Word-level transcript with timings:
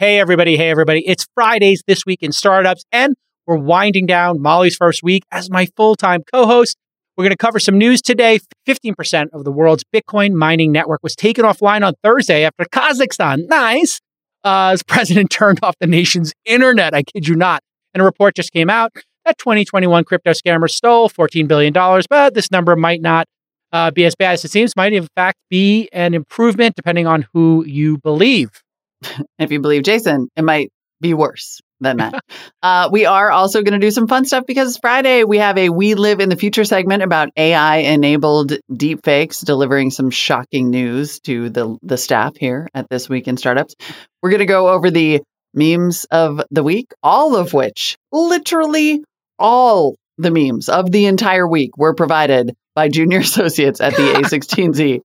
Hey, 0.00 0.18
everybody. 0.18 0.56
Hey, 0.56 0.70
everybody. 0.70 1.06
It's 1.06 1.26
Fridays 1.34 1.82
this 1.86 2.06
week 2.06 2.22
in 2.22 2.32
startups, 2.32 2.86
and 2.90 3.16
we're 3.46 3.58
winding 3.58 4.06
down 4.06 4.40
Molly's 4.40 4.74
first 4.74 5.02
week 5.02 5.24
as 5.30 5.50
my 5.50 5.66
full 5.76 5.94
time 5.94 6.22
co 6.32 6.46
host. 6.46 6.78
We're 7.18 7.24
going 7.24 7.32
to 7.32 7.36
cover 7.36 7.58
some 7.58 7.76
news 7.76 8.00
today. 8.00 8.40
15% 8.66 9.26
of 9.34 9.44
the 9.44 9.52
world's 9.52 9.84
Bitcoin 9.94 10.32
mining 10.32 10.72
network 10.72 11.02
was 11.02 11.14
taken 11.14 11.44
offline 11.44 11.86
on 11.86 11.92
Thursday 12.02 12.46
after 12.46 12.64
Kazakhstan, 12.64 13.46
nice, 13.48 14.00
uh, 14.42 14.70
as 14.72 14.82
president 14.82 15.30
turned 15.30 15.58
off 15.62 15.74
the 15.80 15.86
nation's 15.86 16.32
internet. 16.46 16.94
I 16.94 17.02
kid 17.02 17.28
you 17.28 17.36
not. 17.36 17.62
And 17.92 18.00
a 18.00 18.04
report 18.06 18.34
just 18.34 18.52
came 18.52 18.70
out 18.70 18.92
that 19.26 19.36
2021 19.36 20.04
crypto 20.04 20.30
scammers 20.30 20.70
stole 20.70 21.10
$14 21.10 21.46
billion, 21.46 21.74
but 22.08 22.32
this 22.32 22.50
number 22.50 22.74
might 22.74 23.02
not 23.02 23.26
uh, 23.70 23.90
be 23.90 24.06
as 24.06 24.14
bad 24.14 24.32
as 24.32 24.46
it 24.46 24.50
seems, 24.50 24.74
might 24.76 24.94
in 24.94 25.06
fact 25.14 25.36
be 25.50 25.90
an 25.92 26.14
improvement 26.14 26.74
depending 26.74 27.06
on 27.06 27.26
who 27.34 27.66
you 27.66 27.98
believe. 27.98 28.62
if 29.38 29.52
you 29.52 29.60
believe 29.60 29.82
Jason, 29.82 30.28
it 30.36 30.42
might 30.42 30.70
be 31.00 31.14
worse 31.14 31.60
than 31.80 31.98
that. 31.98 32.22
uh, 32.62 32.88
we 32.92 33.06
are 33.06 33.30
also 33.30 33.62
going 33.62 33.78
to 33.78 33.84
do 33.84 33.90
some 33.90 34.06
fun 34.06 34.24
stuff 34.24 34.44
because 34.46 34.78
Friday 34.78 35.24
we 35.24 35.38
have 35.38 35.56
a 35.58 35.70
We 35.70 35.94
Live 35.94 36.20
in 36.20 36.28
the 36.28 36.36
Future 36.36 36.64
segment 36.64 37.02
about 37.02 37.30
AI 37.36 37.78
enabled 37.78 38.52
deepfakes, 38.70 39.44
delivering 39.44 39.90
some 39.90 40.10
shocking 40.10 40.70
news 40.70 41.20
to 41.20 41.50
the, 41.50 41.76
the 41.82 41.96
staff 41.96 42.36
here 42.36 42.68
at 42.74 42.88
This 42.88 43.08
Week 43.08 43.28
in 43.28 43.36
Startups. 43.36 43.74
We're 44.22 44.30
going 44.30 44.40
to 44.40 44.46
go 44.46 44.68
over 44.68 44.90
the 44.90 45.22
memes 45.54 46.04
of 46.10 46.42
the 46.50 46.62
week, 46.62 46.92
all 47.02 47.36
of 47.36 47.52
which, 47.52 47.96
literally 48.12 49.02
all 49.38 49.96
the 50.18 50.30
memes 50.30 50.68
of 50.68 50.90
the 50.92 51.06
entire 51.06 51.48
week 51.48 51.76
were 51.78 51.94
provided 51.94 52.54
by 52.74 52.88
junior 52.88 53.18
associates 53.20 53.80
at 53.80 53.96
the 53.96 54.12
A16Z 54.12 55.00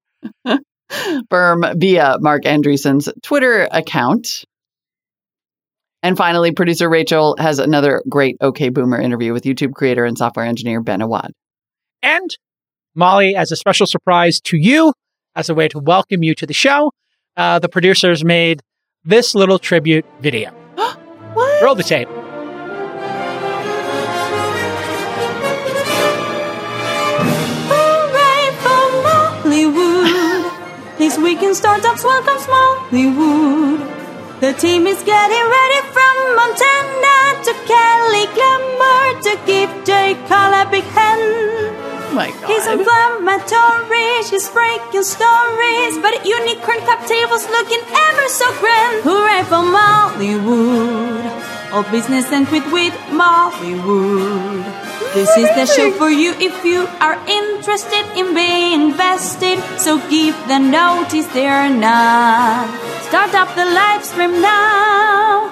firm 1.29 1.65
via 1.75 2.17
Marc 2.19 2.43
Andreessen's 2.43 3.09
Twitter 3.23 3.67
account. 3.71 4.45
And 6.03 6.15
finally, 6.15 6.51
producer 6.51 6.87
Rachel 6.87 7.35
has 7.39 7.57
another 7.59 8.03
great 8.07 8.37
OK 8.39 8.69
Boomer 8.69 8.99
interview 8.99 9.33
with 9.33 9.43
YouTube 9.43 9.73
creator 9.73 10.05
and 10.05 10.17
software 10.17 10.45
engineer 10.45 10.81
Ben 10.81 11.01
Awad. 11.01 11.31
And 12.03 12.29
Molly, 12.93 13.35
as 13.35 13.51
a 13.51 13.55
special 13.55 13.87
surprise 13.87 14.39
to 14.41 14.57
you, 14.57 14.93
as 15.35 15.49
a 15.49 15.55
way 15.55 15.67
to 15.67 15.79
welcome 15.79 16.23
you 16.23 16.35
to 16.35 16.45
the 16.45 16.53
show, 16.53 16.91
uh, 17.35 17.59
the 17.59 17.69
producers 17.69 18.23
made 18.23 18.61
this 19.03 19.35
little 19.35 19.59
tribute 19.59 20.05
video. 20.21 20.51
what? 21.33 21.63
Roll 21.63 21.75
the 21.75 21.83
tape. 21.83 22.07
This 31.15 31.23
week 31.23 31.43
in 31.43 31.55
startups 31.55 32.03
welcomes 32.03 32.45
Mollywood. 32.45 33.79
The 34.41 34.51
team 34.51 34.85
is 34.85 35.01
getting 35.01 35.45
ready 35.57 35.81
from 35.95 36.15
Montana 36.35 37.39
to 37.45 37.53
Cali 37.69 38.25
Glamour 38.35 39.21
to 39.23 39.39
give 39.45 39.71
J. 39.85 40.15
Cal 40.27 40.51
a 40.51 40.69
big 40.69 40.83
hand. 40.83 41.94
My 42.15 42.31
God. 42.31 42.47
He's 42.47 42.65
inflammatory, 42.65 44.23
she's 44.23 44.47
breaking 44.47 45.03
stories, 45.03 45.99
but 45.99 46.23
unicorn 46.23 46.79
cup 46.87 47.03
tables 47.03 47.43
looking 47.51 47.83
ever 47.83 48.27
so 48.29 48.47
grand. 48.63 49.03
Hooray 49.03 49.43
for 49.51 49.59
Mollywood! 49.67 51.27
All 51.73 51.83
business 51.91 52.31
and 52.31 52.47
quit 52.47 52.63
with 52.71 52.93
Mollywood. 53.11 54.63
This 55.13 55.27
is 55.35 55.49
the 55.59 55.65
show 55.65 55.91
for 55.91 56.09
you 56.09 56.31
if 56.39 56.63
you 56.63 56.87
are 57.03 57.19
interested 57.27 58.05
in 58.15 58.33
being 58.33 58.95
invested. 58.95 59.59
So 59.77 59.99
give 60.07 60.39
the 60.47 60.59
notice 60.59 61.27
they're 61.35 61.67
not. 61.67 62.71
Start 63.11 63.35
up 63.35 63.53
the 63.59 63.65
live 63.65 64.05
stream 64.05 64.41
now. 64.41 65.51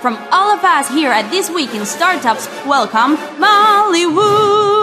From 0.00 0.16
all 0.32 0.56
of 0.56 0.64
us 0.64 0.88
here 0.88 1.12
at 1.12 1.30
This 1.30 1.50
Week 1.50 1.74
in 1.74 1.84
Startups, 1.84 2.48
welcome 2.64 3.18
Mollywood. 3.36 4.81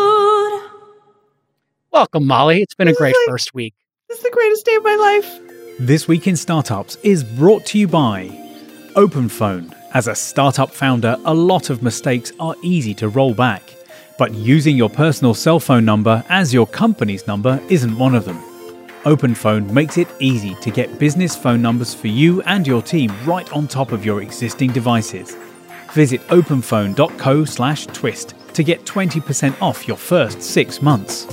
Welcome, 1.92 2.28
Molly. 2.28 2.62
It's 2.62 2.76
been 2.76 2.88
a 2.88 2.92
This 2.92 2.98
is 2.98 3.00
great 3.00 3.16
like- 3.16 3.28
first 3.30 3.54
week. 3.54 3.74
This 4.10 4.18
is 4.20 4.24
the 4.24 4.30
greatest 4.32 4.66
day 4.66 4.76
of 4.76 4.84
my 4.84 4.96
life. 4.96 5.40
This 5.80 6.08
Week 6.08 6.28
in 6.28 6.36
Startups 6.36 6.98
is 7.04 7.24
brought 7.24 7.66
to 7.68 7.80
you 7.80 7.88
by 7.88 8.30
OpenPhone. 8.96 9.74
As 9.94 10.08
a 10.08 10.14
startup 10.16 10.72
founder, 10.72 11.18
a 11.26 11.34
lot 11.34 11.70
of 11.72 11.82
mistakes 11.82 12.32
are 12.40 12.56
easy 12.62 12.94
to 12.96 13.08
roll 13.10 13.34
back, 13.34 13.64
but 14.20 14.34
using 14.34 14.76
your 14.78 14.90
personal 14.90 15.34
cell 15.34 15.60
phone 15.60 15.86
number 15.86 16.24
as 16.30 16.54
your 16.54 16.68
company's 16.68 17.26
number 17.28 17.60
isn't 17.70 17.98
one 17.98 18.14
of 18.14 18.26
them. 18.26 18.38
OpenPhone 19.06 19.72
makes 19.72 19.98
it 19.98 20.08
easy 20.20 20.56
to 20.62 20.70
get 20.70 21.00
business 21.00 21.34
phone 21.36 21.62
numbers 21.62 21.94
for 21.94 22.08
you 22.08 22.42
and 22.44 22.68
your 22.68 22.82
team 22.82 23.12
right 23.26 23.50
on 23.54 23.66
top 23.68 23.92
of 23.94 24.06
your 24.06 24.22
existing 24.22 24.72
devices. 24.74 25.36
Visit 25.94 26.22
openphone.co/twist 26.28 28.34
to 28.54 28.64
get 28.64 28.86
20% 28.86 29.56
off 29.62 29.88
your 29.88 29.98
first 29.98 30.42
6 30.44 30.82
months. 30.82 31.26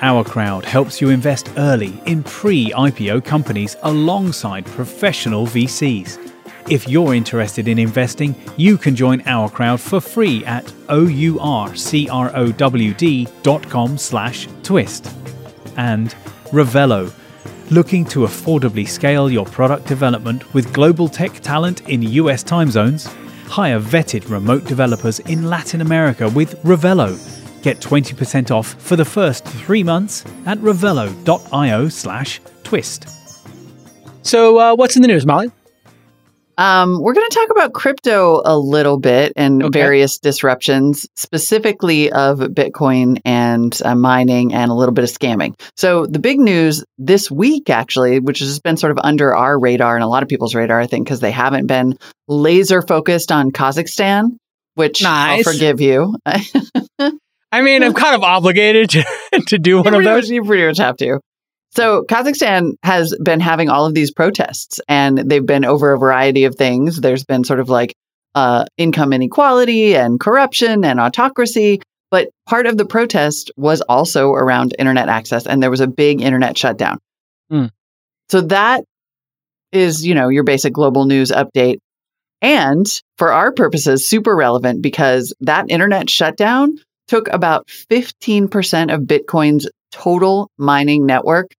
OurCrowd 0.00 0.64
helps 0.64 1.00
you 1.00 1.10
invest 1.10 1.50
early 1.56 2.00
in 2.06 2.22
pre 2.22 2.70
IPO 2.72 3.24
companies 3.24 3.76
alongside 3.82 4.66
professional 4.66 5.46
VCs. 5.46 6.18
If 6.68 6.88
you're 6.88 7.14
interested 7.14 7.68
in 7.68 7.78
investing, 7.78 8.34
you 8.56 8.76
can 8.76 8.96
join 8.96 9.20
OurCrowd 9.20 9.78
for 9.78 10.00
free 10.00 10.44
at 10.44 10.64
ourcrowd.com 10.88 11.68
slash 13.98 14.48
twist. 14.62 15.14
And 15.76 16.14
Revelo, 16.46 17.12
looking 17.70 18.04
to 18.06 18.20
affordably 18.20 18.88
scale 18.88 19.30
your 19.30 19.46
product 19.46 19.86
development 19.86 20.52
with 20.54 20.72
global 20.72 21.08
tech 21.08 21.34
talent 21.40 21.88
in 21.88 22.02
US 22.02 22.42
time 22.42 22.70
zones? 22.70 23.06
Hire 23.46 23.80
vetted 23.80 24.28
remote 24.28 24.64
developers 24.64 25.20
in 25.20 25.48
Latin 25.48 25.80
America 25.80 26.28
with 26.28 26.60
Revelo. 26.64 27.35
Get 27.66 27.80
20% 27.80 28.52
off 28.52 28.74
for 28.80 28.94
the 28.94 29.04
first 29.04 29.44
three 29.44 29.82
months 29.82 30.24
at 30.46 30.56
revelo.io 30.58 31.88
slash 31.88 32.40
twist. 32.62 33.08
So, 34.22 34.56
uh, 34.60 34.76
what's 34.76 34.94
in 34.94 35.02
the 35.02 35.08
news, 35.08 35.26
Molly? 35.26 35.50
Um, 36.56 37.00
we're 37.02 37.12
going 37.12 37.26
to 37.28 37.34
talk 37.34 37.50
about 37.50 37.72
crypto 37.72 38.40
a 38.44 38.56
little 38.56 39.00
bit 39.00 39.32
and 39.34 39.64
Okay. 39.64 39.80
various 39.80 40.20
disruptions, 40.20 41.08
specifically 41.16 42.12
of 42.12 42.38
Bitcoin 42.38 43.18
and 43.24 43.76
uh, 43.84 43.96
mining 43.96 44.54
and 44.54 44.70
a 44.70 44.74
little 44.74 44.94
bit 44.94 45.02
of 45.02 45.10
scamming. 45.10 45.58
So, 45.76 46.06
the 46.06 46.20
big 46.20 46.38
news 46.38 46.84
this 46.98 47.32
week, 47.32 47.68
actually, 47.68 48.20
which 48.20 48.38
has 48.38 48.60
been 48.60 48.76
sort 48.76 48.92
of 48.92 48.98
under 49.02 49.34
our 49.34 49.58
radar 49.58 49.96
and 49.96 50.04
a 50.04 50.08
lot 50.08 50.22
of 50.22 50.28
people's 50.28 50.54
radar, 50.54 50.80
I 50.80 50.86
think, 50.86 51.04
because 51.04 51.18
they 51.18 51.32
haven't 51.32 51.66
been 51.66 51.98
laser 52.28 52.80
focused 52.80 53.32
on 53.32 53.50
Kazakhstan, 53.50 54.36
which 54.76 55.02
Nice. 55.02 55.44
I'll 55.44 55.52
forgive 55.52 55.80
you. 55.80 56.14
I 57.52 57.62
mean, 57.62 57.82
I'm 57.82 57.94
kind 57.94 58.14
of 58.14 58.22
obligated 58.22 58.90
to, 58.90 59.04
to 59.48 59.58
do 59.58 59.76
one 59.76 59.86
you, 59.86 59.88
of 59.88 59.94
pretty 59.94 60.04
much, 60.04 60.22
those. 60.22 60.30
you 60.30 60.44
pretty 60.44 60.66
much 60.66 60.78
have 60.78 60.96
to. 60.98 61.20
So 61.70 62.04
Kazakhstan 62.04 62.72
has 62.82 63.14
been 63.22 63.40
having 63.40 63.68
all 63.68 63.86
of 63.86 63.94
these 63.94 64.10
protests, 64.10 64.80
and 64.88 65.18
they've 65.18 65.44
been 65.44 65.64
over 65.64 65.92
a 65.92 65.98
variety 65.98 66.44
of 66.44 66.54
things. 66.54 67.00
There's 67.00 67.24
been 67.24 67.44
sort 67.44 67.60
of 67.60 67.68
like 67.68 67.94
uh, 68.34 68.64
income 68.76 69.12
inequality 69.12 69.94
and 69.94 70.18
corruption 70.18 70.84
and 70.84 71.00
autocracy. 71.00 71.80
But 72.10 72.28
part 72.46 72.66
of 72.66 72.76
the 72.76 72.86
protest 72.86 73.50
was 73.56 73.80
also 73.82 74.30
around 74.30 74.74
internet 74.78 75.08
access, 75.08 75.46
and 75.46 75.62
there 75.62 75.70
was 75.70 75.80
a 75.80 75.86
big 75.86 76.22
internet 76.22 76.56
shutdown. 76.56 76.98
Hmm. 77.50 77.66
So 78.30 78.42
that 78.42 78.84
is, 79.72 80.06
you 80.06 80.14
know, 80.14 80.28
your 80.28 80.44
basic 80.44 80.72
global 80.72 81.04
news 81.04 81.30
update. 81.30 81.78
And 82.42 82.86
for 83.18 83.32
our 83.32 83.52
purposes, 83.52 84.08
super 84.08 84.34
relevant 84.34 84.82
because 84.82 85.34
that 85.40 85.66
internet 85.68 86.08
shutdown 86.08 86.78
took 87.08 87.28
about 87.28 87.68
15% 87.68 88.92
of 88.94 89.02
Bitcoin's 89.02 89.68
total 89.92 90.50
mining 90.58 91.06
network 91.06 91.50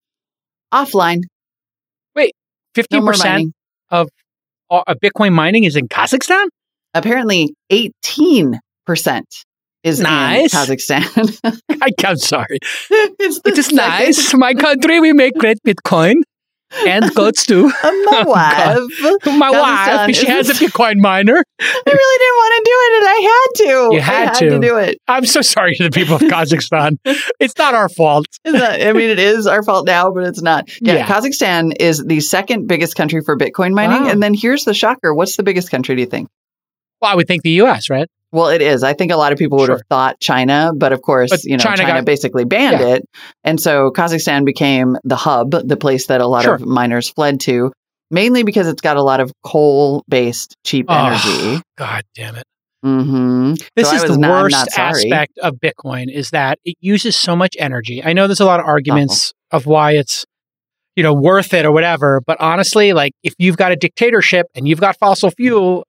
offline. 0.74 1.22
Wait, 2.16 2.34
15% 2.76 3.24
mining. 3.24 3.54
of 3.90 4.10
uh, 4.70 4.84
Bitcoin 5.02 5.34
mining 5.34 5.64
is 5.64 5.76
in 5.76 5.88
Kazakhstan? 5.88 6.46
Apparently, 6.94 7.54
18% 7.72 8.60
is 9.84 10.00
Nice. 10.00 10.54
in 10.54 10.60
Kazakhstan. 10.60 11.60
I, 11.82 11.92
I'm 12.06 12.18
sorry. 12.18 12.60
it's 12.90 13.40
It 13.46 13.58
is 13.58 13.72
nice. 13.72 14.34
My 14.34 14.54
country, 14.54 15.00
we 15.00 15.14
make 15.14 15.36
great 15.36 15.58
Bitcoin 15.66 16.16
and 16.86 17.14
goats 17.16 17.46
too. 17.46 17.72
Uh, 17.84 17.92
my 18.12 18.24
wife. 18.28 19.26
My 19.26 19.50
wife, 19.52 20.16
she 20.16 20.26
has 20.28 20.50
a 20.50 20.54
Bitcoin 20.54 20.98
miner. 21.00 21.36
I 21.60 21.82
really 21.86 22.18
didn't 22.20 22.36
want 22.36 22.54
to 22.56 22.64
do 22.66 22.78
it, 22.84 22.98
and 22.98 23.08
I 23.08 23.20
had 23.30 23.48
to. 23.56 23.96
You 23.96 24.02
had 24.02 24.16
I 24.16 24.26
had 24.26 24.34
to. 24.40 24.50
to 24.50 24.60
do 24.60 24.78
it. 24.78 24.98
I'm 25.08 25.26
so 25.26 25.42
sorry 25.42 25.76
to 25.76 25.84
the 25.84 25.92
people 25.92 26.16
of 26.16 26.22
Kazakhstan. 26.22 26.98
It's 27.40 27.58
not 27.58 27.74
our 27.76 27.88
fault. 27.90 28.26
It's 28.44 28.54
not, 28.58 28.82
I 28.82 28.94
mean, 28.94 29.10
it 29.10 29.20
is 29.20 29.46
our 29.48 29.64
fault 29.64 29.86
now, 29.86 30.12
but 30.12 30.24
it's 30.24 30.42
not. 30.42 30.70
Yeah, 30.82 30.96
Yeah. 30.96 31.08
Kazakhstan 31.08 31.74
is 31.80 32.04
the 32.04 32.20
second 32.20 32.68
biggest 32.68 32.96
country 32.96 33.22
for 33.22 33.38
Bitcoin 33.38 33.74
mining. 33.74 34.04
Wow. 34.04 34.10
And 34.10 34.24
then 34.24 34.34
here's 34.34 34.64
the 34.66 34.74
shocker. 34.74 35.14
What's 35.14 35.38
the 35.38 35.44
biggest 35.44 35.70
country, 35.70 35.96
do 35.96 36.02
you 36.02 36.08
think? 36.08 36.30
Well, 37.02 37.12
I 37.12 37.16
would 37.16 37.28
think 37.28 37.44
the 37.44 37.52
U.S., 37.52 37.90
right? 37.90 38.08
Well, 38.32 38.50
it 38.50 38.62
is. 38.62 38.84
I 38.84 38.94
think 38.94 39.12
a 39.12 39.16
lot 39.16 39.32
of 39.32 39.38
people 39.38 39.58
would 39.60 39.68
Sure. 39.68 39.76
have 39.78 39.88
thought 39.90 40.20
China, 40.20 40.72
but 40.76 40.92
of 40.92 41.02
course, 41.02 41.30
But 41.30 41.44
you 41.46 41.52
know, 41.58 41.64
China 41.64 41.78
China, 41.78 41.94
got- 42.00 42.06
basically 42.06 42.44
banned 42.44 42.80
Yeah. 42.82 42.96
it. 42.96 43.06
And 43.44 43.60
so 43.60 43.90
Kazakhstan 43.92 44.44
became 44.46 44.98
the 45.04 45.16
hub, 45.16 45.52
the 45.52 45.78
place 45.78 46.08
that 46.08 46.20
a 46.22 46.28
lot 46.28 46.44
Sure. 46.44 46.56
of 46.56 46.66
miners 46.66 47.10
fled 47.10 47.40
to. 47.42 47.72
mainly 48.10 48.44
because 48.44 48.68
it's 48.70 48.80
got 48.80 48.96
a 48.96 49.04
lot 49.04 49.20
of 49.20 49.34
coal 49.44 50.02
based 50.08 50.56
cheap 50.64 50.86
Oh, 50.88 50.96
energy. 51.08 51.62
God 51.78 52.04
damn 52.16 52.36
it. 52.38 52.46
hmm 52.82 53.54
This 53.76 53.90
So 53.90 53.96
is 53.98 54.04
the 54.04 54.18
not- 54.18 54.44
worst 54.44 54.78
aspect 54.78 55.38
of 55.40 55.56
Bitcoin 55.56 56.06
is 56.10 56.30
that 56.30 56.58
it 56.64 56.76
uses 56.80 57.18
so 57.18 57.36
much 57.36 57.56
energy. 57.60 58.02
I 58.02 58.14
know 58.14 58.28
there's 58.28 58.40
a 58.40 58.46
lot 58.46 58.62
of 58.62 58.66
arguments 58.66 59.34
of 59.52 59.66
why 59.66 59.92
it's 59.92 60.24
you 60.96 61.04
know 61.04 61.14
worth 61.14 61.54
it 61.54 61.66
or 61.66 61.72
whatever, 61.74 62.22
but 62.26 62.40
honestly, 62.40 62.94
like 62.94 63.12
if 63.24 63.34
you've 63.38 63.58
got 63.58 63.74
a 63.74 63.76
dictatorship 63.76 64.46
and 64.56 64.68
you've 64.70 64.80
got 64.80 64.98
fossil 64.98 65.30
fuel, 65.32 65.84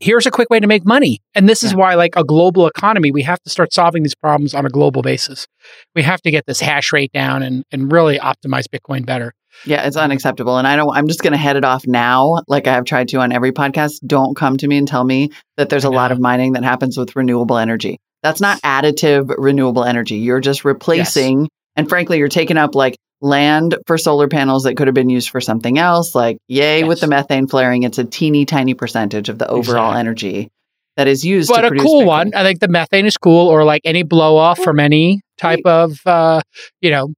here's 0.00 0.26
a 0.26 0.30
quick 0.30 0.50
way 0.50 0.60
to 0.60 0.66
make 0.66 0.84
money. 0.84 1.20
And 1.34 1.48
this 1.48 1.62
is 1.62 1.74
why 1.74 1.94
like 1.94 2.14
a 2.16 2.24
global 2.24 2.66
economy, 2.66 3.10
we 3.10 3.22
have 3.22 3.40
to 3.42 3.50
start 3.50 3.72
solving 3.72 4.02
these 4.02 4.14
problems 4.14 4.54
on 4.54 4.66
a 4.66 4.70
global 4.70 5.02
basis. 5.02 5.46
We 5.94 6.02
have 6.02 6.20
to 6.22 6.30
get 6.30 6.46
this 6.46 6.60
hash 6.60 6.92
rate 6.92 7.12
down 7.12 7.42
and 7.42 7.64
and 7.72 7.90
really 7.90 8.18
optimize 8.18 8.64
Bitcoin 8.66 9.04
better. 9.06 9.34
Yeah, 9.66 9.86
it's 9.86 9.96
unacceptable. 9.96 10.56
And 10.56 10.66
I 10.66 10.76
don't, 10.76 10.94
I'm 10.96 11.08
just 11.08 11.22
going 11.22 11.32
to 11.32 11.38
head 11.38 11.56
it 11.56 11.64
off 11.64 11.86
now, 11.86 12.42
like 12.48 12.66
I 12.66 12.72
have 12.72 12.84
tried 12.84 13.08
to 13.08 13.18
on 13.18 13.32
every 13.32 13.52
podcast. 13.52 14.00
Don't 14.06 14.34
come 14.34 14.56
to 14.56 14.66
me 14.66 14.78
and 14.78 14.88
tell 14.88 15.04
me 15.04 15.30
that 15.56 15.68
there's 15.68 15.84
a 15.84 15.90
lot 15.90 16.10
of 16.10 16.18
mining 16.18 16.52
that 16.52 16.64
happens 16.64 16.96
with 16.96 17.14
renewable 17.14 17.58
energy. 17.58 18.00
That's 18.22 18.40
not 18.40 18.60
additive 18.62 19.32
renewable 19.36 19.84
energy. 19.84 20.16
You're 20.16 20.40
just 20.40 20.64
replacing, 20.64 21.48
and 21.76 21.88
frankly, 21.88 22.18
you're 22.18 22.28
taking 22.28 22.56
up 22.56 22.74
like 22.74 22.96
land 23.22 23.76
for 23.86 23.96
solar 23.96 24.28
panels 24.28 24.64
that 24.64 24.76
could 24.76 24.88
have 24.88 24.94
been 24.94 25.08
used 25.08 25.30
for 25.30 25.40
something 25.40 25.78
else. 25.78 26.14
Like, 26.14 26.38
yay, 26.48 26.84
with 26.84 27.00
the 27.00 27.06
methane 27.06 27.46
flaring, 27.46 27.84
it's 27.84 27.98
a 27.98 28.04
teeny 28.04 28.44
tiny 28.44 28.74
percentage 28.74 29.28
of 29.28 29.38
the 29.38 29.48
overall 29.48 29.90
Exactly. 29.90 30.00
energy 30.00 30.48
that 30.96 31.08
is 31.08 31.24
used 31.24 31.48
but 31.48 31.64
a 31.64 31.70
cool 31.70 32.02
Bitcoin. 32.02 32.06
one. 32.06 32.34
I 32.34 32.42
think 32.42 32.60
the 32.60 32.68
methane 32.68 33.06
is 33.06 33.16
cool, 33.16 33.48
or 33.48 33.64
like 33.64 33.82
any 33.84 34.02
blow 34.02 34.36
off 34.36 34.58
from 34.58 34.78
any 34.78 35.22
type 35.38 35.60
of, 35.64 35.98
uh, 36.04 36.42
you 36.80 36.90
know, 36.90 37.08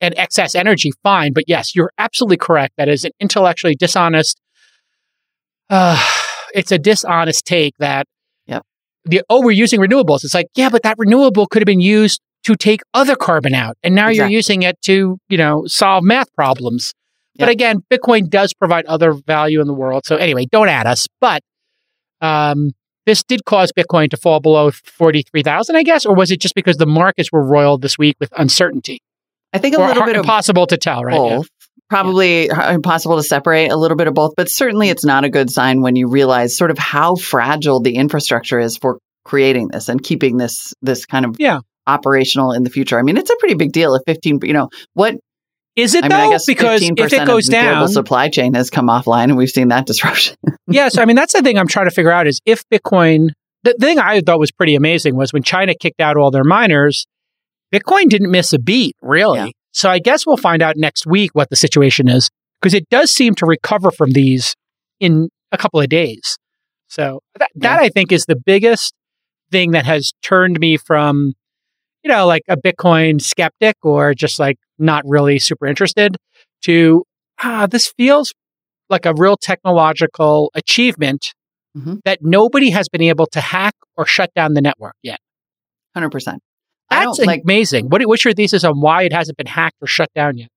an 0.00 0.12
excess 0.16 0.54
energy, 0.54 0.92
fine. 1.02 1.32
But 1.32 1.44
yes, 1.46 1.74
you're 1.74 1.90
absolutely 1.98 2.36
correct. 2.36 2.74
That 2.76 2.88
is 2.88 3.04
an 3.04 3.12
intellectually 3.20 3.74
dishonest. 3.74 4.40
Uh, 5.70 5.98
it's 6.54 6.72
a 6.72 6.78
dishonest 6.78 7.46
take 7.46 7.74
that. 7.78 8.06
Yep. 8.46 8.62
The 9.04 9.22
oh, 9.30 9.42
we're 9.42 9.52
using 9.52 9.80
renewables. 9.80 10.24
It's 10.24 10.34
like 10.34 10.48
yeah, 10.54 10.68
but 10.68 10.82
that 10.82 10.96
renewable 10.98 11.46
could 11.46 11.62
have 11.62 11.66
been 11.66 11.80
used 11.80 12.20
to 12.48 12.56
take 12.56 12.80
other 12.94 13.14
carbon 13.16 13.54
out, 13.54 13.76
and 13.82 13.94
now 13.94 14.08
you're 14.08 14.26
using 14.26 14.62
it 14.62 14.80
to 14.82 15.18
you 15.28 15.38
know 15.38 15.64
solve 15.66 16.02
math 16.04 16.32
problems. 16.34 16.94
But 17.38 17.50
again, 17.50 17.82
Bitcoin 17.88 18.28
does 18.28 18.52
provide 18.52 18.84
other 18.86 19.12
value 19.12 19.60
in 19.60 19.68
the 19.68 19.74
world. 19.74 20.04
So 20.06 20.16
anyway, 20.16 20.46
don't 20.50 20.68
add 20.68 20.88
us. 20.88 21.06
But 21.20 21.42
um, 22.20 22.72
this 23.06 23.22
did 23.22 23.44
cause 23.44 23.70
Bitcoin 23.70 24.10
to 24.10 24.16
fall 24.16 24.40
below 24.40 24.72
43,000, 24.72 25.76
I 25.76 25.82
guess, 25.84 26.04
or 26.04 26.16
was 26.16 26.32
it 26.32 26.40
just 26.40 26.56
because 26.56 26.78
the 26.78 26.86
markets 26.86 27.30
were 27.30 27.42
roiled 27.44 27.80
this 27.80 27.96
week 27.96 28.16
with 28.18 28.32
uncertainty? 28.36 29.00
I 29.52 29.58
think 29.58 29.76
a 29.76 29.80
or 29.80 29.86
little 29.86 30.04
bit 30.04 30.16
of 30.16 30.24
impossible 30.24 30.66
to 30.66 30.76
tell, 30.76 31.04
right? 31.04 31.14
Yeah. 31.14 31.36
both. 31.36 31.48
Probably 31.88 32.46
h- 32.46 32.50
impossible 32.70 33.16
to 33.16 33.22
separate 33.22 33.68
a 33.70 33.76
little 33.76 33.96
bit 33.96 34.08
of 34.08 34.14
both, 34.14 34.32
but 34.36 34.50
certainly 34.50 34.90
it's 34.90 35.04
not 35.04 35.24
a 35.24 35.30
good 35.30 35.48
sign 35.48 35.80
when 35.80 35.94
you 35.96 36.08
realize 36.08 36.56
sort 36.56 36.70
of 36.72 36.76
how 36.76 37.14
fragile 37.14 37.80
the 37.80 37.94
infrastructure 37.94 38.58
is 38.58 38.76
for 38.76 38.98
creating 39.24 39.68
this 39.68 39.88
and 39.88 40.02
keeping 40.02 40.36
this 40.38 40.74
this 40.82 41.06
kind 41.06 41.24
of 41.24 41.36
Yeah. 41.38 41.60
Operational 41.88 42.52
in 42.52 42.62
the 42.62 42.70
future. 42.70 42.98
I 42.98 43.02
mean, 43.02 43.16
it's 43.16 43.30
a 43.30 43.36
pretty 43.38 43.54
big 43.54 43.72
deal 43.72 43.94
if 43.94 44.02
15, 44.06 44.40
you 44.42 44.52
know, 44.52 44.68
what 44.94 45.16
Is 45.74 45.94
it 45.94 46.04
I 46.04 46.08
mean, 46.08 46.18
though? 46.18 46.28
I 46.28 46.30
guess 46.30 46.46
because 46.46 46.82
15% 46.82 47.06
if 47.06 47.12
it 47.12 47.26
goes 47.26 47.46
the 47.46 47.52
global 47.52 47.70
down, 47.70 47.88
supply 47.88 48.28
chain 48.28 48.54
has 48.54 48.70
come 48.70 48.88
offline 48.88 49.24
and 49.24 49.36
we've 49.36 49.50
seen 49.50 49.68
that 49.68 49.86
disruption. 49.86 50.36
yeah. 50.68 50.88
So 50.88 51.02
I 51.02 51.04
mean, 51.06 51.16
that's 51.16 51.32
the 51.32 51.42
thing 51.42 51.58
I'm 51.58 51.68
trying 51.68 51.86
to 51.86 51.94
figure 51.94 52.12
out 52.12 52.26
is 52.26 52.40
if 52.44 52.62
Bitcoin. 52.68 53.30
The 53.64 53.74
thing 53.74 53.98
I 53.98 54.20
thought 54.20 54.38
was 54.38 54.52
pretty 54.52 54.76
amazing 54.76 55.16
was 55.16 55.32
when 55.32 55.42
China 55.42 55.74
kicked 55.74 56.00
out 56.00 56.16
all 56.16 56.30
their 56.30 56.44
miners, 56.44 57.06
Bitcoin 57.74 58.08
didn't 58.08 58.30
miss 58.30 58.52
a 58.52 58.58
beat, 58.58 58.94
really. 59.02 59.38
Yeah. 59.38 59.48
So 59.72 59.90
I 59.90 59.98
guess 59.98 60.24
we'll 60.24 60.36
find 60.36 60.62
out 60.62 60.76
next 60.76 61.06
week 61.06 61.32
what 61.34 61.50
the 61.50 61.56
situation 61.56 62.08
is 62.08 62.30
because 62.60 62.72
it 62.72 62.88
does 62.88 63.10
seem 63.10 63.34
to 63.34 63.46
recover 63.46 63.90
from 63.90 64.12
these 64.12 64.54
in 65.00 65.28
a 65.52 65.58
couple 65.58 65.80
of 65.80 65.88
days. 65.88 66.38
So 66.88 67.20
that, 67.38 67.50
that 67.56 67.80
I 67.80 67.88
think 67.88 68.12
is 68.12 68.24
the 68.24 68.36
biggest 68.36 68.94
thing 69.50 69.72
that 69.72 69.86
has 69.86 70.12
turned 70.22 70.58
me 70.58 70.76
from, 70.76 71.34
you 72.02 72.10
know, 72.10 72.26
like 72.26 72.42
a 72.48 72.56
Bitcoin 72.56 73.20
skeptic 73.20 73.76
or 73.82 74.14
just 74.14 74.38
like 74.38 74.56
not 74.78 75.02
really 75.06 75.38
super 75.38 75.66
interested 75.66 76.16
to, 76.64 77.04
ah, 77.42 77.66
this 77.66 77.92
feels 77.96 78.32
like 78.90 79.04
a 79.06 79.12
real 79.16 79.36
technological 79.36 80.50
achievement 80.54 81.32
Mhm. 81.76 82.00
that 82.04 82.20
nobody 82.22 82.70
has 82.70 82.88
been 82.88 83.02
able 83.02 83.26
to 83.26 83.40
hack 83.40 83.74
or 83.96 84.06
shut 84.06 84.30
down 84.34 84.54
the 84.54 84.62
network 84.62 84.94
yet. 85.02 85.18
100%. 85.94 86.40
I 86.90 87.04
That's 87.04 87.18
don't 87.18 87.26
like 87.26 87.42
amazing. 87.44 87.88
What, 87.88 88.00
what's 88.06 88.24
your 88.24 88.32
thesis 88.32 88.64
on 88.64 88.80
why 88.80 89.02
it 89.02 89.12
hasn't 89.12 89.36
been 89.36 89.46
hacked 89.46 89.76
or 89.82 89.86
shut 89.86 90.08
down 90.14 90.38
yet? 90.38 90.48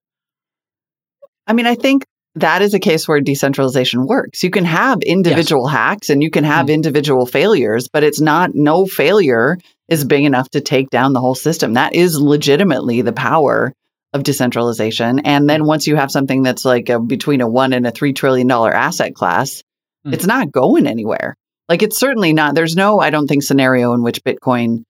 I 1.46 1.52
mean, 1.52 1.66
I 1.66 1.74
think 1.74 2.04
that 2.36 2.62
is 2.62 2.72
a 2.72 2.78
case 2.80 3.06
where 3.06 3.20
decentralization 3.20 4.06
works. 4.06 4.42
You 4.42 4.50
can 4.50 4.64
have 4.64 5.02
individual 5.02 5.66
hacks 5.66 6.08
and 6.08 6.22
you 6.22 6.30
can 6.30 6.44
have 6.44 6.66
Mm. 6.66 6.74
individual 6.74 7.26
failures, 7.26 7.88
but 7.92 8.02
it's 8.04 8.20
not, 8.20 8.54
no 8.54 8.86
failure 8.86 9.58
is 9.92 10.04
big 10.04 10.24
enough 10.24 10.48
to 10.50 10.60
take 10.60 10.90
down 10.90 11.12
the 11.12 11.20
whole 11.20 11.34
system. 11.34 11.74
That 11.74 11.94
is 11.94 12.20
legitimately 12.20 13.02
the 13.02 13.12
power 13.12 13.72
of 14.12 14.22
decentralization. 14.24 15.20
And 15.20 15.48
then 15.48 15.64
once 15.64 15.86
you 15.86 15.96
have 15.96 16.10
something 16.10 16.42
that's 16.42 16.64
like 16.64 16.88
a, 16.88 16.98
between 17.00 17.40
a 17.40 17.48
one 17.48 17.72
and 17.72 17.86
a 17.86 17.90
three 17.90 18.12
trillion 18.12 18.46
dollar 18.46 18.72
asset 18.72 19.14
class, 19.14 19.62
Mm. 20.04 20.14
it's 20.14 20.26
not 20.26 20.50
going 20.50 20.88
anywhere. 20.88 21.36
Like 21.68 21.82
it's 21.84 21.96
certainly 21.96 22.32
not, 22.32 22.56
there's 22.56 22.74
no, 22.74 22.98
I 22.98 23.10
don't 23.10 23.28
think, 23.28 23.44
scenario 23.44 23.92
in 23.94 24.02
which 24.02 24.24
Bitcoin 24.24 24.82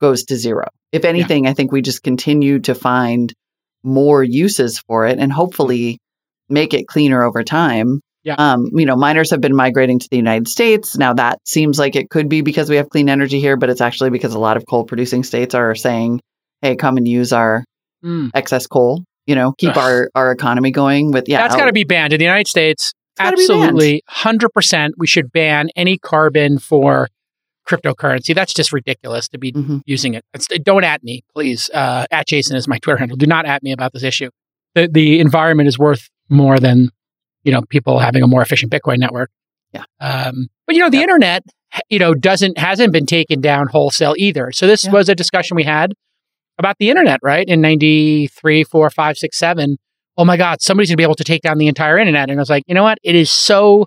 goes 0.00 0.24
to 0.24 0.36
zero. 0.36 0.66
If 0.90 1.04
anything, 1.04 1.46
I 1.46 1.54
think 1.54 1.70
we 1.70 1.80
just 1.80 2.02
continue 2.02 2.58
to 2.60 2.74
find 2.74 3.32
more 3.84 4.22
uses 4.24 4.80
for 4.80 5.06
it 5.06 5.18
and 5.20 5.32
hopefully 5.32 5.98
make 6.48 6.74
it 6.74 6.88
cleaner 6.88 7.22
over 7.22 7.44
time. 7.44 8.00
Yeah. 8.28 8.34
Um, 8.38 8.70
you 8.74 8.84
know, 8.86 8.94
miners 8.96 9.30
have 9.30 9.40
been 9.40 9.56
migrating 9.56 9.98
to 9.98 10.08
the 10.10 10.16
United 10.16 10.48
States. 10.48 10.96
Now 10.98 11.14
that 11.14 11.38
seems 11.46 11.78
like 11.78 11.96
it 11.96 12.10
could 12.10 12.28
be 12.28 12.42
because 12.42 12.68
we 12.70 12.76
have 12.76 12.88
clean 12.90 13.08
energy 13.08 13.40
here, 13.40 13.56
but 13.56 13.70
it's 13.70 13.80
actually 13.80 14.10
because 14.10 14.34
a 14.34 14.38
lot 14.38 14.56
of 14.56 14.64
coal 14.66 14.84
producing 14.84 15.24
states 15.24 15.54
are 15.54 15.74
saying, 15.74 16.20
hey, 16.62 16.76
come 16.76 16.96
and 16.96 17.06
use 17.08 17.32
our 17.32 17.64
Mm. 18.04 18.30
excess 18.34 18.66
coal, 18.68 19.02
you 19.26 19.34
know, 19.34 19.52
keep 19.58 19.76
our, 19.76 20.08
our 20.14 20.30
economy 20.30 20.70
going 20.70 21.10
with, 21.10 21.28
yeah. 21.28 21.42
That's 21.42 21.56
got 21.56 21.64
to 21.66 21.72
be 21.72 21.82
banned 21.84 22.12
in 22.12 22.18
the 22.20 22.24
United 22.24 22.46
States. 22.46 22.92
gotta 23.18 23.36
be 23.36 23.44
banned. 23.48 23.60
Absolutely, 23.62 24.02
hundred 24.06 24.50
percent. 24.50 24.94
We 24.98 25.08
should 25.08 25.32
ban 25.32 25.68
any 25.74 25.98
carbon 25.98 26.58
for 26.60 27.08
cryptocurrency. 27.68 28.34
That's 28.34 28.54
just 28.54 28.72
ridiculous 28.72 29.28
to 29.30 29.38
be 29.38 29.52
Mhm. 29.52 29.80
using 29.84 30.14
it. 30.14 30.24
It's, 30.34 30.46
don't 30.62 30.84
at 30.84 31.02
me, 31.02 31.22
please. 31.34 31.70
Uh, 31.74 32.06
at 32.10 32.26
Jason 32.28 32.56
is 32.56 32.68
my 32.68 32.78
Twitter 32.78 32.98
handle. 32.98 33.16
Do 33.16 33.26
not 33.26 33.46
at 33.46 33.62
me 33.64 33.72
about 33.72 33.92
this 33.92 34.02
issue. 34.04 34.30
The 34.74 34.88
the 34.92 35.18
environment 35.20 35.68
is 35.68 35.78
worth 35.78 36.08
more 36.28 36.58
than 36.60 36.90
you 37.44 37.52
know 37.52 37.62
people 37.68 37.98
having 37.98 38.22
a 38.22 38.26
more 38.26 38.42
efficient 38.42 38.72
Bitcoin 38.72 38.98
network. 38.98 39.30
Yeah. 39.72 39.84
Um, 40.00 40.48
but 40.66 40.74
you 40.76 40.82
know 40.82 40.90
the 40.90 40.96
Yep. 40.98 41.04
internet, 41.08 41.42
you 41.88 41.98
know, 41.98 42.14
doesn't 42.14 42.58
hasn't 42.58 42.92
been 42.92 43.06
taken 43.06 43.40
down 43.40 43.68
wholesale 43.68 44.14
either. 44.16 44.50
So 44.52 44.66
this 44.66 44.84
Yeah. 44.84 44.92
was 44.92 45.08
a 45.08 45.14
discussion 45.14 45.56
we 45.56 45.64
had 45.64 45.92
about 46.58 46.76
the 46.78 46.88
internet, 46.90 47.20
right? 47.22 47.46
In 47.46 47.60
93, 47.60 48.64
4, 48.64 48.90
5, 48.90 49.16
6, 49.18 49.38
7. 49.38 49.76
Oh 50.16 50.24
my 50.24 50.36
God, 50.36 50.60
somebody's 50.60 50.88
going 50.88 50.94
to 50.94 50.96
be 50.96 51.04
able 51.04 51.14
to 51.14 51.24
take 51.24 51.42
down 51.42 51.58
the 51.58 51.68
entire 51.68 51.98
internet. 51.98 52.28
And 52.30 52.38
I 52.38 52.42
was 52.42 52.50
like, 52.50 52.64
you 52.66 52.74
know 52.74 52.82
what? 52.82 52.98
It 53.04 53.14
is 53.14 53.30
so 53.30 53.86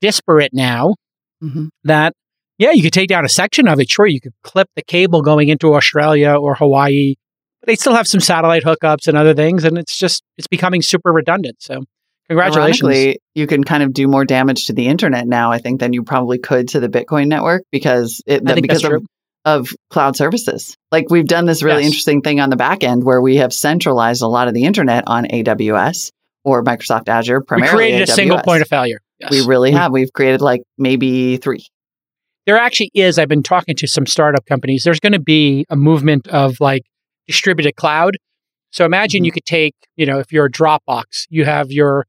disparate 0.00 0.52
now 0.54 0.94
Mhm. 1.42 1.68
that, 1.84 2.12
yeah, 2.58 2.70
you 2.70 2.82
could 2.82 2.92
take 2.92 3.08
down 3.08 3.24
a 3.24 3.28
section 3.28 3.66
of 3.66 3.80
it. 3.80 3.90
Sure, 3.90 4.06
you 4.06 4.20
could 4.20 4.34
clip 4.44 4.68
the 4.76 4.82
cable 4.82 5.22
going 5.22 5.48
into 5.48 5.74
Australia 5.74 6.34
or 6.34 6.54
Hawaii, 6.54 7.14
but 7.60 7.66
they 7.66 7.74
still 7.74 7.94
have 7.94 8.06
some 8.06 8.20
satellite 8.20 8.62
hookups 8.62 9.08
and 9.08 9.16
other 9.16 9.34
things. 9.34 9.64
And 9.64 9.76
it's 9.76 9.96
just, 9.98 10.22
it's 10.36 10.46
becoming 10.46 10.82
super 10.82 11.10
redundant. 11.12 11.56
So 11.60 11.80
congratulations. 12.28 12.82
Ironically, 12.82 13.18
you 13.34 13.46
can 13.46 13.64
kind 13.64 13.82
of 13.82 13.92
do 13.92 14.06
more 14.08 14.24
damage 14.24 14.66
to 14.66 14.72
the 14.72 14.86
internet 14.88 15.26
now, 15.26 15.50
I 15.52 15.58
think, 15.58 15.80
than 15.80 15.92
you 15.92 16.02
probably 16.02 16.38
could 16.38 16.68
to 16.68 16.80
the 16.80 16.88
Bitcoin 16.88 17.26
network 17.28 17.62
because 17.72 18.22
it 18.26 18.44
think 18.46 18.62
because 18.62 18.84
of, 18.84 19.02
of 19.44 19.68
cloud 19.90 20.16
services. 20.16 20.76
Like 20.90 21.10
we've 21.10 21.26
done 21.26 21.46
this 21.46 21.62
really 21.62 21.82
Yes. 21.82 21.86
interesting 21.90 22.22
thing 22.22 22.40
on 22.40 22.50
the 22.50 22.56
back 22.56 22.84
end 22.84 23.04
where 23.04 23.20
we 23.20 23.36
have 23.36 23.52
centralized 23.52 24.22
a 24.22 24.28
lot 24.28 24.48
of 24.48 24.54
the 24.54 24.64
internet 24.64 25.04
on 25.06 25.24
AWS 25.26 26.10
or 26.44 26.62
Microsoft 26.64 27.08
Azure, 27.08 27.40
We 27.40 27.44
primarily 27.46 27.76
created 27.76 28.08
a 28.08 28.12
single 28.12 28.38
point 28.40 28.62
of 28.62 28.68
failure. 28.68 29.00
Yes. 29.20 29.30
We 29.30 29.46
really 29.46 29.70
We- 29.70 29.76
have. 29.76 29.92
We've 29.92 30.12
created 30.12 30.40
like 30.40 30.62
maybe 30.78 31.36
three. 31.36 31.64
there 32.46 32.56
actually 32.58 32.90
is 32.94 33.18
i've 33.20 33.28
been 33.28 33.42
talking 33.44 33.76
to 33.76 33.86
some 33.86 34.04
startup 34.04 34.44
companies 34.46 34.82
there's 34.82 34.98
going 34.98 35.12
to 35.12 35.20
be 35.20 35.64
a 35.70 35.76
movement 35.76 36.26
of 36.26 36.56
like 36.58 36.82
distributed 37.28 37.76
cloud 37.76 38.16
so 38.72 38.84
imagine 38.84 39.22
Mhm. 39.22 39.26
you 39.26 39.32
could 39.32 39.44
take 39.46 39.74
you 39.96 40.04
know 40.06 40.18
if 40.18 40.32
you're 40.32 40.46
a 40.46 40.50
dropbox 40.50 41.26
you 41.30 41.44
have 41.44 41.70
your 41.70 42.06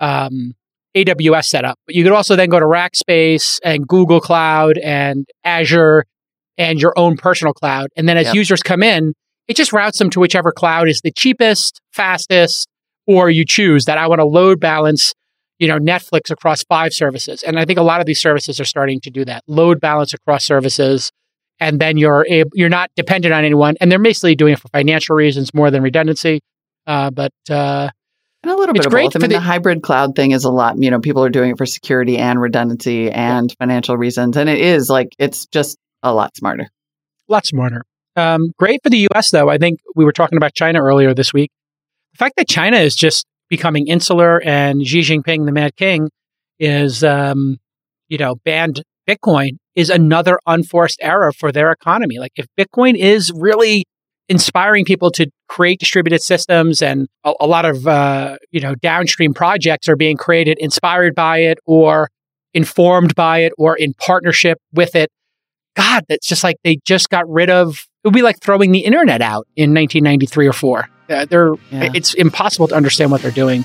um, 0.00 0.54
aws 0.96 1.44
set 1.46 1.64
up 1.64 1.78
but 1.86 1.94
you 1.94 2.02
could 2.04 2.12
also 2.12 2.36
then 2.36 2.48
go 2.48 2.58
to 2.60 2.66
rackspace 2.66 3.58
and 3.64 3.86
google 3.86 4.20
cloud 4.20 4.78
and 4.78 5.26
azure 5.44 6.04
and 6.56 6.80
your 6.80 6.92
own 6.96 7.16
personal 7.16 7.52
cloud 7.52 7.88
and 7.96 8.08
then 8.08 8.16
as 8.16 8.26
Yep. 8.26 8.34
users 8.34 8.62
come 8.62 8.82
in 8.82 9.12
it 9.48 9.56
just 9.56 9.72
routes 9.72 9.98
them 9.98 10.08
to 10.10 10.20
whichever 10.20 10.52
cloud 10.52 10.88
is 10.88 11.00
the 11.02 11.10
cheapest 11.12 11.80
fastest 11.92 12.68
or 13.06 13.28
you 13.30 13.44
choose 13.44 13.84
that 13.86 13.98
i 13.98 14.06
want 14.06 14.20
to 14.20 14.24
load 14.24 14.60
balance 14.60 15.12
you 15.58 15.66
know 15.68 15.78
netflix 15.78 16.30
across 16.30 16.62
five 16.64 16.92
services 16.92 17.42
and 17.42 17.58
i 17.58 17.64
think 17.64 17.78
a 17.78 17.82
lot 17.82 18.00
of 18.00 18.06
these 18.06 18.20
services 18.20 18.60
are 18.60 18.64
starting 18.64 19.00
to 19.00 19.10
do 19.10 19.24
that 19.24 19.42
load 19.48 19.80
balance 19.80 20.14
across 20.14 20.44
services 20.44 21.10
and 21.60 21.80
then 21.80 21.96
you're 21.96 22.26
able, 22.28 22.50
you're 22.54 22.68
not 22.68 22.90
dependent 22.96 23.32
on 23.34 23.44
anyone 23.44 23.76
and 23.80 23.90
they're 23.90 23.98
basically 23.98 24.34
doing 24.34 24.52
it 24.54 24.58
for 24.58 24.68
financial 24.68 25.14
reasons 25.16 25.52
more 25.54 25.70
than 25.70 25.82
redundancy 25.82 26.40
uh, 26.86 27.10
but 27.10 27.32
uh, 27.50 27.88
And 28.42 28.52
a 28.52 28.56
little 28.56 28.74
bit 28.74 28.80
It's 28.80 28.86
of 28.86 28.92
great 28.92 29.04
both. 29.06 29.16
I 29.16 29.18
for 29.18 29.22
mean, 29.22 29.30
the- 29.30 29.36
the, 29.36 29.40
hybrid 29.40 29.82
cloud 29.82 30.14
thing 30.14 30.32
is 30.32 30.44
a 30.44 30.50
lot. 30.50 30.76
You 30.82 30.90
know, 30.90 31.00
people 31.00 31.24
are 31.24 31.30
doing 31.30 31.50
it 31.52 31.56
for 31.58 31.64
security 31.66 32.18
and 32.18 32.38
redundancy 32.40 33.10
and 33.10 33.50
financial 33.58 33.96
reasons, 33.96 34.36
and 34.36 34.50
it 34.50 34.58
is 34.60 34.90
like 34.90 35.08
it's 35.18 35.46
just 35.46 35.78
a 36.02 36.12
lot 36.12 36.36
smarter. 36.36 36.64
A 37.28 37.32
lot 37.32 37.46
smarter. 37.46 37.84
Um, 38.16 38.52
great 38.58 38.80
for 38.82 38.90
the 38.90 39.08
US, 39.14 39.30
though. 39.30 39.48
I 39.48 39.56
think 39.56 39.80
we 39.96 40.04
were 40.04 40.12
talking 40.12 40.36
about 40.36 40.52
China 40.54 40.82
earlier 40.82 41.14
this 41.14 41.32
week. 41.32 41.50
The 42.12 42.18
fact 42.18 42.34
that 42.36 42.46
China 42.46 42.76
is 42.76 42.94
just 42.94 43.24
becoming 43.48 43.86
insular 43.88 44.42
and 44.42 44.86
Xi 44.86 45.00
Jinping, 45.00 45.46
the 45.46 45.52
Mad 45.52 45.74
King, 45.76 46.10
is, 46.58 47.02
um, 47.02 47.58
you 48.08 48.18
know, 48.18 48.34
banned 48.44 48.82
Bitcoin 49.08 49.56
is 49.76 49.90
another 49.90 50.38
unforced 50.46 50.98
error 51.02 51.32
for 51.32 51.50
their 51.52 51.70
economy. 51.72 52.18
Like, 52.18 52.32
if 52.36 52.46
Bitcoin 52.58 52.96
is 52.96 53.32
really 53.34 53.84
inspiring 54.28 54.84
people 54.84 55.10
to 55.10 55.26
create 55.48 55.78
distributed 55.78 56.22
systems 56.22 56.80
and 56.80 57.08
a, 57.24 57.32
a 57.40 57.46
lot 57.46 57.64
of, 57.64 57.86
uh, 57.86 58.36
you 58.50 58.60
know, 58.60 58.74
downstream 58.76 59.34
projects 59.34 59.88
are 59.88 59.96
being 59.96 60.16
created 60.16 60.56
inspired 60.58 61.14
by 61.14 61.38
it 61.38 61.58
or 61.66 62.08
informed 62.54 63.14
by 63.14 63.40
it 63.40 63.52
or 63.58 63.76
in 63.76 63.92
partnership 63.94 64.58
with 64.72 64.94
it. 64.94 65.10
God, 65.76 66.04
that's 66.08 66.26
just 66.26 66.44
like 66.44 66.56
they 66.64 66.78
just 66.86 67.10
got 67.10 67.28
rid 67.28 67.50
of. 67.50 67.70
It 68.04 68.08
would 68.08 68.14
be 68.14 68.22
like 68.22 68.40
throwing 68.40 68.70
the 68.72 68.80
internet 68.80 69.20
out 69.20 69.46
in 69.56 69.74
1993 69.74 70.46
or 70.46 70.52
four. 70.52 70.88
Uh, 71.10 71.24
they're 71.26 71.52
Yeah. 71.70 71.90
it's 71.94 72.14
impossible 72.14 72.68
to 72.68 72.74
understand 72.74 73.10
what 73.10 73.20
they're 73.22 73.30
doing. 73.30 73.64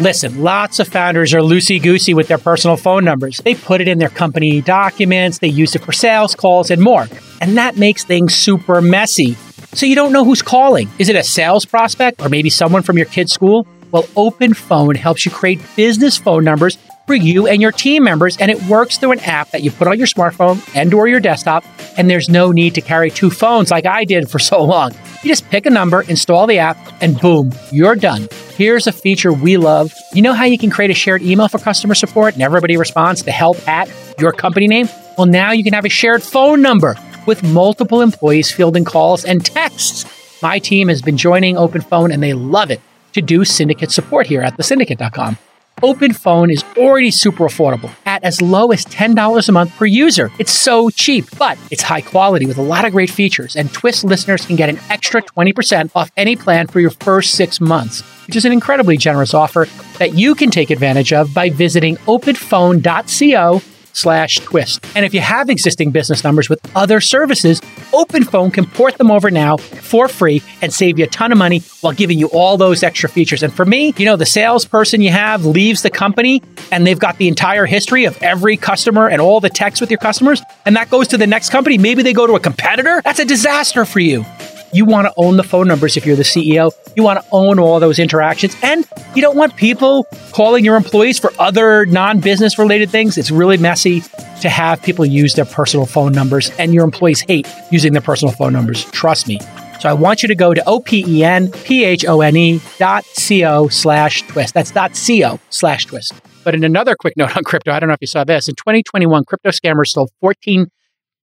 Listen, 0.00 0.42
lots 0.42 0.78
of 0.78 0.86
founders 0.86 1.34
are 1.34 1.40
loosey 1.40 1.82
goosey 1.82 2.14
with 2.14 2.28
their 2.28 2.38
personal 2.38 2.76
phone 2.76 3.04
numbers. 3.04 3.38
They 3.38 3.56
put 3.56 3.80
it 3.80 3.88
in 3.88 3.98
their 3.98 4.08
company 4.08 4.60
documents, 4.60 5.40
they 5.40 5.48
use 5.48 5.74
it 5.74 5.82
for 5.82 5.90
sales 5.90 6.36
calls 6.36 6.70
and 6.70 6.80
more. 6.80 7.08
And 7.40 7.56
that 7.56 7.76
makes 7.76 8.04
things 8.04 8.32
super 8.32 8.80
messy. 8.80 9.34
So 9.72 9.86
you 9.86 9.96
don't 9.96 10.12
know 10.12 10.24
who's 10.24 10.40
calling. 10.40 10.88
Is 11.00 11.08
it 11.08 11.16
a 11.16 11.24
sales 11.24 11.64
prospect 11.64 12.22
or 12.22 12.28
maybe 12.28 12.48
someone 12.48 12.82
from 12.82 12.96
your 12.96 13.06
kid's 13.06 13.32
school? 13.32 13.66
Well, 13.90 14.04
OpenPhone 14.04 14.96
helps 14.96 15.24
you 15.24 15.32
create 15.32 15.60
business 15.74 16.16
phone 16.16 16.44
numbers 16.44 16.78
for 17.08 17.14
you 17.14 17.46
and 17.46 17.62
your 17.62 17.72
team 17.72 18.04
members, 18.04 18.36
and 18.36 18.50
it 18.50 18.62
works 18.64 18.98
through 18.98 19.12
an 19.12 19.20
app 19.20 19.50
that 19.50 19.62
you 19.62 19.70
put 19.70 19.88
on 19.88 19.96
your 19.96 20.06
smartphone 20.06 20.62
and 20.76 20.92
or 20.92 21.08
your 21.08 21.20
desktop, 21.20 21.64
and 21.96 22.08
there's 22.08 22.28
no 22.28 22.52
need 22.52 22.74
to 22.74 22.82
carry 22.82 23.10
two 23.10 23.30
phones 23.30 23.70
like 23.70 23.86
I 23.86 24.04
did 24.04 24.30
for 24.30 24.38
so 24.50 24.62
long. 24.62 24.92
You 25.22 25.30
just 25.30 25.48
pick 25.48 25.64
a 25.64 25.70
number, 25.70 26.02
install 26.02 26.46
the 26.46 26.58
app, 26.58 26.76
and 27.00 27.18
boom, 27.18 27.50
you're 27.72 27.96
done. 27.96 28.28
Here's 28.56 28.86
a 28.86 28.92
feature 28.92 29.32
we 29.32 29.56
love. 29.56 29.92
You 30.12 30.20
know 30.20 30.34
how 30.34 30.44
you 30.44 30.58
can 30.58 30.70
create 30.70 30.90
a 30.90 30.94
shared 30.94 31.22
email 31.22 31.48
for 31.48 31.58
customer 31.58 31.94
support 31.94 32.34
and 32.34 32.42
everybody 32.42 32.76
responds 32.76 33.22
to 33.22 33.30
help 33.30 33.66
at 33.66 33.90
your 34.20 34.32
company 34.32 34.68
name? 34.68 34.88
Well, 35.16 35.26
now 35.26 35.52
you 35.52 35.64
can 35.64 35.72
have 35.72 35.86
a 35.86 35.88
shared 35.88 36.22
phone 36.22 36.60
number 36.60 36.94
with 37.26 37.42
multiple 37.42 38.02
employees 38.02 38.52
fielding 38.52 38.84
calls 38.84 39.24
and 39.24 39.44
texts. 39.44 40.04
My 40.42 40.58
team 40.58 40.88
has 40.88 41.00
been 41.02 41.16
joining 41.16 41.56
OpenPhone 41.56 42.12
and 42.12 42.22
they 42.22 42.34
love 42.34 42.70
it 42.70 42.80
to 43.14 43.22
do 43.22 43.44
syndicate 43.44 43.90
support 43.90 44.26
here 44.26 44.42
at 44.42 44.58
thesyndicate.com. 44.58 45.38
OpenPhone 45.82 46.52
is 46.52 46.64
already 46.76 47.10
super 47.10 47.44
affordable 47.44 47.90
at 48.04 48.24
as 48.24 48.42
low 48.42 48.72
as 48.72 48.84
$10 48.84 49.48
a 49.48 49.52
month 49.52 49.76
per 49.76 49.86
user. 49.86 50.30
It's 50.38 50.50
so 50.50 50.90
cheap, 50.90 51.24
but 51.38 51.56
it's 51.70 51.82
high 51.82 52.00
quality 52.00 52.46
with 52.46 52.58
a 52.58 52.62
lot 52.62 52.84
of 52.84 52.92
great 52.92 53.10
features. 53.10 53.54
And 53.54 53.72
Twist 53.72 54.02
listeners 54.02 54.44
can 54.44 54.56
get 54.56 54.68
an 54.68 54.80
extra 54.90 55.22
20% 55.22 55.92
off 55.94 56.10
any 56.16 56.34
plan 56.34 56.66
for 56.66 56.80
your 56.80 56.90
first 56.90 57.34
six 57.34 57.60
months, 57.60 58.02
which 58.26 58.34
is 58.34 58.44
an 58.44 58.50
incredibly 58.50 58.96
generous 58.96 59.34
offer 59.34 59.68
that 59.98 60.14
you 60.14 60.34
can 60.34 60.50
take 60.50 60.70
advantage 60.70 61.12
of 61.12 61.32
by 61.32 61.48
visiting 61.48 61.96
openphone.co 62.08 63.62
slash 63.98 64.36
twist. 64.36 64.84
And 64.94 65.04
if 65.04 65.12
you 65.12 65.20
have 65.20 65.50
existing 65.50 65.90
business 65.90 66.24
numbers 66.24 66.48
with 66.48 66.60
other 66.76 67.00
services, 67.00 67.60
OpenPhone 67.92 68.52
can 68.52 68.66
port 68.66 68.98
them 68.98 69.10
over 69.10 69.30
now 69.30 69.56
for 69.56 70.08
free 70.08 70.42
and 70.62 70.72
save 70.72 70.98
you 70.98 71.04
a 71.04 71.08
ton 71.08 71.32
of 71.32 71.38
money 71.38 71.60
while 71.80 71.92
giving 71.92 72.18
you 72.18 72.28
all 72.28 72.56
those 72.56 72.82
extra 72.82 73.08
features. 73.08 73.42
And 73.42 73.52
for 73.52 73.64
me, 73.64 73.94
you 73.96 74.04
know, 74.04 74.16
the 74.16 74.26
salesperson 74.26 75.00
you 75.00 75.10
have 75.10 75.44
leaves 75.44 75.82
the 75.82 75.90
company 75.90 76.42
and 76.70 76.86
they've 76.86 76.98
got 76.98 77.18
the 77.18 77.28
entire 77.28 77.66
history 77.66 78.04
of 78.04 78.16
every 78.22 78.56
customer 78.56 79.08
and 79.08 79.20
all 79.20 79.40
the 79.40 79.50
texts 79.50 79.80
with 79.80 79.90
your 79.90 79.98
customers, 79.98 80.42
and 80.64 80.76
that 80.76 80.90
goes 80.90 81.08
to 81.08 81.18
the 81.18 81.26
next 81.26 81.50
company. 81.50 81.78
Maybe 81.78 82.02
they 82.02 82.12
go 82.12 82.26
to 82.26 82.34
a 82.34 82.40
competitor. 82.40 83.00
That's 83.04 83.20
a 83.20 83.24
disaster 83.24 83.84
for 83.84 84.00
you. 84.00 84.24
You 84.72 84.84
want 84.84 85.06
to 85.06 85.14
own 85.16 85.36
the 85.36 85.42
phone 85.42 85.66
numbers 85.68 85.96
if 85.96 86.04
you're 86.04 86.16
the 86.16 86.22
CEO. 86.22 86.72
You 86.96 87.02
want 87.02 87.20
to 87.22 87.28
own 87.32 87.58
all 87.58 87.80
those 87.80 87.98
interactions. 87.98 88.56
And 88.62 88.86
you 89.14 89.22
don't 89.22 89.36
want 89.36 89.56
people 89.56 90.06
calling 90.32 90.64
your 90.64 90.76
employees 90.76 91.18
for 91.18 91.32
other 91.38 91.86
non 91.86 92.20
business 92.20 92.58
related 92.58 92.90
things. 92.90 93.16
It's 93.16 93.30
really 93.30 93.56
messy 93.56 94.02
to 94.40 94.48
have 94.48 94.82
people 94.82 95.04
use 95.04 95.34
their 95.34 95.44
personal 95.44 95.86
phone 95.86 96.12
numbers, 96.12 96.50
and 96.58 96.72
your 96.72 96.84
employees 96.84 97.20
hate 97.20 97.48
using 97.70 97.92
their 97.92 98.02
personal 98.02 98.32
phone 98.34 98.52
numbers. 98.52 98.84
Trust 98.90 99.26
me. 99.26 99.38
So 99.80 99.88
I 99.88 99.92
want 99.92 100.22
you 100.22 100.28
to 100.28 100.34
go 100.34 100.54
to 100.54 100.62
O 100.66 100.80
P 100.80 101.04
E 101.06 101.24
N 101.24 101.50
P 101.50 101.84
H 101.84 102.04
O 102.04 102.20
N 102.20 102.36
E 102.36 102.60
dot 102.78 103.04
C 103.04 103.44
O 103.44 103.68
slash 103.68 104.22
twist. 104.22 104.54
That's 104.54 104.70
dot 104.70 104.96
C 104.96 105.24
O 105.24 105.38
slash 105.50 105.86
twist. 105.86 106.14
But 106.44 106.54
in 106.54 106.64
another 106.64 106.96
quick 106.96 107.16
note 107.16 107.36
on 107.36 107.44
crypto, 107.44 107.72
I 107.72 107.78
don't 107.78 107.88
know 107.88 107.94
if 107.94 108.00
you 108.00 108.06
saw 108.06 108.24
this. 108.24 108.48
In 108.48 108.54
2021, 108.54 109.24
crypto 109.24 109.50
scammers 109.50 109.88
stole 109.88 110.10
14 110.20 110.70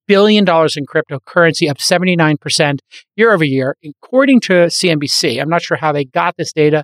billion 0.07 0.45
dollars 0.45 0.77
in 0.77 0.85
cryptocurrency, 0.85 1.69
up 1.69 1.77
79% 1.77 2.79
year 3.15 3.33
over 3.33 3.43
year, 3.43 3.75
according 3.83 4.39
to 4.41 4.53
CNBC. 4.67 5.41
I'm 5.41 5.49
not 5.49 5.61
sure 5.61 5.77
how 5.77 5.91
they 5.91 6.05
got 6.05 6.35
this 6.37 6.53
data, 6.53 6.83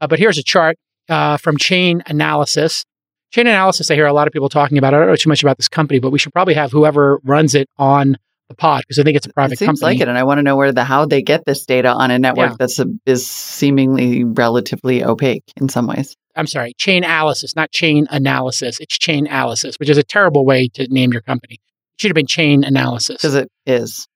uh, 0.00 0.06
but 0.06 0.18
here's 0.18 0.38
a 0.38 0.42
chart 0.42 0.76
uh, 1.08 1.36
from 1.36 1.56
Chainalysis. 1.56 2.84
Chain 3.30 3.46
Analysis, 3.46 3.90
I 3.90 3.94
hear 3.94 4.06
a 4.06 4.12
lot 4.12 4.26
of 4.26 4.32
people 4.32 4.48
talking 4.48 4.78
about. 4.78 4.94
I 4.94 4.98
don't 4.98 5.08
know 5.08 5.16
too 5.16 5.28
much 5.28 5.42
about 5.42 5.58
this 5.58 5.68
company, 5.68 5.98
but 6.00 6.10
we 6.10 6.18
should 6.18 6.32
probably 6.32 6.54
have 6.54 6.72
whoever 6.72 7.20
runs 7.24 7.54
it 7.54 7.68
on 7.76 8.16
the 8.48 8.54
pod 8.54 8.80
because 8.80 8.98
I 8.98 9.02
think 9.02 9.18
it's 9.18 9.26
a 9.26 9.32
private 9.34 9.54
it 9.54 9.58
seems 9.58 9.80
company. 9.80 9.96
like 9.98 10.00
it, 10.00 10.08
and 10.08 10.16
I 10.16 10.22
want 10.24 10.38
to 10.38 10.42
know 10.42 10.56
where 10.56 10.72
the 10.72 10.82
how 10.82 11.04
they 11.04 11.20
get 11.20 11.44
this 11.44 11.66
data 11.66 11.90
on 11.90 12.10
a 12.10 12.18
network 12.18 12.50
Yeah. 12.52 12.56
that's 12.58 12.78
a, 12.78 12.86
is 13.04 13.26
seemingly 13.26 14.24
relatively 14.24 15.04
opaque 15.04 15.44
in 15.60 15.68
some 15.68 15.86
ways. 15.86 16.16
I'm 16.34 16.46
sorry, 16.46 16.72
Chain 16.78 17.04
Analysis, 17.04 17.54
not 17.54 17.70
Chain 17.70 18.06
Analysis. 18.10 18.80
It's 18.80 18.96
Chainalysis, 18.96 19.78
which 19.78 19.90
is 19.90 19.98
a 19.98 20.02
terrible 20.02 20.46
way 20.46 20.68
to 20.74 20.86
name 20.88 21.12
your 21.12 21.20
company. 21.20 21.58
Should 21.98 22.10
have 22.10 22.14
been 22.14 22.26
Chain 22.26 22.64
Analysis 22.64 23.16
because 23.16 23.34
it 23.34 23.50
is 23.66 24.08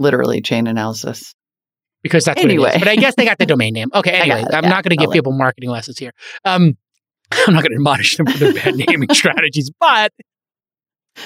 literally 0.00 0.40
chain 0.40 0.66
analysis. 0.66 1.34
because 2.02 2.24
that's 2.24 2.38
what 2.38 2.50
it 2.50 2.54
Anyway. 2.54 2.74
But 2.78 2.88
I 2.88 2.96
guess 2.96 3.14
they 3.16 3.24
got 3.24 3.38
the 3.38 3.46
domain 3.54 3.74
name. 3.74 3.90
Okay, 3.94 4.10
anyway, 4.10 4.44
I'm 4.52 4.64
yeah, 4.64 4.70
not 4.70 4.82
going 4.82 4.96
to 4.96 4.96
give 4.96 5.12
people 5.12 5.32
marketing 5.32 5.70
lessons 5.70 5.98
here. 5.98 6.12
Um, 6.44 6.76
I'm 7.32 7.54
not 7.54 7.62
going 7.62 7.72
to 7.72 7.76
admonish 7.76 8.16
them 8.16 8.26
for 8.26 8.38
their 8.38 8.52
bad 8.52 8.74
naming 8.74 9.08
strategies, 9.12 9.70
but 9.78 10.12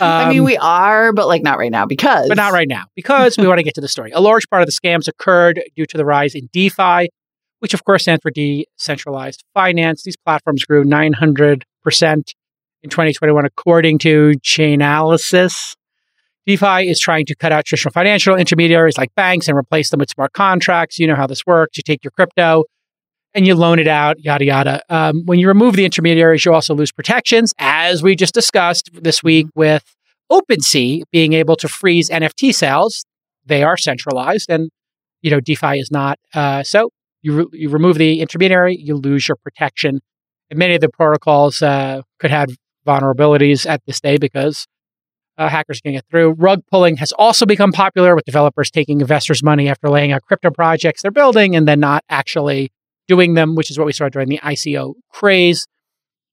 I 0.00 0.28
mean, 0.28 0.40
um, 0.40 0.44
we 0.44 0.56
are, 0.56 1.12
but 1.12 1.28
like 1.28 1.42
not 1.42 1.58
right 1.58 1.70
now 1.70 1.86
because 1.86 2.28
but 2.28 2.36
not 2.36 2.52
right 2.52 2.68
now 2.68 2.84
because 2.96 3.38
we 3.38 3.46
want 3.46 3.58
to 3.58 3.62
get 3.62 3.74
to 3.74 3.80
the 3.80 3.88
story. 3.88 4.10
A 4.10 4.20
large 4.20 4.48
part 4.50 4.62
of 4.62 4.66
the 4.66 4.72
scams 4.72 5.08
occurred 5.08 5.62
due 5.76 5.86
to 5.86 5.96
the 5.96 6.04
rise 6.04 6.34
in 6.34 6.48
DeFi, 6.52 7.08
which 7.60 7.74
of 7.74 7.84
course 7.84 8.02
stands 8.02 8.22
for 8.22 8.30
decentralized 8.30 9.44
finance. 9.54 10.02
These 10.02 10.16
platforms 10.16 10.64
grew 10.64 10.84
900% 10.84 11.62
in 12.82 12.90
2021, 12.90 13.44
according 13.44 13.98
to 14.00 14.32
Chainalysis. 14.42 15.74
DeFi 16.46 16.88
is 16.88 17.00
trying 17.00 17.24
to 17.26 17.34
cut 17.34 17.52
out 17.52 17.64
traditional 17.64 17.92
financial 17.92 18.36
intermediaries 18.36 18.98
like 18.98 19.14
banks 19.14 19.48
and 19.48 19.56
replace 19.56 19.90
them 19.90 19.98
with 19.98 20.10
smart 20.10 20.32
contracts. 20.32 20.98
You 20.98 21.06
know 21.06 21.14
how 21.14 21.26
this 21.26 21.46
works. 21.46 21.76
You 21.78 21.82
take 21.82 22.04
your 22.04 22.10
crypto 22.10 22.64
and 23.34 23.46
you 23.46 23.54
loan 23.54 23.78
it 23.78 23.88
out, 23.88 24.22
yada, 24.22 24.44
yada. 24.44 24.82
Um, 24.88 25.22
when 25.24 25.38
you 25.38 25.48
remove 25.48 25.74
the 25.74 25.84
intermediaries, 25.84 26.44
you 26.44 26.52
also 26.54 26.74
lose 26.74 26.92
protections, 26.92 27.52
as 27.58 28.02
we 28.02 28.14
just 28.14 28.34
discussed 28.34 28.90
this 28.92 29.22
week 29.22 29.48
with 29.54 29.96
OpenSea 30.30 31.02
being 31.10 31.32
able 31.32 31.56
to 31.56 31.68
freeze 31.68 32.08
NFT 32.10 32.54
sales. 32.54 33.04
They 33.44 33.62
are 33.62 33.76
centralized 33.76 34.50
and, 34.50 34.70
you 35.22 35.30
know, 35.30 35.40
DeFi 35.40 35.78
is 35.78 35.90
not. 35.90 36.18
Uh, 36.32 36.62
so 36.62 36.90
you, 37.22 37.32
re- 37.34 37.46
you 37.52 37.68
remove 37.70 37.98
the 37.98 38.20
intermediary, 38.20 38.76
you 38.76 38.96
lose 38.96 39.28
your 39.28 39.36
protection. 39.36 40.00
And 40.50 40.58
many 40.58 40.74
of 40.74 40.80
the 40.80 40.88
protocols 40.88 41.60
uh, 41.62 42.02
could 42.18 42.30
have 42.30 42.48
vulnerabilities 42.86 43.68
at 43.68 43.82
this 43.86 44.00
day 44.00 44.18
because 44.18 44.66
uh, 45.38 45.48
hackers 45.48 45.80
can 45.80 45.92
get 45.92 46.04
through. 46.10 46.30
Rug 46.32 46.62
pulling 46.70 46.96
has 46.98 47.12
also 47.12 47.44
become 47.46 47.72
popular 47.72 48.14
with 48.14 48.24
developers 48.24 48.70
taking 48.70 49.00
investors' 49.00 49.42
money 49.42 49.68
after 49.68 49.88
laying 49.88 50.12
out 50.12 50.22
crypto 50.22 50.50
projects 50.50 51.02
they're 51.02 51.10
building 51.10 51.56
and 51.56 51.66
then 51.66 51.80
not 51.80 52.04
actually 52.08 52.70
doing 53.08 53.34
them, 53.34 53.54
which 53.54 53.70
is 53.70 53.78
what 53.78 53.86
we 53.86 53.92
saw 53.92 54.08
during 54.08 54.28
the 54.28 54.38
ICO 54.38 54.94
craze. 55.10 55.66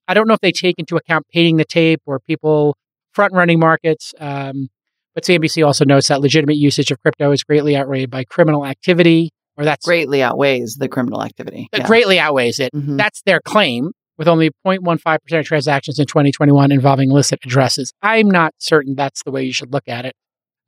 I 0.07 0.13
don't 0.13 0.27
know 0.27 0.33
if 0.33 0.39
they 0.41 0.51
take 0.51 0.75
into 0.77 0.95
account 0.95 1.25
painting 1.33 1.57
the 1.57 1.65
tape 1.65 2.01
or 2.05 2.19
people 2.19 2.77
front 3.13 3.33
running 3.33 3.59
markets. 3.59 4.13
Um, 4.19 4.69
but 5.13 5.23
CNBC 5.25 5.65
also 5.65 5.83
notes 5.83 6.07
that 6.07 6.21
legitimate 6.21 6.55
usage 6.55 6.91
of 6.91 7.01
crypto 7.01 7.31
is 7.31 7.43
greatly 7.43 7.75
outweighed 7.75 8.09
by 8.09 8.23
criminal 8.23 8.65
activity, 8.65 9.31
or 9.57 9.65
that's 9.65 9.85
greatly 9.85 10.23
outweighs 10.23 10.75
the 10.75 10.87
criminal 10.87 11.21
activity. 11.23 11.67
that 11.73 11.81
Yeah. 11.81 11.87
greatly 11.87 12.17
outweighs 12.19 12.59
it. 12.59 12.71
Mhm. 12.73 12.97
That's 12.97 13.21
their 13.23 13.41
claim, 13.41 13.91
with 14.21 14.27
only 14.27 14.51
0.15% 14.67 15.39
of 15.39 15.45
transactions 15.45 15.97
in 15.97 16.05
2021 16.05 16.71
involving 16.71 17.09
illicit 17.09 17.39
addresses. 17.43 17.91
I'm 18.03 18.29
not 18.29 18.53
certain 18.59 18.93
that's 18.93 19.23
the 19.23 19.31
way 19.31 19.41
you 19.45 19.51
should 19.51 19.73
look 19.73 19.87
at 19.87 20.05
it. 20.05 20.13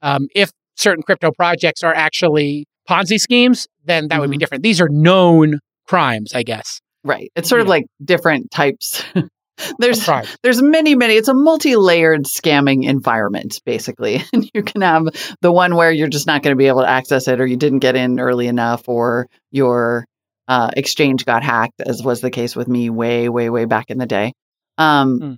Um, 0.02 0.28
if 0.34 0.50
certain 0.76 1.04
crypto 1.04 1.30
projects 1.30 1.84
are 1.84 1.94
actually 1.94 2.66
Ponzi 2.90 3.20
schemes, 3.20 3.68
then 3.86 4.08
that 4.08 4.20
would 4.20 4.32
be 4.32 4.38
Mhm. 4.38 4.40
different. 4.40 4.64
These 4.64 4.82
are 4.82 4.90
known 4.90 5.60
crimes, 5.88 6.34
I 6.34 6.42
guess. 6.42 6.82
Right. 7.04 7.32
It's 7.36 7.48
sort 7.48 7.62
of 7.62 7.68
like 7.68 7.86
different 8.04 8.50
types. 8.50 9.04
there's 9.78 10.10
there's 10.42 10.64
many 10.64 10.96
many 10.96 11.14
it's 11.14 11.28
a 11.28 11.34
multi-layered 11.36 12.24
scamming 12.24 12.86
environment 12.90 13.62
basically 13.68 14.24
and 14.34 14.50
you 14.52 14.64
can 14.64 14.82
have 14.82 15.04
the 15.42 15.52
one 15.52 15.76
where 15.76 15.92
you're 15.92 16.08
just 16.08 16.26
not 16.26 16.42
going 16.42 16.56
to 16.56 16.58
be 16.58 16.66
able 16.66 16.82
to 16.82 16.90
access 16.90 17.28
it 17.28 17.40
or 17.40 17.46
you 17.46 17.56
didn't 17.56 17.80
get 17.80 17.96
in 17.96 18.20
early 18.20 18.48
enough 18.48 18.90
or 18.90 19.28
you're 19.52 20.06
uh, 20.48 20.72
exchange 20.76 21.26
got 21.26 21.44
hacked, 21.44 21.82
as 21.86 22.04
was 22.04 22.22
the 22.22 22.32
case 22.32 22.56
with 22.56 22.68
me 22.68 22.90
way, 22.90 23.30
way, 23.30 23.50
way 23.50 23.66
back 23.66 23.90
in 23.90 23.98
the 23.98 24.06
day. 24.06 24.34
Um, 24.78 25.20
Hmm. 25.20 25.34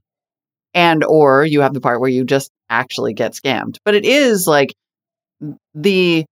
And 0.73 1.05
or 1.05 1.45
you 1.45 1.61
have 1.61 1.73
the 1.73 1.79
part 1.79 2.01
where 2.01 2.09
you 2.09 2.25
just 2.25 2.51
actually 2.69 3.13
get 3.13 3.31
scammed. 3.31 3.77
But 3.85 3.95
it 3.95 4.03
is 4.03 4.45
like 4.45 4.73
the 5.73 6.25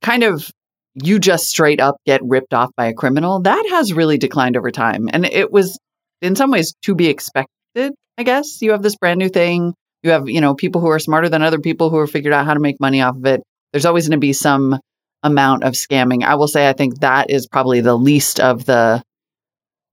kind 0.00 0.22
of 0.22 0.48
you 0.94 1.18
just 1.18 1.48
straight 1.48 1.80
up 1.80 1.96
get 2.06 2.20
ripped 2.22 2.54
off 2.54 2.70
by 2.76 2.86
a 2.86 2.94
criminal 2.94 3.40
that 3.42 3.66
has 3.70 3.92
really 3.92 4.18
declined 4.18 4.56
over 4.56 4.70
time, 4.70 5.08
and 5.12 5.24
it 5.24 5.50
was 5.50 5.78
in 6.22 6.36
some 6.36 6.50
ways 6.50 6.74
to 6.82 6.94
be 6.94 7.08
expected. 7.08 7.94
I 8.16 8.22
guess 8.22 8.62
you 8.62 8.72
have 8.72 8.82
this 8.82 8.96
brand 8.96 9.18
new 9.18 9.28
thing. 9.28 9.74
You 10.02 10.10
have 10.10 10.28
you 10.28 10.40
know 10.40 10.54
people 10.54 10.80
who 10.80 10.88
are 10.88 10.98
smarter 10.98 11.28
than 11.28 11.42
other 11.42 11.58
people 11.58 11.90
who 11.90 11.98
have 11.98 12.10
figured 12.10 12.32
out 12.32 12.46
how 12.46 12.54
to 12.54 12.60
make 12.60 12.80
money 12.80 13.02
off 13.02 13.16
of 13.16 13.26
it. 13.26 13.42
There's 13.72 13.86
always 13.86 14.06
going 14.08 14.18
to 14.18 14.24
be 14.24 14.32
some 14.32 14.78
amount 15.22 15.64
of 15.64 15.74
scamming. 15.74 16.22
I 16.22 16.34
will 16.36 16.48
say 16.48 16.68
I 16.68 16.72
think 16.72 17.00
that 17.00 17.30
is 17.30 17.46
probably 17.46 17.80
the 17.80 17.96
least 17.96 18.38
of 18.40 18.64
the 18.66 19.02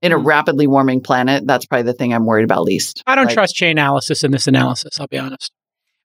in 0.02 0.12
a 0.12 0.18
Hmm. 0.18 0.26
rapidly 0.26 0.66
warming 0.66 1.00
planet. 1.00 1.46
That's 1.46 1.66
probably 1.66 1.84
the 1.84 1.92
thing 1.94 2.12
I'm 2.14 2.26
worried 2.26 2.44
about 2.44 2.62
least. 2.64 3.02
I 3.06 3.14
don't 3.14 3.26
Like, 3.26 3.34
trust 3.34 3.56
Chainalysis 3.56 4.22
in 4.24 4.30
this 4.30 4.46
analysis. 4.46 5.00
I'll 5.00 5.06
be 5.08 5.18
honest. 5.18 5.50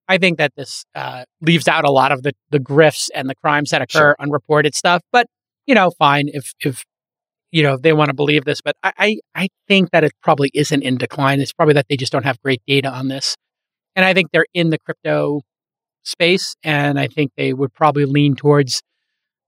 I 0.08 0.18
think 0.18 0.38
that 0.40 0.54
this 0.56 0.84
uh, 0.96 1.24
leaves 1.42 1.68
out 1.68 1.86
a 1.86 1.92
lot 1.92 2.12
of 2.12 2.24
the, 2.24 2.34
the 2.50 2.60
grifts 2.60 3.10
and 3.14 3.30
the 3.30 3.36
crimes 3.36 3.70
that 3.70 3.82
occur, 3.82 4.00
Sure. 4.00 4.16
unreported 4.20 4.76
stuff. 4.76 5.02
But 5.12 5.28
you 5.68 5.76
know, 5.76 5.92
fine 5.92 6.30
if 6.34 6.54
if 6.62 6.84
you 7.52 7.62
know 7.64 7.74
if 7.76 7.82
they 7.82 7.94
want 7.94 8.10
to 8.10 8.14
believe 8.16 8.46
this. 8.46 8.60
But 8.62 8.76
I, 8.82 8.92
I 8.98 9.18
I 9.36 9.48
think 9.68 9.92
that 9.92 10.04
it 10.04 10.14
probably 10.24 10.50
isn't 10.54 10.82
in 10.82 10.98
decline. 10.98 11.40
It's 11.40 11.54
probably 11.54 11.76
that 11.76 11.86
they 11.90 11.98
just 11.98 12.12
don't 12.12 12.26
have 12.26 12.42
great 12.42 12.62
data 12.66 12.90
on 12.90 13.08
this. 13.10 13.36
And 13.96 14.04
I 14.06 14.14
think 14.14 14.30
they're 14.32 14.48
in 14.54 14.70
the 14.70 14.80
crypto 14.80 15.42
space, 16.04 16.56
and 16.64 17.00
I 17.00 17.08
think 17.08 17.32
they 17.38 17.54
would 17.54 17.74
probably 17.74 18.06
lean 18.06 18.36
towards 18.36 18.82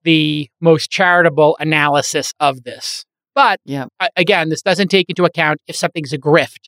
the 0.03 0.49
most 0.61 0.89
charitable 0.91 1.57
analysis 1.59 2.33
of 2.39 2.63
this. 2.63 3.05
But 3.35 3.59
Yeah. 3.65 3.85
again, 4.15 4.49
this 4.49 4.61
doesn't 4.61 4.89
take 4.89 5.07
into 5.09 5.25
account 5.25 5.59
if 5.67 5.75
something's 5.75 6.13
a 6.13 6.17
grift. 6.17 6.67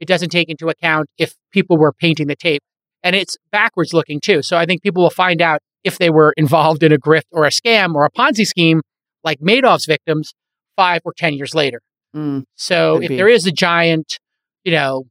It 0.00 0.06
doesn't 0.06 0.28
take 0.30 0.48
into 0.48 0.68
account 0.68 1.08
if 1.18 1.34
people 1.52 1.76
were 1.76 1.92
painting 1.92 2.28
the 2.28 2.36
tape. 2.36 2.62
And 3.02 3.16
it's 3.16 3.36
backwards 3.50 3.92
looking 3.92 4.20
too. 4.20 4.42
So 4.42 4.56
I 4.56 4.64
think 4.66 4.82
people 4.82 5.02
will 5.02 5.10
find 5.10 5.40
out 5.42 5.60
if 5.84 5.98
they 5.98 6.10
were 6.10 6.32
involved 6.36 6.82
in 6.82 6.92
a 6.92 6.98
grift 6.98 7.26
or 7.32 7.44
a 7.44 7.50
scam 7.50 7.94
or 7.94 8.04
a 8.04 8.10
Ponzi 8.10 8.46
scheme 8.46 8.80
like 9.24 9.40
Madoff's 9.40 9.86
victims 9.86 10.34
five 10.76 11.00
or 11.04 11.12
10 11.16 11.34
years 11.34 11.54
later. 11.54 11.80
mm, 12.14 12.44
So 12.54 13.00
if 13.02 13.08
be. 13.08 13.16
there 13.16 13.28
is 13.28 13.46
a 13.46 13.52
giant, 13.52 14.18
you 14.64 14.72
know, 14.72 15.04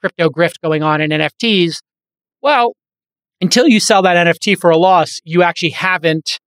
crypto 0.00 0.28
grift 0.28 0.60
going 0.62 0.82
on 0.82 1.00
in 1.00 1.10
NFTs, 1.10 1.78
well, 2.42 2.74
until 3.40 3.68
you 3.68 3.80
sell 3.80 4.02
that 4.02 4.16
NFT 4.26 4.58
for 4.58 4.70
a 4.70 4.76
loss, 4.76 5.18
you 5.24 5.42
actually 5.42 5.70
haven't 5.70 6.38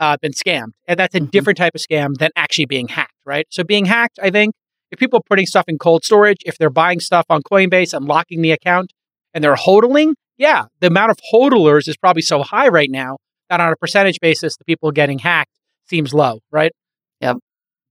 uh, 0.00 0.16
been 0.20 0.32
scammed. 0.32 0.72
And 0.86 0.98
that's 0.98 1.14
a 1.14 1.20
Mhm. 1.20 1.30
different 1.30 1.56
type 1.56 1.74
of 1.74 1.80
scam 1.80 2.14
than 2.18 2.30
actually 2.36 2.66
being 2.66 2.88
hacked, 2.88 3.14
right? 3.24 3.46
So 3.50 3.64
being 3.64 3.86
hacked, 3.86 4.18
I 4.22 4.30
think, 4.30 4.54
if 4.90 4.98
people 4.98 5.18
are 5.18 5.22
putting 5.28 5.46
stuff 5.46 5.64
in 5.68 5.78
cold 5.78 6.04
storage, 6.04 6.38
if 6.44 6.58
they're 6.58 6.70
buying 6.70 7.00
stuff 7.00 7.24
on 7.28 7.42
Coinbase 7.42 7.92
and 7.94 8.04
locking 8.06 8.42
the 8.42 8.52
account 8.52 8.92
and 9.34 9.42
they're 9.42 9.56
hodling, 9.56 10.14
yeah, 10.38 10.64
the 10.80 10.86
amount 10.88 11.10
of 11.10 11.18
hodlers 11.32 11.88
is 11.88 11.96
probably 11.96 12.22
so 12.22 12.42
high 12.42 12.68
right 12.68 12.90
now 12.90 13.16
that 13.50 13.60
on 13.60 13.72
a 13.72 13.76
percentage 13.76 14.18
basis, 14.20 14.56
the 14.56 14.64
people 14.64 14.90
getting 14.92 15.18
hacked 15.18 15.50
seems 15.88 16.12
low, 16.14 16.40
right? 16.50 16.72
Yep. 17.20 17.38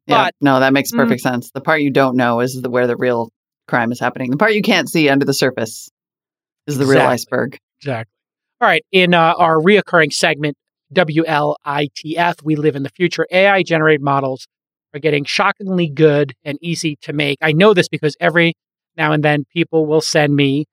Yeah. 0.07 0.25
But- 0.25 0.35
no, 0.41 0.59
that 0.59 0.73
makes 0.73 0.91
Mm. 0.91 0.97
perfect 0.97 1.21
sense. 1.21 1.49
The 1.51 1.61
part 1.61 1.81
you 1.81 1.91
don't 1.91 2.15
know 2.15 2.39
is 2.39 2.61
the, 2.61 2.69
where 2.69 2.87
the 2.87 2.95
real 2.95 3.29
crime 3.67 3.91
is 3.91 3.99
happening. 3.99 4.29
The 4.31 4.37
part 4.37 4.53
you 4.53 4.61
can't 4.61 4.87
see 4.89 5.09
under 5.09 5.25
the 5.25 5.33
surface 5.33 5.89
is 6.67 6.77
the 6.77 6.85
real 6.85 7.01
iceberg. 7.01 7.57
Exactly. 7.81 8.11
All 8.61 8.67
right. 8.69 8.83
In 8.91 9.13
uh, 9.13 9.33
our 9.37 9.57
reoccurring 9.57 10.13
segment, 10.13 10.55
WLITF, 10.93 12.43
We 12.43 12.55
Live 12.55 12.75
in 12.75 12.83
the 12.83 12.89
Future, 12.89 13.27
AI 13.31 13.63
generated 13.63 14.01
models 14.01 14.47
are 14.93 14.99
getting 14.99 15.25
shockingly 15.25 15.89
good 15.89 16.33
and 16.43 16.57
easy 16.61 16.95
to 17.01 17.13
make. 17.13 17.37
I 17.41 17.51
know 17.51 17.73
this 17.73 17.87
because 17.89 18.15
every 18.19 18.53
now 18.97 19.11
and 19.11 19.23
then 19.23 19.45
people 19.53 19.85
will 19.85 20.01
send 20.01 20.35
me 20.35 20.65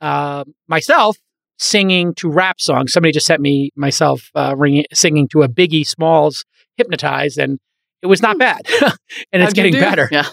uh, 0.00 0.44
myself 0.68 1.16
singing 1.58 2.14
to 2.14 2.28
rap 2.30 2.60
songs. 2.60 2.92
Somebody 2.92 3.12
just 3.12 3.26
sent 3.26 3.40
me 3.40 3.70
myself 3.76 4.30
uh, 4.34 4.54
ringing, 4.56 4.84
singing 4.92 5.28
to 5.28 5.42
a 5.42 5.48
Biggie 5.48 5.86
Smalls 5.86 6.44
Hypnotize, 6.76 7.36
and 7.36 7.58
it 8.02 8.06
was 8.06 8.20
not 8.20 8.38
bad. 8.38 8.60
and 8.82 9.42
it's 9.42 9.44
How'd 9.44 9.54
getting 9.54 9.74
better. 9.74 10.08
Yeah. 10.10 10.28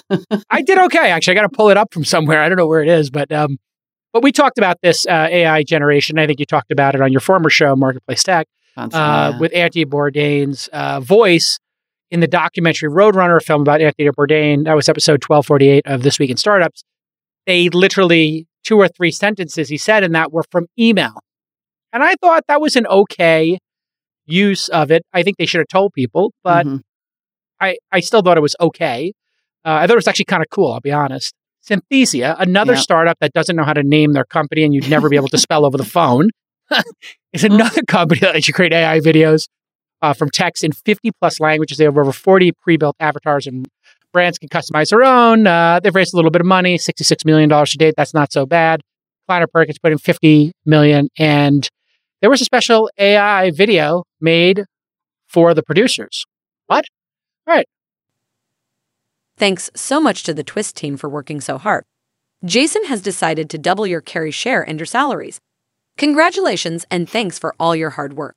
I 0.50 0.62
did 0.62 0.78
okay. 0.78 1.12
Actually, 1.12 1.38
I 1.38 1.42
got 1.42 1.52
to 1.52 1.56
pull 1.56 1.70
it 1.70 1.78
up 1.78 1.94
from 1.94 2.04
somewhere. 2.04 2.42
I 2.42 2.50
don't 2.50 2.58
know 2.58 2.68
where 2.68 2.82
it 2.82 2.90
is, 2.90 3.10
but 3.10 3.32
um, 3.32 3.58
but 4.12 4.24
we 4.24 4.32
talked 4.32 4.58
about 4.58 4.78
this 4.82 5.06
uh, 5.06 5.28
AI 5.30 5.64
generation. 5.64 6.18
I 6.18 6.26
think 6.26 6.40
you 6.40 6.46
talked 6.46 6.72
about 6.72 6.96
it 6.96 7.02
on 7.02 7.12
your 7.12 7.22
former 7.22 7.50
show, 7.50 7.76
Marketplace 7.76 8.24
Tech, 8.24 8.48
Uh, 8.94 9.32
yeah. 9.34 9.40
with 9.40 9.54
Anthony 9.54 9.86
Bourdain's 9.86 10.68
uh, 10.74 11.00
voice 11.00 11.60
in 12.12 12.20
the 12.20 12.28
documentary 12.28 12.90
Roadrunner 12.90 13.42
film 13.42 13.62
about 13.62 13.82
Anthony 13.82 14.10
Bourdain. 14.10 14.66
That 14.66 14.76
was 14.76 14.90
episode 14.90 15.22
twelve 15.22 15.46
forty 15.46 15.68
eight 15.70 15.86
of 15.86 16.04
This 16.04 16.20
Week 16.20 16.30
in 16.30 16.38
Startups. 16.38 16.84
They 17.46 17.70
literally 17.70 18.48
two 18.64 18.78
or 18.78 18.88
three 18.88 19.12
sentences 19.12 19.70
he 19.70 19.78
said 19.78 20.04
in 20.04 20.12
that 20.14 20.32
were 20.32 20.44
from 20.52 20.68
email, 20.78 21.20
and 21.94 22.04
I 22.04 22.16
thought 22.22 22.44
that 22.48 22.62
was 22.62 22.76
an 22.76 22.86
okay 22.88 23.58
use 24.26 24.68
of 24.70 24.92
it. 24.92 25.04
I 25.14 25.24
think 25.24 25.38
they 25.38 25.46
should 25.46 25.60
have 25.60 25.68
told 25.68 25.94
people, 25.94 26.34
but 26.44 26.66
Mhm. 26.68 26.82
I, 27.60 27.78
I 27.92 28.00
still 28.00 28.22
thought 28.22 28.38
it 28.38 28.42
was 28.42 28.56
okay. 28.62 29.12
Uh, 29.66 29.70
I 29.82 29.88
thought 29.88 29.94
it 29.94 29.96
was 29.96 30.08
actually 30.08 30.26
kind 30.26 30.42
of 30.44 30.50
cool, 30.52 30.72
I'll 30.72 30.80
be 30.82 30.92
honest. 30.92 31.34
Synthesia, 31.68 32.36
another 32.40 32.74
Yeah. 32.74 32.80
startup 32.80 33.18
that 33.22 33.34
doesn't 33.34 33.56
know 33.56 33.64
how 33.64 33.74
to 33.74 33.84
name 33.84 34.14
their 34.14 34.24
company 34.24 34.64
and 34.64 34.74
you'd 34.74 34.90
never 34.90 35.10
be 35.10 35.16
able 35.16 35.28
to 35.30 35.38
spell 35.38 35.66
over 35.66 35.78
the 35.78 35.84
phone, 35.84 36.30
is 37.34 37.44
another 37.44 37.82
company 37.84 38.20
that 38.22 38.34
lets 38.34 38.48
you 38.48 38.54
create 38.54 38.74
AI 38.74 39.00
videos 39.00 39.48
uh, 40.02 40.14
from 40.14 40.30
text 40.30 40.64
in 40.64 40.72
50 40.72 41.12
plus 41.20 41.40
languages. 41.40 41.78
They 41.78 41.86
have 41.86 41.98
over 41.98 42.12
40 42.12 42.52
pre 42.54 42.78
built 42.78 42.96
avatars 43.00 43.48
and 43.48 43.68
brands 44.12 44.38
can 44.38 44.50
customize 44.50 44.90
their 44.90 45.04
own. 45.04 45.46
Uh, 45.48 45.80
they've 45.82 45.94
raised 45.94 46.14
a 46.14 46.18
little 46.18 46.32
bit 46.32 46.42
of 46.42 46.48
money, 46.48 46.78
$66 46.78 47.26
million 47.26 47.50
to 47.50 47.78
date. 47.78 47.94
That's 47.98 48.14
not 48.14 48.32
so 48.32 48.46
bad. 48.46 48.82
Kleiner 49.28 49.48
Perkins 49.48 49.78
put 49.78 49.92
in 49.92 49.98
50 49.98 50.54
million 50.66 51.10
and 51.18 51.70
there 52.22 52.30
was 52.30 52.42
a 52.42 52.46
special 52.46 52.90
AI 52.98 53.52
video 53.52 54.04
made 54.20 54.66
for 55.28 55.54
the 55.54 55.64
producers. 55.64 56.26
What? 56.68 56.86
All 57.48 57.56
right. 57.56 57.68
Thanks 59.38 59.70
so 59.76 60.02
much 60.02 60.24
to 60.24 60.34
the 60.34 60.44
Twist 60.44 60.76
team 60.76 60.98
for 60.98 61.08
working 61.08 61.40
so 61.40 61.58
hard. 61.58 61.86
Jason 62.44 62.86
has 62.86 63.02
decided 63.02 63.50
to 63.50 63.58
double 63.58 63.88
your 63.88 64.02
carry 64.02 64.32
share 64.32 64.62
and 64.68 64.80
your 64.80 64.86
salaries. 64.86 65.40
Congratulations 66.00 66.86
and 66.90 67.10
thanks 67.10 67.38
for 67.38 67.54
all 67.60 67.76
your 67.76 67.90
hard 67.92 68.14
work. 68.14 68.36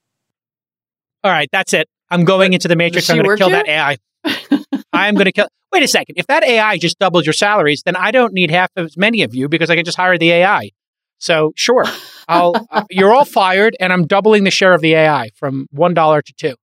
All 1.23 1.31
right, 1.31 1.49
that's 1.53 1.73
it. 1.73 1.89
I'm 2.11 2.25
going 2.25 2.53
into 2.53 2.67
the 2.67 2.75
matrix. 2.75 3.09
I'm 3.09 3.17
going 3.17 3.31
to 3.31 3.37
kill 3.37 3.51
you? 3.51 3.55
that 3.55 3.69
AI. 3.69 3.97
I'm 4.93 5.15
going 5.15 5.27
to 5.27 5.33
kill. 5.33 5.47
Wait 5.73 5.85
a 5.85 5.89
second. 5.89 6.17
If 6.19 6.27
that 6.27 6.43
AI 6.43 6.77
just 6.77 6.99
doubles 6.99 7.25
your 7.25 7.33
salaries, 7.33 7.83
then 7.85 7.95
I 7.95 8.11
don't 8.11 8.33
need 8.33 8.51
half 8.51 8.71
as 8.77 8.97
many 8.97 9.23
of 9.23 9.33
you 9.33 9.49
because 9.49 9.71
I 9.71 9.77
can 9.77 9.85
just 9.85 9.97
hire 9.97 10.19
the 10.19 10.31
AI. 10.33 10.71
So 11.19 11.53
sure, 11.55 11.85
I'll. 12.29 12.55
uh, 12.71 12.83
you're 12.91 13.15
all 13.15 13.25
fired, 13.25 13.77
and 13.79 13.93
I'm 13.93 14.09
doubling 14.09 14.43
the 14.43 14.51
share 14.51 14.75
of 14.75 14.81
the 14.81 14.95
AI 14.95 15.31
from 15.37 15.69
one 15.71 15.95
dollar 15.95 16.21
to 16.21 16.33
two. 16.35 16.55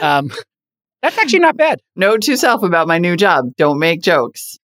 Um, 0.00 0.30
that's 1.02 1.18
actually 1.18 1.40
not 1.40 1.58
bad. 1.58 1.80
Note 1.96 2.22
to 2.22 2.36
self 2.36 2.62
about 2.62 2.88
my 2.88 2.96
new 2.96 3.16
job: 3.16 3.44
don't 3.58 3.78
make 3.78 4.00
jokes. 4.00 4.58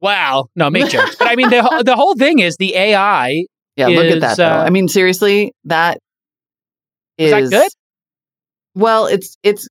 Wow. 0.00 0.46
No, 0.56 0.68
make 0.68 0.90
jokes. 0.90 1.14
But 1.16 1.28
I 1.28 1.36
mean, 1.36 1.48
the 1.48 1.82
the 1.86 1.94
whole 1.94 2.16
thing 2.16 2.40
is 2.40 2.56
the 2.56 2.74
AI. 2.74 3.44
Yeah, 3.78 3.86
look 3.88 4.06
at 4.06 4.16
Is, 4.16 4.20
that. 4.20 4.36
Though. 4.36 4.44
uh, 4.48 4.64
I 4.64 4.70
mean, 4.70 4.88
seriously, 4.88 5.52
that 5.64 5.98
Is 7.16 7.32
is 7.32 7.50
that 7.50 7.56
good? 7.56 7.70
Well, 8.74 9.06
it's 9.06 9.36
it's 9.42 9.68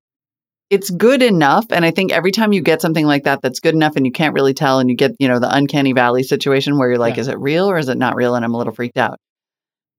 it's 0.70 0.89
good 0.89 1.22
enough, 1.22 1.65
and 1.72 1.86
I 1.86 1.91
think 1.91 2.12
every 2.12 2.32
time 2.32 2.52
you 2.54 2.62
get 2.62 2.82
something 2.82 3.06
like 3.06 3.24
that 3.24 3.41
that's 3.41 3.60
good 3.60 3.74
enough, 3.76 3.96
and 3.96 4.06
you 4.06 4.12
can't 4.12 4.34
really 4.34 4.54
tell, 4.54 4.80
and 4.80 4.89
you 4.89 4.96
get 4.96 5.12
you 5.20 5.28
know 5.28 5.39
the 5.39 5.54
uncanny 5.54 5.93
valley 5.93 6.24
situation 6.24 6.78
where 6.78 6.89
you're 6.89 6.98
like, 6.98 7.15
Yeah. 7.15 7.22
is 7.22 7.28
it 7.28 7.39
real 7.39 7.70
or 7.70 7.78
is 7.78 7.89
it 7.89 7.98
not 7.98 8.15
real? 8.15 8.36
And 8.36 8.43
I'm 8.43 8.54
a 8.54 8.58
little 8.58 8.74
freaked 8.74 8.98
out. 8.98 9.20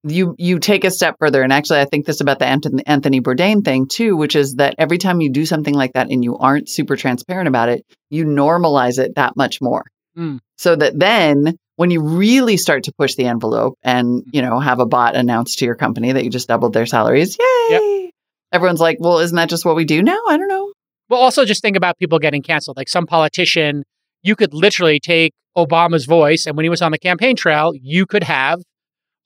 You 0.03 0.35
you 0.37 0.59
take 0.59 0.85
a 0.85 0.91
step 0.91 1.15
further, 1.19 1.41
and 1.41 1.51
actually, 1.51 1.79
I 1.79 1.85
think 1.85 2.05
this 2.05 2.21
about 2.21 2.39
the 2.39 2.45
Anthony, 2.45 2.83
Anthony 2.85 3.19
Bourdain 3.19 3.65
thing 3.65 3.87
too, 3.87 4.15
which 4.15 4.35
is 4.35 4.55
that 4.55 4.75
every 4.77 4.97
time 4.97 5.21
you 5.21 5.31
do 5.31 5.45
something 5.45 5.73
like 5.73 5.93
that 5.93 6.09
and 6.09 6.23
you 6.23 6.37
aren't 6.37 6.69
super 6.69 6.95
transparent 6.95 7.47
about 7.47 7.69
it, 7.69 7.83
you 8.09 8.25
normalize 8.25 8.97
it 8.97 9.15
that 9.15 9.35
much 9.35 9.59
more. 9.61 9.83
Mm. 10.17 10.39
So 10.57 10.75
that 10.75 10.97
then 10.97 11.57
when 11.79 11.91
you 11.91 12.01
really 12.01 12.57
start 12.57 12.83
to 12.83 12.91
push 12.91 13.15
the 13.15 13.23
envelope 13.23 13.77
and 13.83 14.05
mm-hmm. 14.05 14.29
you 14.33 14.41
know 14.41 14.59
have 14.59 14.81
a 14.81 14.85
bot 14.85 15.15
announce 15.15 15.55
to 15.55 15.65
your 15.65 15.75
company 15.75 16.11
that 16.11 16.25
you 16.25 16.29
just 16.29 16.49
doubled 16.49 16.73
their 16.73 16.85
salaries, 16.85 17.37
yay! 17.39 18.11
Everyone's 18.51 18.81
like, 18.81 18.97
well, 18.99 19.19
isn't 19.19 19.35
that 19.37 19.47
just 19.47 19.63
what 19.63 19.77
we 19.77 19.85
do 19.85 20.03
now? 20.03 20.19
I 20.27 20.35
don't 20.35 20.49
know. 20.49 20.73
Well, 21.07 21.21
also 21.21 21.45
just 21.45 21.61
think 21.61 21.77
about 21.77 21.97
people 21.97 22.19
getting 22.19 22.41
canceled. 22.41 22.75
Like 22.75 22.89
some 22.89 23.07
politician, 23.07 23.83
you 24.23 24.35
could 24.35 24.53
literally 24.53 24.99
take 24.99 25.31
Obama's 25.57 26.05
voice, 26.05 26.45
and 26.45 26.57
when 26.57 26.65
he 26.65 26.69
was 26.69 26.81
on 26.81 26.91
the 26.91 26.97
campaign 26.97 27.37
trail, 27.37 27.71
you 27.73 28.05
could 28.05 28.25
have 28.25 28.59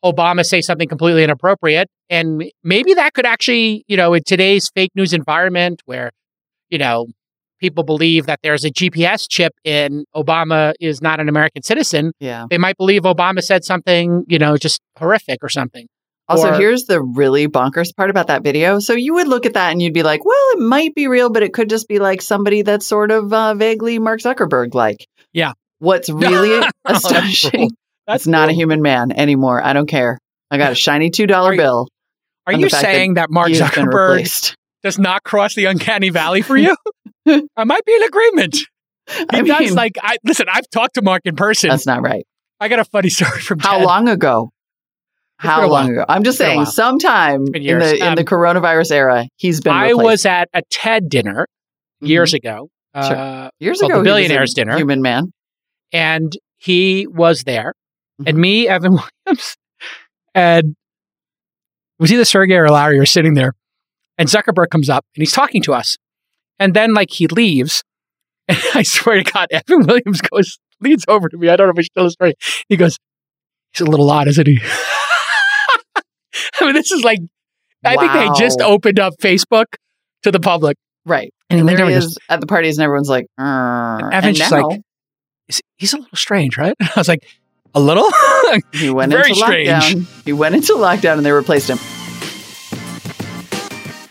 Obama 0.05 0.45
say 0.45 0.61
something 0.61 0.87
completely 0.87 1.23
inappropriate. 1.23 1.87
And 2.11 2.51
maybe 2.63 2.93
that 2.93 3.15
could 3.15 3.25
actually, 3.25 3.83
you 3.87 3.97
know, 3.97 4.13
in 4.13 4.21
today's 4.23 4.69
fake 4.75 4.91
news 4.93 5.13
environment 5.13 5.81
where, 5.85 6.11
you 6.69 6.77
know, 6.77 7.07
people 7.63 7.85
believe 7.85 8.25
that 8.25 8.39
there's 8.43 8.65
a 8.65 8.69
GPS 8.69 9.25
chip 9.29 9.53
in 9.63 10.03
Obama 10.13 10.73
is 10.81 11.01
not 11.01 11.21
an 11.21 11.29
American 11.29 11.63
citizen, 11.63 12.11
Yeah. 12.19 12.45
they 12.49 12.57
might 12.57 12.75
believe 12.77 13.03
Obama 13.03 13.41
said 13.41 13.63
something, 13.63 14.25
you 14.27 14.37
know, 14.37 14.57
just 14.57 14.81
horrific 14.99 15.39
or 15.41 15.47
something. 15.47 15.87
Also, 16.27 16.49
Or- 16.51 16.55
here's 16.55 16.83
the 16.85 17.01
really 17.01 17.47
bonkers 17.47 17.95
part 17.95 18.09
about 18.09 18.27
that 18.27 18.43
video. 18.43 18.79
So 18.79 18.93
you 18.93 19.13
would 19.13 19.27
look 19.29 19.45
at 19.45 19.53
that 19.53 19.71
and 19.71 19.81
you'd 19.81 19.93
be 19.93 20.03
like, 20.03 20.25
well, 20.25 20.35
it 20.51 20.59
might 20.59 20.93
be 20.93 21.07
real, 21.07 21.29
but 21.29 21.41
it 21.43 21.53
could 21.53 21.69
just 21.69 21.87
be 21.87 21.99
like 21.99 22.21
somebody 22.21 22.61
that's 22.63 22.85
sort 22.85 23.11
of 23.11 23.31
uh, 23.31 23.53
vaguely 23.53 23.97
Mark 23.99 24.19
Zuckerberg 24.19 24.73
like. 24.73 25.07
Yeah. 25.31 25.53
What's 25.79 26.09
really 26.25 26.59
That's 26.85 27.05
astonishing, 27.05 27.51
cool. 27.51 27.69
That's 28.07 28.23
it's 28.23 28.27
not 28.27 28.49
a 28.49 28.53
human 28.53 28.81
man 28.81 29.11
anymore. 29.13 29.63
I 29.63 29.71
don't 29.71 29.87
care. 29.87 30.19
I 30.51 30.57
got 30.57 30.71
a 30.73 30.75
shiny 30.75 31.11
$2 31.11 31.33
Are 31.33 31.53
you- 31.53 31.59
bill. 31.61 31.87
Are 32.45 32.51
you 32.53 32.67
fact 32.69 32.71
that 32.71 32.81
saying 32.81 33.13
that 33.13 33.29
Mark 33.29 33.51
Zuckerberg 33.51 34.53
does 34.83 34.99
not 34.99 35.23
cross 35.23 35.55
the 35.55 35.63
uncanny 35.65 36.09
valley 36.09 36.41
for 36.41 36.57
you? 36.57 36.75
I 37.57 37.63
might 37.63 37.85
be 37.85 37.93
in 37.95 38.03
agreement. 38.03 38.55
He 38.55 39.25
I 39.31 39.41
mean, 39.41 39.73
like 39.75 39.93
I 40.01 40.17
listen, 40.23 40.45
I've 40.51 40.69
talked 40.69 40.95
to 40.95 41.01
Mark 41.01 41.21
in 41.25 41.35
person. 41.35 41.69
that's 41.69 41.85
not 41.85 42.01
right. 42.01 42.25
I 42.59 42.67
got 42.69 42.79
a 42.79 42.85
funny 42.85 43.09
story 43.17 43.41
from 43.41 43.59
How 43.59 43.77
Ted. 43.77 43.85
long 43.85 44.07
ago? 44.09 44.49
How 45.37 45.67
long 45.67 45.89
ago? 45.91 46.05
I'm 46.07 46.23
just 46.23 46.39
It's 46.39 46.47
been 46.49 46.59
a 46.61 46.65
saying, 46.65 46.73
sometime 46.73 47.45
in 47.53 47.79
the 47.79 47.97
in 47.97 48.01
Um, 48.03 48.15
the 48.15 48.23
coronavirus 48.23 48.91
era, 48.91 49.27
he's 49.35 49.59
been. 49.59 49.73
I 49.73 49.89
replaced. 49.89 50.03
was 50.05 50.25
at 50.25 50.49
a 50.53 50.61
TED 50.69 51.09
dinner 51.09 51.47
years 52.01 52.33
ago. 52.33 52.69
Mm-hmm. 52.95 53.07
Sure. 53.07 53.17
Uh, 53.17 53.49
years 53.59 53.81
ago. 53.81 53.87
the 53.87 53.93
he 53.95 53.97
was 53.97 54.01
a 54.01 54.03
Billionaires 54.03 54.53
Dinner. 54.53 54.77
Human 54.77 55.01
man. 55.01 55.33
and 55.91 56.31
he 56.57 57.07
was 57.07 57.43
there, 57.43 57.73
Mm-hmm. 58.21 58.27
and 58.29 58.37
me, 58.37 58.67
Evan 58.69 58.91
Williams, 59.25 59.57
and 60.35 60.65
it 60.69 60.75
was 61.99 62.13
either 62.13 62.25
Sergey 62.25 62.53
or 62.55 62.69
Larry 62.69 62.99
were 62.99 63.05
sitting 63.07 63.33
there, 63.33 63.53
and 64.19 64.29
Zuckerberg 64.29 64.69
comes 64.69 64.87
up 64.89 65.03
and 65.15 65.21
he's 65.23 65.31
talking 65.31 65.61
to 65.63 65.73
us, 65.73 65.97
and 66.63 66.73
then 66.73 66.93
like 66.93 67.11
he 67.11 67.27
leaves, 67.27 67.83
and 68.47 68.57
I 68.73 68.83
swear 68.83 69.21
to 69.21 69.31
God, 69.31 69.47
Evan 69.51 69.85
Williams 69.85 70.21
goes 70.21 70.57
leans 70.81 71.05
over 71.07 71.29
to 71.29 71.37
me. 71.37 71.49
I 71.49 71.55
don't 71.55 71.67
know 71.67 71.71
if 71.71 71.79
I 71.79 71.81
should 71.81 71.93
tell 71.95 72.03
the 72.05 72.11
story. 72.11 72.33
He 72.69 72.77
goes, 72.77 72.97
"He's 73.73 73.81
a 73.85 73.89
little 73.89 74.09
odd, 74.09 74.27
isn't 74.27 74.47
he?" 74.47 74.59
I 76.59 76.65
mean, 76.65 76.73
this 76.73 76.91
is 76.91 77.03
like, 77.03 77.19
I 77.85 77.95
think 77.95 78.11
they 78.13 78.27
just 78.39 78.61
opened 78.61 78.99
up 78.99 79.13
Facebook 79.21 79.65
to 80.23 80.31
the 80.31 80.39
public, 80.39 80.77
Right. 81.05 81.33
and, 81.49 81.59
And 81.59 81.69
there 81.69 81.85
he 81.87 81.93
is 81.93 82.17
at 82.29 82.39
the 82.41 82.47
parties, 82.47 82.77
and 82.77 82.83
everyone's 82.85 83.09
like, 83.09 83.25
And 83.37 84.13
Evan's 84.13 84.37
just 84.37 84.51
now 84.51 84.67
like, 84.69 84.81
"He's 85.77 85.93
a 85.93 85.97
little 85.97 86.15
strange, 86.17 86.57
right?" 86.57 86.75
I 86.81 86.91
was 86.95 87.07
like, 87.07 87.25
"A 87.75 87.79
little." 87.79 88.09
he 88.73 88.89
went 88.89 89.11
very 89.11 89.29
into 89.29 89.41
strange. 89.41 89.69
lockdown. 89.69 90.23
He 90.25 90.33
went 90.33 90.55
into 90.55 90.73
lockdown, 90.73 91.17
and 91.17 91.25
they 91.25 91.31
replaced 91.31 91.69
him. 91.69 91.77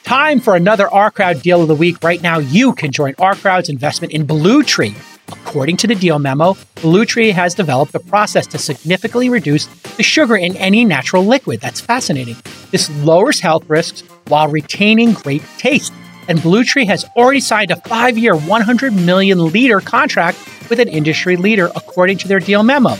Time 0.05 0.41
for 0.41 0.57
another 0.57 0.87
OurCrowd 0.89 1.43
deal 1.43 1.63
of 1.63 1.69
the 1.69 1.75
week. 1.75 2.03
Right 2.03 2.21
now, 2.21 2.39
you 2.39 2.73
can 2.73 2.91
join 2.91 3.15
OurCrowd's 3.15 3.69
investment 3.69 4.13
in 4.13 4.27
Blue 4.27 4.63
Tree. 4.63 4.95
According 5.29 5.77
to 5.79 5.87
the 5.87 5.95
deal 5.95 6.19
memo, 6.19 6.57
Blue 6.77 7.05
Tree 7.05 7.31
has 7.31 7.55
developed 7.55 7.95
a 7.95 8.01
process 8.01 8.47
to 8.49 8.59
significantly 8.59 9.31
reduce 9.31 9.67
the 9.97 10.03
sugar 10.03 10.37
in 10.37 10.57
any 10.57 10.85
natural 10.85 11.25
liquid. 11.25 11.61
That's 11.61 11.81
fascinating. 11.81 12.37
This 12.73 12.91
lowers 13.05 13.41
health 13.41 13.69
risks 13.71 14.03
while 14.27 14.49
retaining 14.49 15.13
great 15.13 15.43
taste. 15.57 15.93
And 16.29 16.43
Blue 16.43 16.65
Tree 16.65 16.87
has 16.87 17.05
already 17.17 17.41
signed 17.41 17.71
a 17.71 17.77
five 17.77 18.19
year, 18.19 18.35
100 18.35 18.93
million 18.93 19.53
liter 19.53 19.81
contract 19.81 20.39
with 20.69 20.81
an 20.81 20.89
industry 20.89 21.37
leader, 21.37 21.71
according 21.77 22.19
to 22.19 22.29
their 22.29 22.41
deal 22.41 22.63
memo. 22.63 22.95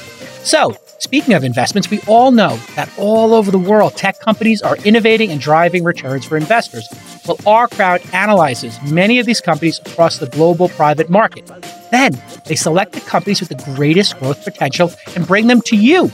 So, 0.45 0.77
speaking 1.03 1.35
of 1.35 1.43
investments, 1.43 1.91
we 1.91 2.01
all 2.07 2.31
know 2.31 2.57
that 2.77 2.89
all 2.97 3.35
over 3.35 3.51
the 3.51 3.59
world, 3.59 3.97
tech 3.97 4.21
companies 4.21 4.63
are 4.63 4.77
innovating 4.79 5.31
and 5.31 5.41
driving 5.41 5.83
returns 5.83 6.25
for 6.25 6.37
investors. 6.37 6.89
Well, 7.27 7.37
OurCrowd 7.39 8.15
analyzes 8.15 8.79
many 8.91 9.19
of 9.19 9.27
these 9.27 9.41
companies 9.41 9.81
across 9.85 10.19
the 10.19 10.27
global 10.27 10.69
private 10.69 11.11
market. 11.11 11.51
Then 11.91 12.13
they 12.47 12.55
select 12.55 12.93
the 12.93 13.01
companies 13.01 13.41
with 13.41 13.49
the 13.49 13.75
greatest 13.75 14.19
growth 14.19 14.45
potential 14.45 14.93
and 15.17 15.27
bring 15.27 15.49
them 15.49 15.61
to 15.63 15.77
you. 15.77 16.09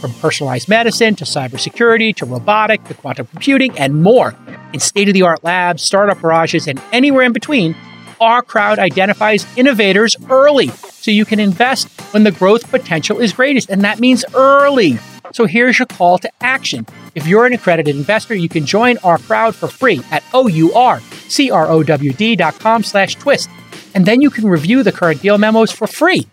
From 0.00 0.12
personalized 0.14 0.68
medicine 0.68 1.14
to 1.16 1.24
cybersecurity 1.24 2.14
to 2.16 2.26
robotic 2.26 2.82
to 2.84 2.94
quantum 2.94 3.28
computing 3.28 3.78
and 3.78 4.02
more. 4.02 4.34
In 4.72 4.80
state 4.80 5.06
of 5.06 5.14
the 5.14 5.22
art 5.22 5.44
labs, 5.44 5.82
startup 5.82 6.20
garages, 6.20 6.66
and 6.66 6.82
anywhere 6.90 7.22
in 7.22 7.32
between, 7.32 7.76
OurCrowd 8.22 8.78
identifies 8.78 9.44
innovators 9.56 10.14
early 10.30 10.68
so 10.68 11.10
you 11.10 11.24
can 11.24 11.40
invest 11.40 11.88
when 12.12 12.22
the 12.22 12.30
growth 12.30 12.70
potential 12.70 13.18
is 13.18 13.32
greatest. 13.32 13.68
And 13.68 13.82
that 13.82 13.98
means 13.98 14.24
early. 14.32 15.00
So 15.32 15.46
here's 15.46 15.80
your 15.80 15.86
call 15.86 16.18
to 16.18 16.30
action. 16.40 16.86
If 17.16 17.26
you're 17.26 17.46
an 17.46 17.52
accredited 17.52 17.96
investor, 17.96 18.36
you 18.36 18.48
can 18.48 18.64
join 18.64 18.94
OurCrowd 18.98 19.54
for 19.54 19.66
free 19.66 20.02
at 20.12 20.22
O-U-R-C-R-O-W-D.com 20.32 22.82
slash 22.84 23.16
twist. 23.16 23.50
And 23.92 24.06
then 24.06 24.20
you 24.20 24.30
can 24.30 24.48
review 24.48 24.84
the 24.84 24.92
current 24.92 25.20
deal 25.20 25.36
memos 25.36 25.72
for 25.72 25.88
free. 25.88 26.28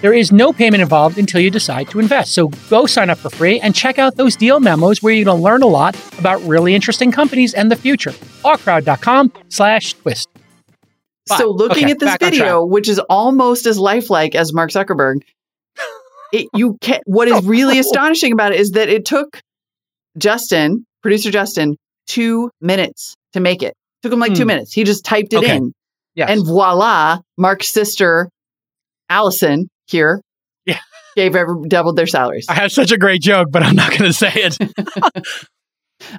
There 0.00 0.12
is 0.12 0.32
no 0.32 0.52
payment 0.52 0.82
involved 0.82 1.16
until 1.16 1.40
you 1.40 1.50
decide 1.50 1.88
to 1.90 2.00
invest. 2.00 2.32
So 2.32 2.48
go 2.70 2.86
sign 2.86 3.08
up 3.08 3.18
for 3.18 3.30
free 3.30 3.60
and 3.60 3.72
check 3.72 4.00
out 4.00 4.16
those 4.16 4.34
deal 4.34 4.58
memos 4.58 5.00
where 5.00 5.12
you're 5.12 5.26
going 5.26 5.38
to 5.38 5.44
learn 5.44 5.62
a 5.62 5.66
lot 5.66 5.96
about 6.18 6.42
really 6.42 6.74
interesting 6.74 7.12
companies 7.12 7.54
and 7.54 7.70
the 7.70 7.76
future. 7.76 8.10
Ourcrowd.com 8.42 9.32
slash 9.48 9.94
twist. 9.94 10.28
But- 11.28 11.38
so 11.38 11.50
looking 11.50 11.84
okay, 11.84 11.92
at 11.92 11.98
this 11.98 12.16
video, 12.18 12.64
which 12.64 12.88
is 12.88 12.98
almost 13.10 13.66
as 13.66 13.78
lifelike 13.78 14.34
as 14.34 14.52
Mark 14.52 14.70
Zuckerberg, 14.70 15.20
it, 16.32 16.46
you 16.54 16.76
can 16.80 17.00
What 17.06 17.28
is 17.28 17.44
really 17.44 17.78
astonishing 17.80 18.32
about 18.32 18.52
it 18.52 18.60
is 18.60 18.72
that 18.72 18.88
it 18.88 19.04
took 19.04 19.40
Justin, 20.18 20.84
producer 21.02 21.30
Justin, 21.30 21.76
two 22.06 22.50
minutes 22.60 23.14
to 23.32 23.40
make 23.40 23.62
it. 23.62 23.74
Took 24.02 24.12
him 24.12 24.18
like 24.18 24.34
two 24.34 24.42
Hmm. 24.42 24.48
minutes. 24.48 24.72
He 24.72 24.84
just 24.84 25.04
typed 25.04 25.32
it 25.32 25.38
Okay. 25.38 25.56
in, 25.56 25.72
Yes. 26.14 26.30
and 26.30 26.44
voila, 26.46 27.18
Mark's 27.36 27.68
sister, 27.68 28.28
Allison, 29.08 29.68
here, 29.86 30.20
Yeah. 30.66 30.78
gave 31.16 31.36
every, 31.36 31.54
doubled 31.68 31.96
their 31.96 32.06
salaries. 32.06 32.46
I 32.48 32.54
have 32.54 32.72
such 32.72 32.92
a 32.92 32.96
great 32.96 33.20
joke, 33.22 33.48
but 33.50 33.62
I'm 33.62 33.76
not 33.76 33.90
going 33.90 34.04
to 34.04 34.12
say 34.12 34.32
it. 34.34 34.56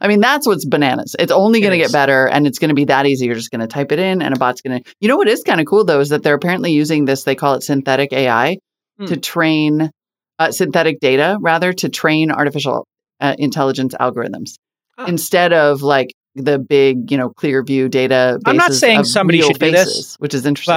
I 0.01 0.07
mean, 0.07 0.19
that's 0.19 0.47
what's 0.47 0.65
bananas. 0.65 1.15
It's 1.19 1.31
only 1.31 1.59
It 1.59 1.63
going 1.63 1.71
to 1.71 1.77
get 1.77 1.91
better 1.91 2.27
and 2.27 2.45
it's 2.47 2.59
going 2.59 2.69
to 2.69 2.75
be 2.75 2.85
that 2.85 3.05
easy. 3.05 3.25
You're 3.25 3.35
just 3.35 3.51
going 3.51 3.61
to 3.61 3.67
type 3.67 3.91
it 3.91 3.99
in 3.99 4.21
and 4.21 4.35
a 4.35 4.39
bot's 4.39 4.61
going 4.61 4.81
to. 4.83 4.89
You 4.99 5.07
know 5.07 5.17
what 5.17 5.27
is 5.27 5.43
kind 5.43 5.59
of 5.59 5.65
cool 5.65 5.85
though 5.85 5.99
is 5.99 6.09
that 6.09 6.23
they're 6.23 6.35
apparently 6.35 6.71
using 6.71 7.05
this, 7.05 7.23
they 7.23 7.35
call 7.35 7.55
it 7.55 7.63
synthetic 7.63 8.13
AI 8.13 8.57
Hmm. 8.99 9.05
to 9.05 9.17
train 9.17 9.89
uh, 10.37 10.51
synthetic 10.51 10.99
data 10.99 11.37
rather 11.39 11.71
to 11.71 11.87
train 11.89 12.29
artificial 12.31 12.85
uh, 13.19 13.35
intelligence 13.39 13.95
algorithms 13.99 14.55
Huh. 14.97 15.05
instead 15.07 15.53
of 15.53 15.81
like 15.81 16.13
the 16.35 16.59
big, 16.59 17.09
you 17.11 17.17
know, 17.17 17.29
Clearview 17.29 17.89
data. 17.89 18.39
I'm 18.45 18.57
not 18.57 18.73
saying 18.73 19.03
somebody 19.05 19.41
should 19.41 19.59
do 19.59 19.71
this, 19.71 20.15
which 20.19 20.33
is 20.33 20.45
interesting. 20.45 20.73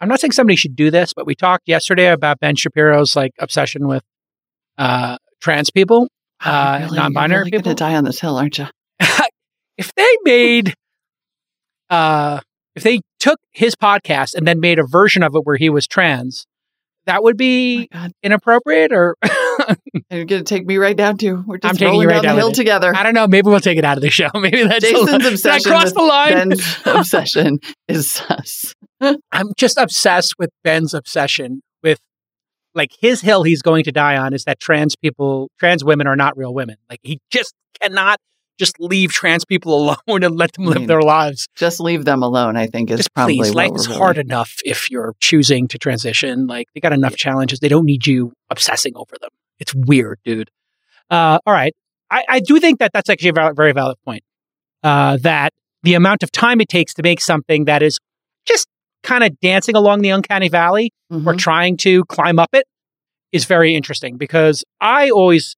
I'm 0.00 0.08
not 0.08 0.20
saying 0.20 0.32
somebody 0.32 0.54
should 0.56 0.76
do 0.76 0.90
this, 0.92 1.12
but 1.12 1.26
we 1.26 1.34
talked 1.34 1.66
yesterday 1.68 2.06
about 2.08 2.38
Ben 2.40 2.54
Shapiro's 2.54 3.16
like 3.16 3.32
obsession 3.40 3.88
with 3.88 4.02
uh, 4.78 5.18
trans 5.40 5.70
people, 5.70 6.08
uh, 6.44 6.78
really, 6.82 6.96
non-binary 6.98 7.38
you're 7.38 7.44
really 7.44 7.62
people. 7.62 7.74
die 7.74 7.94
on 7.96 8.04
this 8.04 8.20
hill, 8.20 8.36
aren't 8.36 8.58
you? 8.58 8.66
if 9.78 9.92
they 9.94 10.16
made, 10.24 10.74
uh, 11.90 12.40
if 12.74 12.82
they 12.82 13.00
took 13.18 13.38
his 13.52 13.74
podcast 13.74 14.34
and 14.34 14.46
then 14.46 14.60
made 14.60 14.78
a 14.78 14.86
version 14.86 15.22
of 15.22 15.34
it 15.34 15.40
where 15.44 15.56
he 15.56 15.70
was 15.70 15.86
trans, 15.86 16.46
that 17.06 17.22
would 17.22 17.36
Oh 17.36 17.38
be 17.38 17.88
God. 17.92 18.12
inappropriate. 18.22 18.92
Or 18.92 19.16
You're 20.10 20.24
going 20.26 20.28
to 20.28 20.42
take 20.44 20.66
me 20.66 20.76
right 20.76 20.96
down 20.96 21.16
to. 21.18 21.42
We're 21.46 21.58
just 21.58 21.80
I'm 21.80 21.88
rolling 21.88 22.06
right 22.08 22.14
down, 22.16 22.22
down 22.22 22.36
the 22.36 22.40
hill 22.42 22.52
together. 22.52 22.94
I 22.94 23.02
don't 23.02 23.14
know. 23.14 23.26
Maybe 23.26 23.48
we'll 23.48 23.60
take 23.60 23.78
it 23.78 23.84
out 23.84 23.96
of 23.96 24.02
the 24.02 24.10
show. 24.10 24.28
Maybe 24.34 24.62
that's 24.62 24.84
a 24.84 24.90
Jason's 24.90 25.24
I 25.24 25.28
obsession 25.30 25.72
cross 25.72 25.84
with 25.86 25.94
the 25.94 26.02
line. 26.02 26.32
Ben's 26.34 26.78
obsession 26.84 27.58
is 27.88 28.10
sus. 28.10 28.74
I'm 29.00 29.52
just 29.56 29.78
obsessed 29.78 30.34
with 30.38 30.50
Ben's 30.64 30.92
obsession 30.94 31.62
with 31.82 31.98
like 32.74 32.90
his 33.00 33.20
hill 33.20 33.42
he's 33.42 33.62
going 33.62 33.84
to 33.84 33.92
die 33.92 34.16
on 34.16 34.32
is 34.34 34.44
that 34.44 34.60
trans 34.60 34.94
people, 34.96 35.50
trans 35.58 35.84
women 35.84 36.06
are 36.06 36.16
not 36.16 36.36
real 36.36 36.52
women. 36.54 36.76
Like 36.88 37.00
he 37.02 37.20
just 37.30 37.54
cannot 37.80 38.18
just 38.58 38.78
leave 38.80 39.12
trans 39.12 39.44
people 39.44 39.74
alone 40.08 40.22
and 40.24 40.36
let 40.36 40.52
them 40.52 40.64
I 40.66 40.70
live 40.70 40.78
mean, 40.78 40.86
their 40.88 41.02
lives. 41.02 41.46
Just 41.54 41.80
leave 41.80 42.04
them 42.04 42.22
alone, 42.22 42.56
I 42.56 42.66
think, 42.66 42.90
is 42.90 42.98
Just 42.98 43.14
probably 43.14 43.36
please, 43.38 43.54
what 43.54 43.70
life's 43.70 43.88
we're 43.88 43.96
hard 43.96 44.16
really- 44.16 44.26
enough 44.28 44.56
if 44.64 44.90
you're 44.90 45.14
choosing 45.20 45.68
to 45.68 45.78
transition. 45.78 46.46
Like 46.46 46.66
they 46.74 46.80
got 46.80 46.92
enough 46.92 47.16
challenges. 47.16 47.60
They 47.60 47.68
don't 47.68 47.84
need 47.84 48.06
you 48.06 48.32
obsessing 48.50 48.92
over 48.96 49.16
them. 49.20 49.30
It's 49.58 49.74
weird, 49.74 50.18
dude. 50.24 50.50
Uh, 51.10 51.38
all 51.46 51.52
right. 51.52 51.74
I, 52.10 52.24
I 52.28 52.40
do 52.40 52.58
think 52.60 52.78
that 52.78 52.92
that's 52.92 53.08
actually 53.10 53.30
a 53.30 53.32
val- 53.34 53.54
very 53.54 53.72
valid 53.72 53.96
point. 54.04 54.22
Uh, 54.82 55.16
that 55.18 55.52
the 55.82 55.94
amount 55.94 56.22
of 56.22 56.30
time 56.32 56.60
it 56.60 56.68
takes 56.68 56.94
to 56.94 57.02
make 57.02 57.20
something 57.20 57.64
that 57.64 57.82
is 57.82 57.98
just 58.44 58.66
kind 59.02 59.22
of 59.24 59.38
dancing 59.40 59.74
along 59.76 60.02
the 60.02 60.10
uncanny 60.10 60.48
valley 60.48 60.92
or 61.10 61.18
Mhm. 61.34 61.38
trying 61.38 61.76
to 61.78 62.04
climb 62.06 62.38
up 62.38 62.50
it 62.52 62.66
is 63.32 63.44
very 63.44 63.74
interesting 63.74 64.16
because 64.16 64.64
I 64.80 65.10
always, 65.10 65.56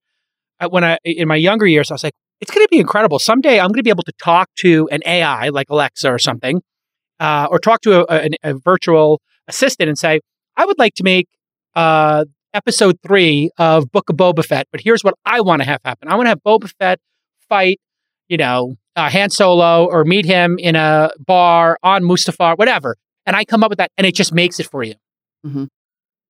uh, 0.61 0.69
when 0.69 0.85
I, 0.85 0.99
in 1.05 1.27
my 1.29 1.37
younger 1.37 1.67
years, 1.67 1.91
I 1.91 1.95
was 1.95 2.05
like, 2.05 2.15
it's 2.41 2.51
going 2.51 2.65
to 2.65 2.69
be 2.71 2.79
incredible. 2.79 3.19
Someday 3.19 3.59
I'm 3.61 3.69
going 3.69 3.79
to 3.79 3.83
be 3.83 3.91
able 3.91 4.03
to 4.05 4.13
talk 4.23 4.49
to 4.61 4.89
an 4.91 5.01
AI 5.07 5.49
like 5.51 5.69
Alexa 5.71 6.11
or 6.11 6.19
something, 6.19 6.63
uh, 7.19 7.47
or 7.51 7.59
talk 7.59 7.81
to 7.83 8.01
a, 8.11 8.27
a, 8.45 8.51
a 8.51 8.55
virtual 8.55 9.21
assistant 9.49 9.89
and 9.89 9.99
say, 9.99 10.21
I 10.57 10.65
would 10.65 10.79
like 10.79 10.95
to 10.95 11.03
make 11.05 11.29
uh, 11.75 12.25
episode 12.55 12.97
three 13.07 13.51
of 13.59 13.91
Book 13.93 14.11
of 14.11 14.17
Boba 14.17 14.45
Fett, 14.45 14.67
but 14.73 14.81
here's 14.83 15.03
what 15.05 15.15
I 15.25 15.41
want 15.41 15.63
to 15.63 15.67
have 15.67 15.81
happen. 15.85 16.09
I 16.09 16.15
want 16.17 16.27
to 16.27 16.31
have 16.31 16.43
Boba 16.43 16.73
Fett 16.79 16.99
fight, 17.49 17.79
you 18.29 18.37
know, 18.37 18.75
uh, 18.97 19.09
Han 19.11 19.31
Solo 19.31 19.87
or 19.87 20.05
meet 20.05 20.25
him 20.25 20.57
in 20.59 20.75
a 20.77 21.11
bar 21.19 21.79
on 21.83 22.03
Mustafar, 22.03 22.57
whatever. 22.59 22.97
And 23.27 23.37
I 23.37 23.45
come 23.45 23.63
up 23.63 23.71
with 23.71 23.79
that 23.79 23.91
and 23.97 24.07
it 24.07 24.15
just 24.15 24.33
makes 24.33 24.59
it 24.61 24.69
for 24.71 24.83
you. 24.83 24.95
Mhm. 25.47 25.69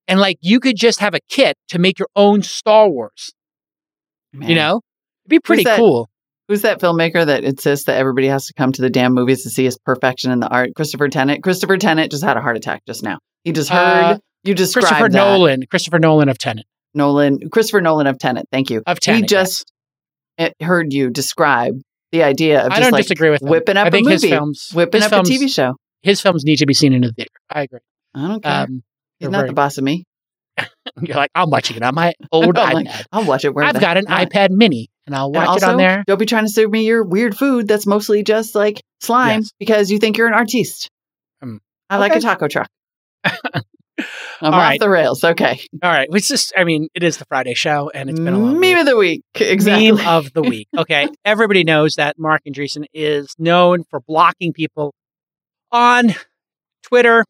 And 0.08 0.20
like 0.20 0.36
you 0.40 0.60
could 0.60 0.76
just 0.76 1.00
have 1.00 1.14
a 1.14 1.20
kit 1.28 1.56
to 1.68 1.78
make 1.78 1.98
your 1.98 2.08
own 2.16 2.42
Star 2.42 2.88
Wars, 2.88 3.30
Man. 4.32 4.48
you 4.48 4.54
know? 4.56 4.80
be 5.28 5.38
pretty 5.38 5.64
that? 5.64 5.76
cool. 5.78 6.08
Who's 6.48 6.62
that 6.62 6.80
filmmaker 6.80 7.24
that 7.24 7.44
insists 7.44 7.86
that 7.86 7.96
everybody 7.96 8.26
has 8.26 8.46
to 8.46 8.54
come 8.54 8.72
to 8.72 8.82
the 8.82 8.90
damn 8.90 9.14
movies 9.14 9.44
to 9.44 9.50
see 9.50 9.64
his 9.64 9.78
perfection 9.78 10.32
in 10.32 10.40
the 10.40 10.48
art? 10.48 10.70
Christopher 10.74 11.08
Tennant. 11.08 11.44
Christopher 11.44 11.76
Tennant 11.76 12.10
just 12.10 12.24
had 12.24 12.36
a 12.36 12.40
heart 12.40 12.56
attack 12.56 12.82
just 12.86 13.04
now. 13.04 13.18
He 13.44 13.52
just 13.52 13.70
heard 13.70 13.78
Uh, 13.78 14.18
you 14.42 14.54
described 14.54 14.86
Christopher 14.88 15.08
that. 15.10 15.16
Nolan. 15.16 15.62
Christopher 15.70 16.00
Nolan 16.00 16.28
of 16.28 16.38
Tenet. 16.38 16.66
Nolan, 16.92 17.48
Christopher 17.50 17.80
Nolan 17.80 18.08
of 18.08 18.18
Tenet. 18.18 18.46
Thank 18.50 18.70
you. 18.70 18.82
Of 18.84 18.96
he 18.96 19.00
Tenet. 19.12 19.28
just 19.28 19.70
eh, 20.38 20.50
heard 20.60 20.92
you 20.92 21.10
describe 21.10 21.74
the 22.10 22.24
idea 22.24 22.58
of 22.66 22.72
I 22.72 22.76
just 22.76 22.82
don't 22.82 22.92
like 22.92 23.02
disagree 23.04 23.30
with 23.30 23.42
him. 23.42 23.48
whipping 23.48 23.76
up 23.76 23.86
I 23.86 23.90
think 23.90 24.08
a 24.08 24.10
his 24.10 24.24
movie, 24.24 24.34
films, 24.34 24.70
whipping 24.74 25.02
his 25.02 25.06
up 25.06 25.10
films, 25.26 25.30
a 25.30 25.32
TV 25.32 25.48
show. 25.48 25.76
His 26.02 26.20
films 26.20 26.44
need 26.44 26.56
to 26.56 26.66
be 26.66 26.74
seen 26.74 26.92
in 26.92 27.02
the 27.02 27.12
theater. 27.12 27.30
I 27.50 27.62
agree. 27.62 27.80
I 28.14 28.28
don't 28.28 28.42
care. 28.42 28.52
Um, 28.62 28.82
He's 29.18 29.28
not 29.28 29.38
very- 29.38 29.48
the 29.50 29.54
boss 29.54 29.78
of 29.78 29.84
me. 29.84 30.04
you're 31.00 31.16
like, 31.16 31.30
I'm 31.34 31.48
watching 31.50 31.76
it 31.76 31.82
on 31.82 31.94
my 31.94 32.12
old 32.32 32.58
I'm 32.58 32.74
like, 32.74 32.86
iPad. 32.86 33.04
I'll 33.12 33.24
watch 33.24 33.44
it. 33.44 33.54
Where 33.54 33.64
I've 33.64 33.80
got 33.80 33.96
an 33.96 34.04
not? 34.08 34.28
iPad 34.30 34.50
Mini, 34.50 34.88
and 35.06 35.14
I'll 35.14 35.26
And 35.26 35.36
watch 35.36 35.48
also, 35.48 35.66
it 35.68 35.70
on 35.70 35.76
there. 35.78 36.04
Don't 36.06 36.18
be 36.18 36.26
trying 36.26 36.44
to 36.44 36.50
serve 36.50 36.70
me 36.70 36.84
your 36.84 37.02
weird 37.04 37.36
food 37.36 37.68
that's 37.68 37.86
mostly 37.86 38.22
just 38.22 38.54
like 38.54 38.82
slime 39.00 39.40
Yes. 39.40 39.50
because 39.58 39.90
you 39.90 39.98
think 39.98 40.16
you're 40.18 40.26
an 40.26 40.34
artiste. 40.34 40.90
Um, 41.42 41.60
I 41.88 41.96
like 41.98 42.14
a 42.14 42.20
taco 42.20 42.48
truck. 42.48 42.68
I'm 44.42 44.54
All 44.54 44.54
off 44.54 44.70
right. 44.70 44.80
the 44.80 44.88
rails. 44.88 45.22
Okay. 45.22 45.60
All 45.82 45.90
right, 45.90 46.08
it's 46.10 46.28
just, 46.28 46.54
I 46.56 46.64
mean, 46.64 46.88
it 46.94 47.02
is 47.02 47.18
the 47.18 47.26
Friday 47.26 47.52
show, 47.54 47.90
and 47.94 48.08
it's 48.08 48.18
been 48.18 48.32
a 48.32 48.38
long 48.38 48.58
Meme 48.58 48.60
week. 48.60 48.78
of 48.78 48.86
the 48.86 48.96
week. 48.96 49.22
Exactly. 49.34 49.92
Meme 49.92 50.06
of 50.06 50.32
the 50.32 50.40
week. 50.42 50.68
Okay, 50.76 51.08
everybody 51.24 51.64
knows 51.64 51.96
that 51.96 52.18
Marc 52.18 52.42
Andreessen 52.48 52.84
is 52.94 53.34
known 53.38 53.84
for 53.90 54.00
blocking 54.00 54.54
people 54.54 54.94
on 55.72 56.14
Twitter, 56.82 57.24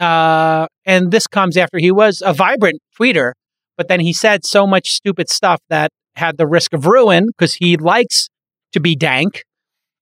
uh, 0.00 0.66
and 0.84 1.10
this 1.10 1.26
comes 1.26 1.56
after 1.56 1.78
he 1.78 1.90
was 1.90 2.22
a 2.24 2.32
vibrant 2.32 2.80
tweeter, 2.98 3.32
but 3.76 3.88
then 3.88 4.00
he 4.00 4.12
said 4.12 4.44
so 4.44 4.66
much 4.66 4.90
stupid 4.90 5.28
stuff 5.28 5.60
that 5.68 5.90
had 6.16 6.36
the 6.36 6.46
risk 6.46 6.72
of 6.72 6.86
ruin 6.86 7.26
because 7.26 7.54
he 7.54 7.76
likes 7.76 8.28
to 8.72 8.80
be 8.80 8.96
dank. 8.96 9.44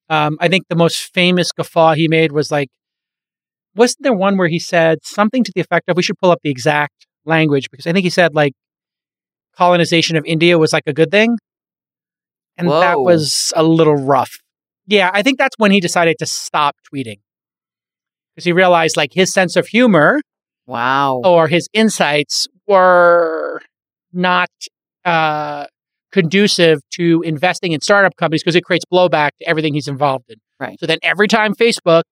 Um, 0.08 0.38
I 0.40 0.48
think 0.48 0.64
the 0.68 0.76
most 0.76 1.12
famous 1.14 1.52
guffaw 1.52 1.94
he 1.94 2.08
made 2.08 2.32
was 2.32 2.50
like, 2.50 2.68
wasn't 3.76 4.02
there 4.02 4.12
one 4.12 4.36
where 4.36 4.48
he 4.48 4.58
said 4.58 4.98
something 5.04 5.44
to 5.44 5.52
the 5.54 5.60
effect 5.60 5.88
of, 5.88 5.96
we 5.96 6.02
should 6.02 6.18
pull 6.18 6.30
up 6.30 6.40
the 6.42 6.50
exact 6.50 7.06
language 7.24 7.70
because 7.70 7.86
I 7.86 7.92
think 7.92 8.04
he 8.04 8.10
said 8.10 8.34
like 8.34 8.52
colonization 9.56 10.16
of 10.16 10.24
India 10.24 10.58
was 10.58 10.72
like 10.72 10.84
a 10.86 10.92
good 10.92 11.10
thing. 11.10 11.38
And 12.56 12.68
that 12.68 13.00
was 13.00 13.52
a 13.56 13.62
little 13.62 13.94
rough. 13.94 14.38
Yeah, 14.86 15.10
I 15.14 15.22
think 15.22 15.38
that's 15.38 15.54
when 15.58 15.70
he 15.70 15.80
decided 15.80 16.16
to 16.18 16.26
stop 16.26 16.76
tweeting 16.92 17.18
because 18.40 18.46
he 18.46 18.52
realized 18.52 18.96
like 18.96 19.12
his 19.12 19.30
sense 19.30 19.54
of 19.54 19.66
humor 19.66 20.20
wow. 20.66 21.20
or 21.22 21.46
his 21.46 21.68
insights 21.74 22.48
were 22.66 23.60
not 24.14 24.48
uh, 25.04 25.66
conducive 26.10 26.80
to 26.90 27.20
investing 27.22 27.72
in 27.72 27.80
startup 27.80 28.16
companies 28.16 28.42
because 28.42 28.56
it 28.56 28.64
creates 28.64 28.86
blowback 28.90 29.30
to 29.38 29.46
everything 29.48 29.74
he's 29.74 29.88
involved 29.88 30.24
in. 30.30 30.36
Right. 30.58 30.80
So 30.80 30.86
then 30.86 30.98
every 31.02 31.28
time 31.28 31.54
Facebook 31.54 32.02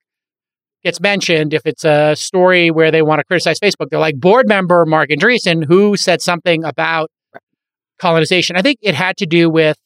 gets 0.84 1.00
mentioned, 1.00 1.54
if 1.54 1.62
it's 1.64 1.84
a 1.84 2.14
story 2.14 2.70
where 2.70 2.90
they 2.90 3.00
want 3.00 3.20
to 3.20 3.24
criticize 3.24 3.58
Facebook, 3.58 3.88
they're 3.90 3.98
like 3.98 4.20
board 4.20 4.46
member 4.46 4.84
Marc 4.84 5.08
Andreessen 5.08 5.64
who 5.64 5.96
said 5.96 6.20
something 6.20 6.62
about 6.62 7.10
colonization. 7.98 8.56
I 8.56 8.62
think 8.62 8.78
it 8.82 8.94
had 8.94 9.16
to 9.16 9.26
do 9.26 9.48
with 9.48 9.78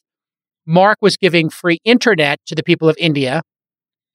Mark 0.67 0.99
was 1.01 1.17
giving 1.17 1.51
free 1.51 1.79
internet 1.85 2.41
to 2.47 2.57
the 2.57 2.63
people 2.65 2.89
of 2.89 2.97
India, 2.99 3.43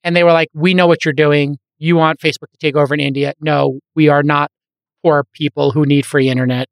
and 0.03 0.15
they 0.15 0.23
were 0.23 0.31
like, 0.31 0.47
"We 0.53 0.73
know 0.73 0.87
what 0.87 1.03
you're 1.03 1.13
doing. 1.13 1.57
You 1.77 1.95
want 1.95 2.19
Facebook 2.19 2.51
to 2.51 2.57
take 2.59 2.75
over 2.75 2.93
in 2.93 2.99
India? 2.99 3.33
No, 3.39 3.79
we 3.95 4.07
are 4.09 4.23
not 4.23 4.51
poor 5.03 5.25
people 5.33 5.71
who 5.71 5.85
need 5.85 6.05
free 6.05 6.29
internet." 6.29 6.67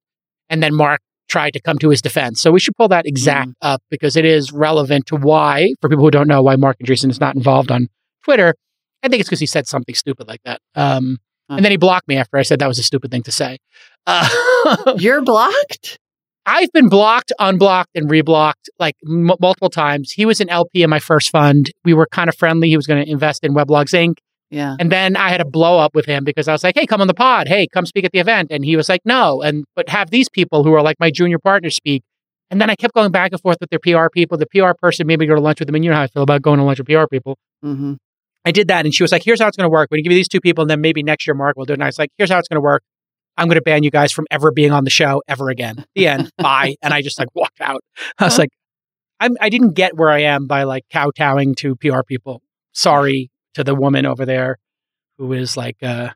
And 0.49 0.61
then 0.61 0.73
Mark 0.73 1.01
tried 1.27 1.53
to 1.53 1.59
come 1.59 1.79
to 1.79 1.89
his 1.89 2.01
defense. 2.01 2.39
So 2.39 2.51
we 2.51 2.59
should 2.59 2.75
pull 2.75 2.87
that 2.89 3.07
exact 3.07 3.51
up 3.61 3.81
because 3.89 4.15
it 4.15 4.25
is 4.25 4.51
relevant 4.51 5.07
to 5.07 5.15
why, 5.15 5.73
for 5.81 5.89
people 5.89 6.03
who 6.03 6.11
don't 6.11 6.27
know, 6.27 6.43
why 6.43 6.55
Marc 6.55 6.77
Andreessen 6.79 7.09
is 7.09 7.19
not 7.19 7.35
involved 7.35 7.71
on 7.71 7.89
Twitter. 8.23 8.53
I 9.01 9.07
think 9.07 9.21
it's 9.21 9.29
because 9.29 9.39
he 9.39 9.47
said 9.47 9.67
something 9.67 9.95
stupid 9.95 10.27
like 10.27 10.41
that. 10.45 10.61
Um, 10.75 11.17
Huh. 11.49 11.57
And 11.57 11.65
then 11.65 11.71
he 11.71 11.77
blocked 11.77 12.07
me 12.07 12.17
after 12.17 12.37
I 12.37 12.41
said 12.41 12.59
that 12.59 12.67
was 12.67 12.79
a 12.79 12.83
stupid 12.83 13.11
thing 13.11 13.23
to 13.23 13.31
say. 13.31 13.59
Uh, 14.07 14.27
You're 14.97 15.21
blocked? 15.21 15.99
I've 16.47 16.71
been 16.73 16.89
blocked, 16.89 17.31
unblocked, 17.39 17.91
and 17.95 18.09
reblocked 18.09 18.67
like 18.79 18.95
m- 19.07 19.31
multiple 19.39 19.69
times. 19.69 20.11
He 20.11 20.25
was 20.25 20.41
an 20.41 20.49
LP 20.49 20.83
in 20.83 20.89
my 20.89 20.99
first 20.99 21.29
fund. 21.31 21.71
We 21.83 21.93
were 21.93 22.07
kind 22.07 22.29
of 22.29 22.35
friendly. 22.35 22.69
He 22.69 22.77
was 22.77 22.87
going 22.87 23.03
to 23.03 23.09
invest 23.09 23.43
in 23.43 23.53
Weblogs 23.53 23.93
Inc. 23.93 24.17
Yeah. 24.51 24.75
And 24.79 24.91
then 24.91 25.15
I 25.15 25.29
had 25.29 25.41
a 25.41 25.45
blow 25.45 25.79
up 25.79 25.95
with 25.95 26.05
him 26.05 26.23
because 26.23 26.47
I 26.47 26.51
was 26.51 26.63
like, 26.63 26.75
"Hey, 26.75 26.85
come 26.85 27.01
on 27.01 27.07
the 27.07 27.13
pod. 27.13 27.47
Hey, 27.47 27.67
come 27.67 27.85
speak 27.85 28.05
at 28.05 28.11
the 28.11 28.19
event." 28.19 28.51
And 28.51 28.63
he 28.63 28.75
was 28.75 28.89
like, 28.89 29.01
"No." 29.05 29.41
And 29.41 29.65
but 29.75 29.89
have 29.89 30.11
these 30.11 30.29
people 30.29 30.63
who 30.63 30.73
are 30.73 30.81
like 30.81 30.99
my 30.99 31.11
junior 31.11 31.39
partners 31.39 31.75
speak. 31.75 32.03
And 32.51 32.61
then 32.61 32.69
I 32.69 32.75
kept 32.75 32.93
going 32.93 33.11
back 33.11 33.31
and 33.31 33.41
forth 33.41 33.57
with 33.59 33.71
their 33.71 33.79
PR 33.79 34.07
people. 34.09 34.37
The 34.37 34.45
PR 34.45 34.73
person 34.79 35.07
made 35.07 35.19
me 35.19 35.25
go 35.25 35.35
to 35.35 35.41
lunch 35.41 35.59
with 35.59 35.67
them, 35.67 35.75
and 35.75 35.83
you 35.83 35.89
know 35.89 35.97
how 35.97 36.03
I 36.03 36.07
feel 36.07 36.23
about 36.23 36.41
going 36.43 36.59
to 36.59 36.63
lunch 36.63 36.77
with 36.79 36.87
PR 36.87 37.07
people. 37.09 37.37
hmm 37.61 37.93
I 38.47 38.51
did 38.51 38.67
that, 38.67 38.85
and 38.85 38.93
she 38.93 39.01
was 39.03 39.11
like, 39.11 39.23
"Here's 39.23 39.41
how 39.41 39.47
it's 39.47 39.57
going 39.57 39.65
to 39.65 39.71
work. 39.71 39.89
We're 39.89 39.95
going 39.95 40.03
to 40.03 40.09
give 40.09 40.11
you 40.13 40.19
these 40.19 40.27
two 40.27 40.39
people, 40.39 40.61
and 40.61 40.69
then 40.69 40.79
maybe 40.79 41.01
next 41.01 41.25
year 41.25 41.33
Marc 41.33 41.57
will 41.57 41.65
do 41.65 41.73
it." 41.73 41.77
And 41.77 41.83
I 41.83 41.87
was 41.87 41.97
like, 41.97 42.11
"Here's 42.19 42.29
how 42.29 42.37
it's 42.37 42.47
going 42.47 42.57
to 42.57 42.61
work. 42.61 42.83
I'm 43.37 43.47
going 43.47 43.55
to 43.55 43.61
ban 43.63 43.81
you 43.81 43.89
guys 43.89 44.11
from 44.11 44.27
ever 44.29 44.51
being 44.51 44.71
on 44.71 44.83
the 44.83 44.91
show 44.91 45.23
ever 45.27 45.49
again. 45.49 45.83
The 45.95 46.07
end. 46.07 46.31
Bye." 46.37 46.75
And 46.83 46.93
I 46.93 47.01
just 47.01 47.17
like 47.17 47.29
walked 47.33 47.59
out. 47.59 47.81
I 48.19 48.25
was 48.25 48.37
like, 48.37 48.49
I'm, 49.19 49.35
"I 49.41 49.49
didn't 49.49 49.73
get 49.73 49.97
where 49.97 50.11
I 50.11 50.21
am 50.21 50.45
by 50.45 50.63
like 50.63 50.83
kowtowing 50.91 51.55
to 51.55 51.75
PR 51.77 52.03
people. 52.07 52.43
Sorry 52.73 53.31
to 53.55 53.63
the 53.63 53.75
woman 53.75 54.05
over 54.05 54.25
there 54.25 54.57
who 55.17 55.33
is 55.33 55.57
like 55.57 55.77
uh, 55.81 56.09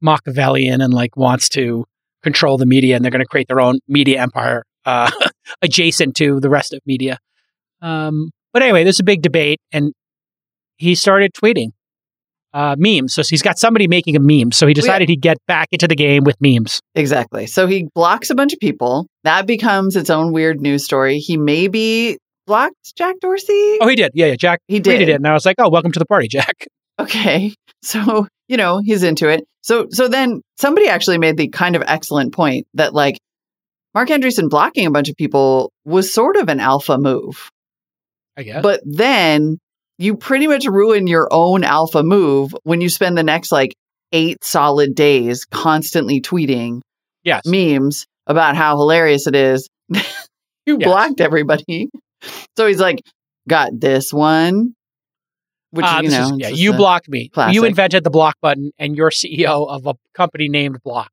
Machiavellian 0.00 0.80
and 0.80 0.92
like 0.92 1.16
wants 1.16 1.48
to 1.50 1.84
control 2.22 2.56
the 2.58 2.66
media, 2.66 2.96
and 2.96 3.04
they're 3.04 3.10
going 3.10 3.22
to 3.22 3.26
create 3.28 3.48
their 3.48 3.60
own 3.60 3.78
media 3.88 4.20
empire 4.20 4.62
uh, 4.84 5.10
adjacent 5.62 6.14
to 6.16 6.40
the 6.40 6.48
rest 6.50 6.72
of 6.72 6.80
media." 6.86 7.18
Um, 7.80 8.30
but 8.52 8.62
anyway, 8.62 8.84
there's 8.84 9.00
a 9.00 9.04
big 9.04 9.22
debate, 9.22 9.60
and 9.72 9.92
he 10.76 10.94
started 10.94 11.32
tweeting 11.32 11.68
uh, 12.52 12.76
memes. 12.78 13.14
So 13.14 13.22
he's 13.28 13.42
got 13.42 13.58
somebody 13.58 13.88
making 13.88 14.16
a 14.16 14.20
meme. 14.20 14.52
So 14.52 14.66
he 14.66 14.74
decided 14.74 15.08
he'd 15.08 15.22
get 15.22 15.38
back 15.46 15.68
into 15.72 15.88
the 15.88 15.96
game 15.96 16.24
with 16.24 16.36
memes. 16.40 16.80
Exactly. 16.94 17.46
So 17.46 17.66
he 17.66 17.88
blocks 17.94 18.30
a 18.30 18.34
bunch 18.34 18.52
of 18.52 18.60
people. 18.60 19.06
That 19.24 19.46
becomes 19.46 19.96
its 19.96 20.10
own 20.10 20.32
weird 20.32 20.60
news 20.60 20.84
story. 20.84 21.18
He 21.18 21.36
maybe 21.36 22.18
blocked 22.46 22.94
Jack 22.96 23.16
Dorsey. 23.20 23.78
Oh, 23.80 23.88
he 23.88 23.96
did. 23.96 24.12
Yeah, 24.14 24.26
yeah. 24.26 24.36
Jack 24.36 24.60
He 24.68 24.80
tweeted 24.80 24.98
did. 24.98 25.08
it, 25.08 25.14
and 25.16 25.26
I 25.26 25.32
was 25.32 25.46
like, 25.46 25.56
"Oh, 25.58 25.70
welcome 25.70 25.92
to 25.92 25.98
the 25.98 26.06
party, 26.06 26.28
Jack." 26.28 26.66
Okay. 27.00 27.54
So, 27.84 28.28
you 28.46 28.56
know, 28.56 28.78
he's 28.78 29.02
into 29.02 29.28
it. 29.28 29.44
So 29.62 29.88
so 29.90 30.06
then 30.06 30.40
somebody 30.56 30.86
actually 30.86 31.18
made 31.18 31.36
the 31.36 31.48
kind 31.48 31.74
of 31.74 31.82
excellent 31.84 32.32
point 32.32 32.68
that 32.74 32.94
like 32.94 33.18
Marc 33.92 34.08
Andreessen 34.08 34.48
blocking 34.48 34.86
a 34.86 34.90
bunch 34.92 35.08
of 35.08 35.16
people 35.16 35.72
was 35.84 36.14
sort 36.14 36.36
of 36.36 36.48
an 36.48 36.60
alpha 36.60 36.96
move. 36.96 37.50
I 38.36 38.44
guess. 38.44 38.62
But 38.62 38.82
then 38.84 39.58
you 39.98 40.14
pretty 40.16 40.46
much 40.46 40.64
ruin 40.66 41.08
your 41.08 41.26
own 41.32 41.64
alpha 41.64 42.04
move 42.04 42.54
when 42.62 42.80
you 42.80 42.88
spend 42.88 43.18
the 43.18 43.24
next 43.24 43.50
like 43.50 43.74
8 44.12 44.44
solid 44.44 44.94
days 44.94 45.44
constantly 45.44 46.20
tweeting 46.20 46.82
yes. 47.24 47.42
memes 47.44 48.06
about 48.28 48.54
how 48.54 48.76
hilarious 48.76 49.26
it 49.26 49.34
is. 49.34 49.68
you 49.88 50.78
Yes. 50.78 50.84
blocked 50.84 51.20
everybody. 51.20 51.88
So 52.56 52.68
he's 52.68 52.78
like, 52.78 53.02
got 53.48 53.70
this 53.72 54.12
one. 54.12 54.74
Which, 55.72 55.84
Uh, 55.86 56.00
you 56.02 56.10
know, 56.10 56.22
is- 56.28 56.32
yeah, 56.38 56.48
you 56.48 56.74
blocked 56.74 57.08
me. 57.08 57.28
classic. 57.28 57.54
You 57.54 57.64
invented 57.64 58.04
the 58.04 58.10
block 58.10 58.36
button, 58.40 58.70
and 58.78 58.94
you're 58.96 59.10
CEO 59.22 59.66
of 59.68 59.86
a 59.86 59.94
company 60.14 60.48
named 60.48 60.78
Block. 60.84 61.10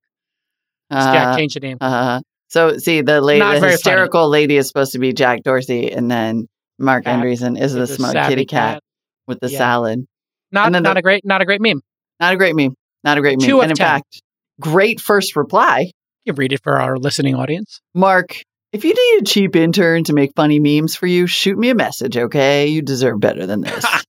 Jack 0.92 1.28
uh, 1.28 1.38
changed 1.38 1.56
the 1.56 1.60
name. 1.62 1.78
uh, 1.82 2.20
so 2.50 2.78
see, 2.78 3.02
the 3.02 3.22
lady, 3.22 3.40
Not 3.40 3.62
the 3.62 3.70
hysterical 3.70 4.28
lady 4.28 4.58
is 4.58 4.68
supposed 4.68 4.94
to 4.94 5.00
be 5.00 5.14
Jack 5.14 5.44
Dorsey, 5.44 5.92
and 5.92 6.10
then 6.12 6.48
Marc 6.78 7.06
Cat. 7.06 7.20
Andreessen 7.24 7.60
is 7.60 7.74
the 7.74 7.88
smart 7.88 8.16
kitty 8.28 8.46
cat, 8.46 8.82
with 9.28 9.40
the 9.40 9.50
Yeah. 9.50 9.58
salad. 9.58 10.06
Not 10.52 10.72
not 10.72 10.84
the- 10.84 10.98
a 10.98 11.02
great 11.02 11.24
not 11.26 11.42
a 11.42 11.46
great 11.46 11.62
meme. 11.62 11.82
Not 12.20 12.34
a 12.34 12.38
great 12.38 12.56
meme. 12.56 12.74
Not 13.04 13.18
a 13.18 13.22
great 13.22 13.40
meme. 13.40 13.48
Two 13.48 13.62
and 13.62 13.72
in 13.72 13.78
10. 13.78 13.86
fact, 13.86 14.22
great 14.60 15.00
first 15.00 15.36
reply. 15.36 15.92
You 16.26 16.34
read 16.34 16.52
it 16.54 16.62
for 16.64 16.82
our 16.82 16.98
listening 16.98 17.36
audience. 17.36 17.80
Marc, 17.94 18.36
if 18.74 18.84
you 18.84 18.94
need 18.94 19.22
a 19.22 19.26
cheap 19.26 19.56
intern 19.56 20.04
to 20.06 20.14
make 20.14 20.32
funny 20.36 20.60
memes 20.60 20.96
for 20.96 21.06
you, 21.08 21.28
shoot 21.28 21.58
me 21.58 21.70
a 21.70 21.76
message, 21.76 22.18
okay? 22.18 22.68
You 22.68 22.82
deserve 22.82 23.20
better 23.22 23.46
than 23.46 23.62
this. 23.62 23.86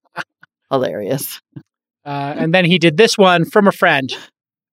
Hilarious. 0.70 1.40
Uh, 2.04 2.34
and 2.36 2.54
then 2.54 2.64
he 2.64 2.78
did 2.78 2.96
this 2.96 3.18
one 3.18 3.44
from 3.44 3.66
a 3.66 3.72
friend. 3.72 4.10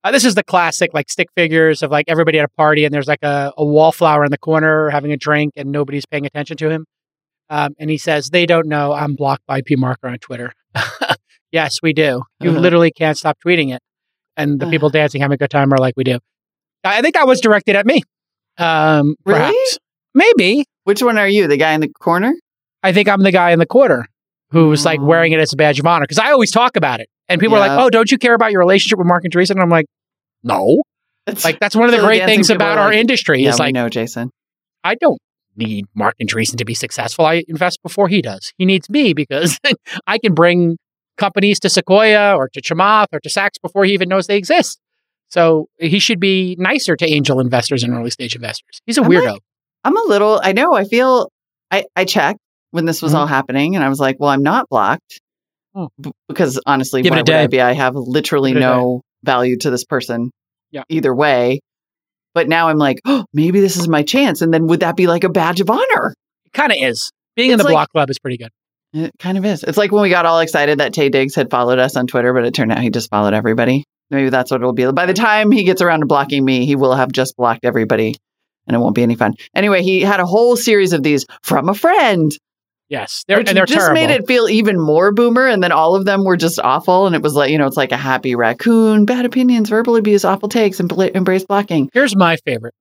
Uh, 0.03 0.11
this 0.11 0.23
is 0.23 0.35
the 0.35 0.43
classic, 0.43 0.91
like 0.93 1.09
stick 1.09 1.27
figures 1.35 1.83
of 1.83 1.91
like 1.91 2.05
everybody 2.07 2.39
at 2.39 2.45
a 2.45 2.49
party, 2.57 2.85
and 2.85 2.93
there's 2.93 3.07
like 3.07 3.23
a, 3.23 3.51
a 3.57 3.65
wallflower 3.65 4.23
in 4.23 4.31
the 4.31 4.37
corner 4.37 4.89
having 4.89 5.11
a 5.11 5.17
drink, 5.17 5.53
and 5.57 5.71
nobody's 5.71 6.05
paying 6.05 6.25
attention 6.25 6.55
to 6.57 6.69
him. 6.69 6.85
Um, 7.49 7.73
and 7.79 7.89
he 7.89 7.97
says, 7.97 8.29
"They 8.29 8.45
don't 8.45 8.67
know 8.67 8.93
I'm 8.93 9.15
blocked 9.15 9.45
by 9.47 9.61
pmarca 9.61 10.05
on 10.11 10.17
Twitter." 10.19 10.53
yes, 11.51 11.79
we 11.81 11.93
do. 11.93 12.21
You 12.39 12.51
Uh-huh. 12.51 12.59
literally 12.59 12.91
can't 12.91 13.17
stop 13.17 13.37
tweeting 13.45 13.73
it, 13.75 13.81
and 14.37 14.59
the 14.59 14.69
people 14.69 14.89
dancing 14.89 15.21
having 15.21 15.35
a 15.35 15.37
good 15.37 15.49
time 15.49 15.73
are 15.73 15.77
like, 15.77 15.95
"We 15.97 16.03
do." 16.03 16.19
I 16.83 17.01
think 17.01 17.15
that 17.15 17.27
was 17.27 17.41
directed 17.41 17.75
at 17.75 17.85
me. 17.85 18.01
Um, 18.57 19.15
Really? 19.25 19.39
perhaps. 19.39 19.77
maybe. 20.13 20.65
Which 20.85 21.03
one 21.03 21.17
are 21.17 21.27
you? 21.27 21.47
The 21.47 21.57
guy 21.57 21.73
in 21.73 21.81
the 21.81 21.89
corner? 21.89 22.33
I 22.81 22.93
think 22.93 23.09
I'm 23.09 23.21
the 23.23 23.31
guy 23.31 23.51
in 23.51 23.59
the 23.59 23.65
corner 23.65 24.07
who's 24.51 24.85
like 24.85 25.01
wearing 25.01 25.31
mm. 25.31 25.37
it 25.37 25.41
as 25.41 25.53
a 25.53 25.55
badge 25.55 25.79
of 25.79 25.85
honor 25.85 26.03
because 26.03 26.19
I 26.19 26.31
always 26.31 26.51
talk 26.51 26.75
about 26.75 26.99
it, 26.99 27.09
and 27.27 27.39
people 27.39 27.57
are 27.57 27.59
like, 27.59 27.79
"Oh, 27.79 27.89
don't 27.89 28.11
you 28.11 28.17
care 28.17 28.33
about 28.33 28.51
your 28.51 28.59
relationship 28.59 28.97
with 28.97 29.07
Marc 29.07 29.23
Andreessen?" 29.23 29.51
And 29.51 29.61
I'm 29.61 29.69
like, 29.69 29.87
"No." 30.43 30.81
It's 31.25 31.43
Like 31.45 31.59
that's 31.59 31.75
one 31.75 31.85
of 31.85 31.91
the 31.91 31.99
great 31.99 32.23
things 32.25 32.49
about 32.49 32.77
our 32.77 32.89
like, 32.89 32.97
industry 32.97 33.43
yeah, 33.43 33.49
is 33.49 33.59
like 33.59 33.73
know, 33.73 33.89
Jason. 33.89 34.31
I 34.83 34.95
don't 34.95 35.19
need 35.57 35.85
Marc 35.93 36.15
Andreessen 36.21 36.57
to 36.57 36.65
be 36.65 36.73
successful. 36.73 37.25
I 37.25 37.43
invest 37.47 37.81
before 37.83 38.07
he 38.07 38.21
does. 38.21 38.53
He 38.57 38.65
needs 38.65 38.89
me 38.89 39.13
because 39.13 39.59
I 40.07 40.17
can 40.19 40.33
bring 40.33 40.77
companies 41.17 41.59
to 41.61 41.69
Sequoia 41.69 42.35
or 42.35 42.47
to 42.49 42.61
Chamath 42.61 43.07
or 43.11 43.19
to 43.19 43.29
Sacks 43.29 43.57
before 43.57 43.83
he 43.85 43.93
even 43.93 44.07
knows 44.07 44.27
they 44.27 44.37
exist. 44.37 44.79
So 45.29 45.67
he 45.77 45.99
should 45.99 46.19
be 46.19 46.55
nicer 46.57 46.95
to 46.95 47.05
angel 47.05 47.39
investors 47.39 47.83
and 47.83 47.93
early 47.93 48.11
stage 48.11 48.35
investors. 48.35 48.81
He's 48.85 48.97
a 48.97 49.03
I'm 49.03 49.09
weirdo. 49.09 49.33
like- 49.33 49.41
I'm 49.83 49.97
a 49.97 50.07
little, 50.07 50.39
I 50.43 50.53
know, 50.53 50.73
I 50.73 50.83
feel, 50.83 51.31
I, 51.71 51.85
I 51.95 52.05
checked 52.05 52.39
when 52.77 52.85
this 52.85 53.01
was 53.01 53.13
Mhm. 53.13 53.17
all 53.17 53.25
happening 53.27 53.75
and 53.75 53.83
I 53.83 53.89
was 53.89 53.99
like, 53.99 54.17
well, 54.19 54.29
I'm 54.29 54.43
not 54.43 54.69
blocked. 54.69 55.19
Hmm. 55.75 55.85
B- 55.99 56.11
because 56.27 56.59
honestly, 56.65 57.01
Give 57.01 57.09
why 57.11 57.17
would 57.17 57.29
I 57.31 57.47
be? 57.47 57.59
I 57.59 57.73
have 57.73 57.95
literally 57.95 58.53
no 58.53 59.01
value 59.23 59.57
to 59.57 59.71
this 59.71 59.83
person 59.83 60.29
Yeah. 60.71 60.83
either 60.89 61.13
way. 61.13 61.59
But 62.35 62.47
now 62.47 62.69
I'm 62.69 62.77
like, 62.77 62.99
oh, 63.05 63.25
maybe 63.33 63.61
this 63.61 63.77
is 63.77 63.87
my 63.87 64.03
chance. 64.03 64.41
And 64.43 64.53
then 64.53 64.67
would 64.67 64.81
that 64.81 64.95
be 64.95 65.07
like 65.07 65.23
a 65.23 65.29
badge 65.29 65.59
of 65.59 65.69
honor? 65.71 66.13
It 66.45 66.53
kind 66.53 66.71
of 66.71 66.77
is. 66.79 67.11
Being 67.35 67.49
in 67.51 67.57
the 67.57 67.63
like- 67.63 67.73
block 67.73 67.89
club 67.91 68.09
is 68.11 68.19
pretty 68.19 68.37
good. 68.37 68.49
It 68.93 69.11
kind 69.19 69.37
of 69.37 69.43
is. 69.45 69.63
It's 69.63 69.77
like 69.77 69.91
when 69.91 70.03
we 70.03 70.09
got 70.09 70.25
all 70.25 70.39
excited 70.39 70.79
that 70.79 70.93
Taye 70.93 71.11
Diggs 71.11 71.35
had 71.35 71.49
followed 71.51 71.79
us 71.79 71.95
on 71.97 72.07
Twitter, 72.07 72.31
but 72.33 72.45
it 72.45 72.53
turned 72.53 72.71
out 72.71 72.79
he 72.79 72.89
just 72.89 73.09
followed 73.09 73.33
everybody. 73.33 73.83
Maybe 74.11 74.29
that's 74.29 74.49
what 74.51 74.61
it'll 74.61 74.71
be. 74.73 74.89
By 74.91 75.05
the 75.07 75.13
time 75.13 75.51
he 75.51 75.63
gets 75.65 75.81
around 75.81 75.99
to 76.01 76.05
blocking 76.05 76.45
me, 76.45 76.65
he 76.65 76.75
will 76.77 76.95
have 76.95 77.11
just 77.11 77.35
blocked 77.35 77.65
everybody 77.65 78.15
and 78.67 78.75
it 78.75 78.79
won't 78.79 78.95
be 78.95 79.03
any 79.03 79.15
fun. 79.15 79.33
Anyway, 79.55 79.81
he 79.81 80.01
had 80.01 80.19
a 80.19 80.25
whole 80.25 80.55
series 80.55 80.93
of 80.93 81.01
these 81.03 81.25
from 81.41 81.69
a 81.69 81.73
friend, 81.73 82.31
Yes, 82.89 83.25
they're, 83.27 83.37
which 83.39 83.49
and 83.49 83.57
they're 83.57 83.65
just 83.65 83.79
terrible. 83.79 83.95
made 83.95 84.09
it 84.09 84.27
feel 84.27 84.47
even 84.47 84.79
more 84.79 85.11
boomer. 85.11 85.45
And 85.45 85.61
then 85.61 85.73
all 85.73 85.95
of 85.95 86.05
them 86.05 86.23
were 86.23 86.37
just 86.37 86.57
awful. 86.59 87.05
And 87.05 87.15
it 87.15 87.21
was 87.21 87.33
like, 87.33 87.51
you 87.51 87.57
know, 87.57 87.67
it's 87.67 87.75
like 87.75 87.91
a 87.91 87.97
happy 87.97 88.33
raccoon, 88.33 89.03
bad 89.05 89.25
opinions, 89.25 89.69
verbal 89.69 89.97
abuse, 89.97 90.23
awful 90.23 90.47
takes, 90.47 90.79
and 90.79 90.87
bla- 90.87 91.11
embrace 91.13 91.43
blocking. 91.43 91.89
Here's 91.93 92.15
my 92.15 92.37
favorite. 92.45 92.73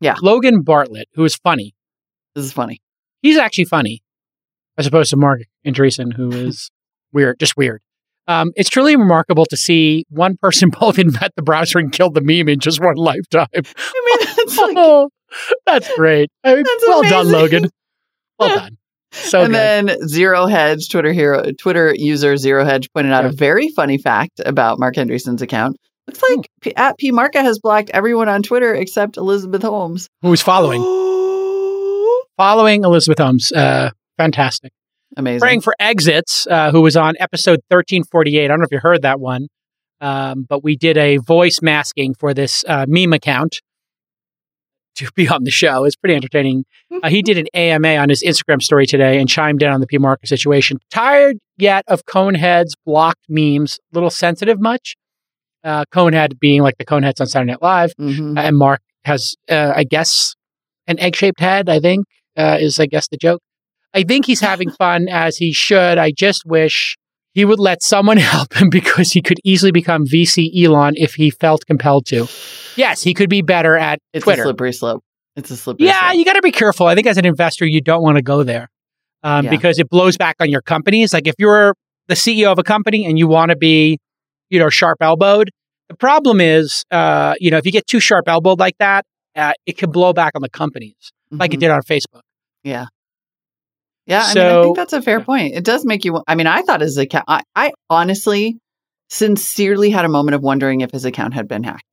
Yeah. 0.00 0.14
Logan 0.22 0.62
Bartlett, 0.62 1.08
who 1.14 1.24
is 1.24 1.34
funny. 1.34 1.74
This 2.36 2.44
is 2.44 2.52
funny. 2.52 2.80
He's 3.20 3.36
actually 3.36 3.64
funny, 3.64 4.00
as 4.76 4.86
opposed 4.86 5.10
to 5.10 5.16
Marc 5.16 5.40
Andreessen, 5.66 6.12
who 6.14 6.30
is 6.30 6.70
weird, 7.12 7.40
just 7.40 7.56
weird. 7.56 7.80
Um, 8.28 8.52
it's 8.54 8.68
truly 8.70 8.94
remarkable 8.94 9.46
to 9.46 9.56
see 9.56 10.04
one 10.08 10.36
person 10.40 10.70
both 10.80 11.00
invent 11.00 11.32
the 11.34 11.42
browser 11.42 11.80
and 11.80 11.90
kill 11.90 12.10
the 12.10 12.20
meme 12.20 12.48
in 12.48 12.60
just 12.60 12.78
one 12.80 12.94
lifetime. 12.94 13.48
I 13.52 13.60
mean, 13.60 14.28
that's 14.36 14.56
like, 14.58 14.76
Oh, 14.78 15.10
that's 15.66 15.94
great. 15.96 16.30
I 16.44 16.54
mean, 16.54 16.62
That's 16.64 16.84
well 16.86 17.02
done. 17.02 17.30
Logan. 17.32 17.68
Well 18.38 18.54
done. 18.56 18.77
So 19.12 19.42
and 19.42 19.52
good. 19.52 19.54
then 19.58 20.08
Zero 20.08 20.46
Hedge, 20.46 20.88
Twitter 20.90 21.12
hero, 21.12 21.50
Twitter 21.58 21.94
user 21.96 22.36
Zero 22.36 22.64
Hedge 22.64 22.88
pointed 22.92 23.12
out 23.12 23.24
Yeah. 23.24 23.30
a 23.30 23.32
very 23.32 23.68
funny 23.70 23.98
fact 23.98 24.40
about 24.44 24.78
Marc 24.78 24.96
Andreessen's 24.96 25.40
account. 25.42 25.76
Looks 26.06 26.22
like 26.22 26.48
P- 26.62 26.76
at 26.76 26.98
pmarca 26.98 27.42
has 27.42 27.58
blocked 27.58 27.90
everyone 27.92 28.28
on 28.28 28.42
Twitter 28.42 28.74
except 28.74 29.16
Elizabeth 29.16 29.62
Holmes. 29.62 30.08
Who's 30.22 30.40
following? 30.42 30.80
Following 32.36 32.84
Elizabeth 32.84 33.18
Holmes. 33.18 33.50
Uh, 33.50 33.90
fantastic. 34.16 34.72
Amazing. 35.16 35.40
Praying 35.40 35.60
for 35.62 35.74
Exits, 35.80 36.46
uh, 36.48 36.70
who 36.70 36.82
was 36.82 36.96
on 36.96 37.14
episode 37.18 37.60
1348. 37.68 38.44
I 38.44 38.48
don't 38.48 38.60
know 38.60 38.64
if 38.64 38.70
you 38.70 38.78
heard 38.78 39.02
that 39.02 39.18
one, 39.18 39.48
um, 40.00 40.44
but 40.48 40.62
we 40.62 40.76
did 40.76 40.96
a 40.96 41.16
voice 41.16 41.60
masking 41.62 42.14
for 42.14 42.32
this 42.34 42.64
uh, 42.68 42.86
meme 42.88 43.12
account 43.12 43.60
to 44.98 45.10
be 45.14 45.28
on 45.28 45.44
the 45.44 45.50
show. 45.50 45.84
It's 45.84 45.96
pretty 45.96 46.14
entertaining. 46.14 46.64
Uh, 47.02 47.08
he 47.08 47.22
did 47.22 47.38
an 47.38 47.46
AMA 47.54 47.96
on 47.96 48.08
his 48.08 48.22
Instagram 48.22 48.62
story 48.62 48.86
today 48.86 49.18
and 49.20 49.28
chimed 49.28 49.62
in 49.62 49.70
on 49.70 49.80
the 49.80 49.86
pmarca 49.86 50.26
situation. 50.26 50.78
Tired 50.90 51.36
yet 51.56 51.84
of 51.88 52.04
Coneheads 52.04 52.70
blocked 52.86 53.24
memes? 53.28 53.78
Little 53.92 54.10
sensitive 54.10 54.60
much? 54.60 54.94
Uh, 55.64 55.84
Conehead 55.92 56.38
being 56.38 56.62
like 56.62 56.76
the 56.78 56.84
Coneheads 56.84 57.20
on 57.20 57.26
Saturday 57.26 57.52
Night 57.52 57.62
Live, 57.62 57.92
Mhm. 58.00 58.38
uh, 58.38 58.40
and 58.42 58.56
Marc 58.56 58.80
has, 59.04 59.34
uh, 59.50 59.72
I 59.74 59.84
guess, 59.84 60.34
an 60.86 60.98
egg 61.00 61.16
shaped 61.16 61.40
head, 61.40 61.68
I 61.68 61.80
think, 61.80 62.06
uh, 62.36 62.58
is, 62.60 62.78
I 62.78 62.86
guess, 62.86 63.08
the 63.08 63.16
joke. 63.16 63.40
I 63.94 64.02
think 64.04 64.26
he's 64.26 64.40
having 64.40 64.70
fun 64.70 65.08
as 65.08 65.36
he 65.38 65.52
should. 65.52 65.98
I 65.98 66.12
just 66.12 66.42
wish 66.46 66.96
he 67.38 67.44
would 67.44 67.60
let 67.60 67.82
someone 67.84 68.16
help 68.34 68.52
him 68.60 68.68
because 68.68 69.12
he 69.12 69.22
could 69.22 69.38
easily 69.44 69.70
become 69.70 70.04
VC 70.04 70.50
Elon 70.64 70.94
if 70.96 71.14
he 71.14 71.30
felt 71.30 71.64
compelled 71.66 72.04
to. 72.06 72.26
Yes, 72.76 73.02
he 73.02 73.14
could 73.14 73.30
be 73.30 73.42
better 73.42 73.76
at 73.76 74.00
It's 74.12 74.24
Twitter. 74.24 74.42
a 74.42 74.44
slippery 74.46 74.72
slope. 74.72 75.04
It's 75.36 75.50
a 75.52 75.56
slippery 75.56 75.86
Yeah, 75.86 76.00
slope. 76.08 76.18
you 76.18 76.24
got 76.24 76.32
to 76.32 76.42
be 76.42 76.50
careful. 76.50 76.86
I 76.88 76.96
think 76.96 77.06
as 77.06 77.16
an 77.16 77.24
investor, 77.26 77.64
you 77.64 77.80
don't 77.80 78.02
want 78.02 78.16
to 78.16 78.22
go 78.22 78.42
there 78.42 78.68
um, 79.22 79.44
Yeah. 79.44 79.50
because 79.50 79.78
it 79.78 79.88
blows 79.88 80.16
back 80.16 80.34
on 80.40 80.50
your 80.50 80.62
companies. 80.62 81.12
Like 81.14 81.28
if 81.28 81.34
you're 81.38 81.74
the 82.08 82.14
CEO 82.16 82.50
of 82.50 82.58
a 82.58 82.64
company 82.64 83.06
and 83.06 83.16
you 83.18 83.28
want 83.28 83.50
to 83.50 83.56
be, 83.56 83.98
you 84.50 84.58
know, 84.58 84.68
sharp 84.68 84.98
elbowed, 85.00 85.50
the 85.88 85.94
problem 85.96 86.40
is, 86.40 86.82
uh, 86.90 87.34
you 87.38 87.50
know, 87.52 87.56
if 87.58 87.64
you 87.66 87.70
get 87.72 87.86
too 87.86 88.00
sharp 88.00 88.28
elbowed 88.28 88.58
like 88.58 88.74
that, 88.80 89.04
uh, 89.36 89.52
it 89.64 89.78
can 89.78 89.90
blow 89.92 90.12
back 90.12 90.32
on 90.34 90.42
the 90.42 90.50
companies, 90.50 91.12
like 91.30 91.54
it 91.54 91.58
Mhm. 91.58 91.60
did 91.60 91.70
on 91.70 91.82
Facebook. 91.82 92.22
Yeah. 92.64 92.86
Yeah, 94.08 94.22
I 94.24 94.34
mean, 94.34 94.44
I 94.44 94.62
think 94.62 94.76
that's 94.76 94.92
a 94.94 95.02
fair 95.02 95.20
point. 95.20 95.54
It 95.54 95.64
does 95.64 95.84
make 95.84 96.04
you. 96.04 96.22
I 96.26 96.34
mean, 96.34 96.46
I 96.48 96.62
thought 96.62 96.80
his 96.80 96.96
account. 96.98 97.26
I, 97.28 97.42
I 97.54 97.72
honestly, 97.90 98.58
sincerely 99.10 99.90
had 99.90 100.04
a 100.04 100.08
moment 100.08 100.34
of 100.34 100.42
wondering 100.42 100.80
if 100.80 100.90
his 100.90 101.04
account 101.04 101.34
had 101.34 101.46
been 101.46 101.62
hacked 101.62 101.84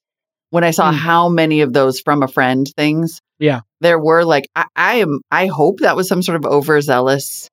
when 0.49 0.63
I 0.63 0.71
saw 0.71 0.91
Hmm. 0.91 0.97
how 0.97 1.29
many 1.29 1.61
of 1.61 1.73
those 1.73 1.99
from 1.99 2.23
a 2.23 2.27
friend 2.27 2.65
things. 2.77 3.19
Yeah. 3.37 3.61
there 3.81 3.99
were. 3.99 4.23
Like, 4.23 4.47
I, 4.55 4.65
I 4.75 4.95
am. 4.95 5.19
I 5.29 5.47
hope 5.47 5.79
that 5.81 5.95
was 5.97 6.07
some 6.07 6.21
sort 6.23 6.37
of 6.37 6.45
overzealous 6.45 7.49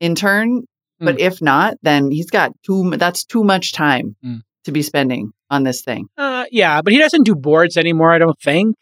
intern. 0.00 0.62
But 0.98 1.20
if 1.20 1.42
not, 1.42 1.74
then 1.82 2.10
he's 2.10 2.30
got 2.30 2.52
too. 2.64 2.90
That's 2.96 3.24
too 3.26 3.44
much 3.44 3.72
time 3.72 4.16
Hmm. 4.22 4.36
to 4.64 4.72
be 4.72 4.82
spending 4.82 5.32
on 5.50 5.62
this 5.64 5.82
thing. 5.82 6.06
Uh, 6.16 6.44
yeah, 6.50 6.80
but 6.80 6.92
he 6.92 6.98
doesn't 6.98 7.24
do 7.24 7.34
boards 7.34 7.76
anymore. 7.76 8.12
I 8.12 8.18
don't 8.18 8.38
think. 8.40 8.76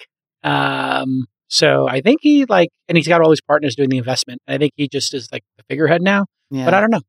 Um, 0.45 1.27
so 1.49 1.89
I 1.89 2.01
think 2.01 2.21
he 2.23 2.45
like, 2.47 2.71
and 2.89 2.97
he's 2.99 3.07
got 3.09 3.21
all 3.21 3.31
his 3.31 3.41
partners 3.41 3.77
doing 3.77 3.91
the 3.91 3.99
investment. 3.99 4.41
I 4.49 4.59
think 4.59 4.73
he 4.77 4.89
just 4.89 5.15
is 5.15 5.29
like 5.33 5.43
the 5.57 5.63
figurehead 5.69 6.03
now. 6.03 6.27
Yeah. 6.51 6.65
But 6.65 6.75
I 6.75 6.81
don't 6.81 6.91
know. 6.91 7.01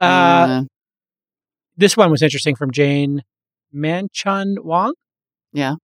Uh, 0.00 0.04
Uh, 0.04 0.62
this 1.76 1.96
one 1.96 2.10
was 2.10 2.22
interesting 2.22 2.54
from 2.56 2.70
Jane 2.70 3.22
Manchun 3.74 4.62
Wong. 4.64 4.94
Yeah. 5.52 5.74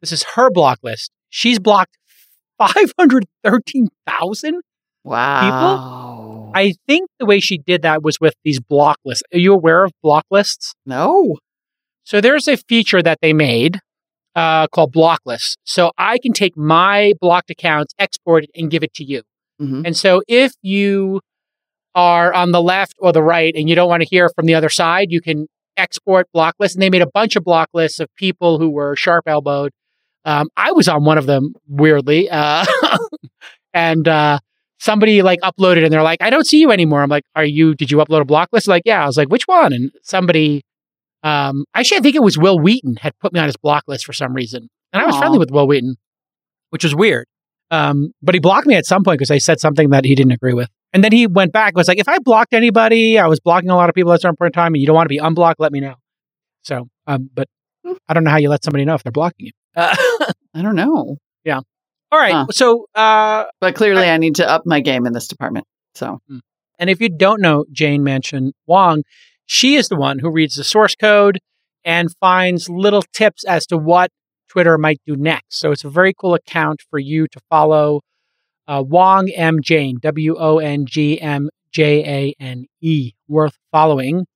This 0.00 0.12
is 0.12 0.24
her 0.34 0.50
block 0.50 0.78
list. 0.82 1.10
She's 1.30 1.58
blocked 1.58 1.96
513,000. 2.58 4.60
wow. 5.04 5.42
people. 5.42 6.52
I 6.54 6.74
think 6.86 7.10
the 7.18 7.26
way 7.26 7.40
she 7.40 7.58
did 7.58 7.82
that 7.82 8.02
was 8.02 8.20
with 8.20 8.34
these 8.44 8.60
block 8.60 8.98
lists. 9.04 9.22
Are 9.32 9.38
you 9.38 9.52
aware 9.52 9.84
of 9.84 9.92
block 10.02 10.24
lists? 10.30 10.74
no. 10.84 11.36
So 12.04 12.20
there's 12.20 12.46
a 12.46 12.56
feature 12.56 13.02
that 13.02 13.18
they 13.20 13.32
made 13.32 13.80
uh, 14.36 14.68
called 14.68 14.92
block 14.92 15.20
lists. 15.24 15.56
So 15.64 15.90
I 15.98 16.18
can 16.18 16.32
take 16.32 16.56
my 16.56 17.14
blocked 17.20 17.50
accounts, 17.50 17.94
export 17.98 18.44
it, 18.44 18.50
and 18.54 18.70
give 18.70 18.84
it 18.84 18.94
to 18.94 19.04
you. 19.04 19.22
Mhm. 19.60 19.82
And 19.86 19.96
so 19.96 20.22
if 20.28 20.52
you 20.62 21.20
are 21.94 22.32
on 22.34 22.52
the 22.52 22.62
left 22.62 22.94
or 22.98 23.10
the 23.12 23.22
right 23.22 23.54
and 23.56 23.68
you 23.68 23.74
don't 23.74 23.88
want 23.88 24.02
to 24.02 24.08
hear 24.08 24.28
from 24.36 24.44
the 24.46 24.54
other 24.54 24.68
side, 24.68 25.06
you 25.10 25.22
can 25.22 25.46
export 25.78 26.26
block 26.32 26.54
lists. 26.58 26.76
And 26.76 26.82
they 26.82 26.90
made 26.90 27.02
a 27.02 27.10
bunch 27.12 27.36
of 27.36 27.44
Blocklists 27.44 27.98
of 27.98 28.14
people 28.16 28.58
who 28.58 28.68
were 28.70 28.94
sharp 28.96 29.24
elbowed. 29.26 29.72
Um, 30.26 30.48
I 30.56 30.72
was 30.72 30.88
on 30.88 31.04
one 31.04 31.16
of 31.18 31.26
them 31.26 31.54
weirdly. 31.68 32.28
Uh, 32.30 32.66
and 33.74 34.06
uh, 34.06 34.38
somebody 34.78 35.22
like 35.22 35.40
uploaded 35.40 35.84
and 35.84 35.92
they're 35.92 36.02
like, 36.02 36.20
I 36.20 36.28
don't 36.28 36.46
see 36.46 36.60
you 36.60 36.70
anymore. 36.70 37.02
I'm 37.02 37.08
like, 37.08 37.24
Are 37.34 37.44
you, 37.44 37.74
did 37.74 37.90
you 37.90 37.98
upload 37.98 38.20
a 38.20 38.24
Blocklist? 38.24 38.68
Like, 38.68 38.82
yeah. 38.84 39.02
I 39.02 39.06
was 39.06 39.16
like, 39.16 39.28
Which 39.28 39.46
one? 39.46 39.72
And 39.72 39.90
somebody, 40.02 40.62
um, 41.22 41.64
actually, 41.74 41.98
I 41.98 42.00
think 42.00 42.16
it 42.16 42.22
was 42.22 42.38
Wil 42.38 42.58
Wheaton 42.58 42.96
had 42.96 43.18
put 43.18 43.32
me 43.32 43.40
on 43.40 43.46
his 43.46 43.56
block 43.56 43.84
list 43.86 44.04
for 44.04 44.12
some 44.12 44.32
reason. 44.32 44.68
And 44.92 45.02
I 45.02 45.06
was 45.06 45.16
friendly 45.16 45.38
with 45.38 45.50
Wil 45.50 45.66
Wheaton, 45.66 45.96
which 46.70 46.84
was 46.84 46.94
weird. 46.94 47.26
Um, 47.70 48.12
but 48.22 48.34
he 48.34 48.38
blocked 48.38 48.66
me 48.66 48.76
at 48.76 48.86
some 48.86 49.02
point 49.02 49.18
because 49.18 49.30
I 49.30 49.38
said 49.38 49.58
something 49.60 49.90
that 49.90 50.04
he 50.04 50.14
didn't 50.14 50.32
agree 50.32 50.54
with. 50.54 50.68
And 50.92 51.02
then 51.02 51.12
he 51.12 51.26
went 51.26 51.52
back, 51.52 51.76
was 51.76 51.88
like, 51.88 51.98
if 51.98 52.08
I 52.08 52.18
blocked 52.18 52.54
anybody, 52.54 53.18
I 53.18 53.26
was 53.26 53.40
blocking 53.40 53.70
a 53.70 53.76
lot 53.76 53.88
of 53.88 53.94
people 53.94 54.12
at 54.12 54.20
some 54.20 54.36
point 54.36 54.50
in 54.50 54.52
time, 54.52 54.72
and 54.74 54.80
you 54.80 54.86
don't 54.86 54.94
want 54.94 55.06
to 55.06 55.12
be 55.12 55.18
unblocked, 55.18 55.60
let 55.60 55.72
me 55.72 55.80
know. 55.80 55.96
So, 56.62 56.88
um, 57.06 57.28
but 57.34 57.48
I 58.08 58.14
don't 58.14 58.24
know 58.24 58.30
how 58.30 58.38
you 58.38 58.48
let 58.48 58.64
somebody 58.64 58.84
know 58.84 58.94
if 58.94 59.02
they're 59.02 59.12
blocking 59.12 59.46
you. 59.46 59.52
Uh, 59.74 59.94
I 60.54 60.62
don't 60.62 60.76
know. 60.76 61.16
Yeah. 61.44 61.60
All 62.12 62.18
right. 62.18 62.32
Huh. 62.32 62.46
So, 62.50 62.86
uh, 62.94 63.44
But 63.60 63.74
clearly, 63.74 64.04
I 64.08 64.16
need 64.16 64.36
to 64.36 64.48
up 64.48 64.62
my 64.64 64.80
game 64.80 65.06
in 65.06 65.12
this 65.12 65.26
department. 65.26 65.66
So, 65.94 66.18
and 66.78 66.90
if 66.90 67.00
you 67.00 67.08
don't 67.08 67.40
know 67.40 67.64
Jane 67.72 68.02
Manchun 68.02 68.52
Wong, 68.66 69.02
she 69.46 69.76
is 69.76 69.88
the 69.88 69.96
one 69.96 70.18
who 70.18 70.30
reads 70.30 70.56
the 70.56 70.64
source 70.64 70.94
code 70.94 71.38
and 71.84 72.14
finds 72.20 72.68
little 72.68 73.02
tips 73.12 73.44
as 73.44 73.66
to 73.66 73.78
what 73.78 74.10
Twitter 74.48 74.76
might 74.76 75.00
do 75.06 75.16
next. 75.16 75.58
So 75.58 75.70
it's 75.70 75.84
a 75.84 75.90
very 75.90 76.12
cool 76.12 76.34
account 76.34 76.82
for 76.90 76.98
you 76.98 77.26
to 77.28 77.40
follow. 77.48 78.00
Uh, 78.68 78.82
Wong 78.84 79.30
M 79.30 79.62
Jane, 79.62 79.98
W 80.02 80.36
O 80.36 80.58
N 80.58 80.86
G 80.86 81.20
M 81.20 81.48
J 81.72 82.04
A 82.04 82.42
N 82.42 82.66
E, 82.80 83.12
worth 83.28 83.56
following. 83.70 84.26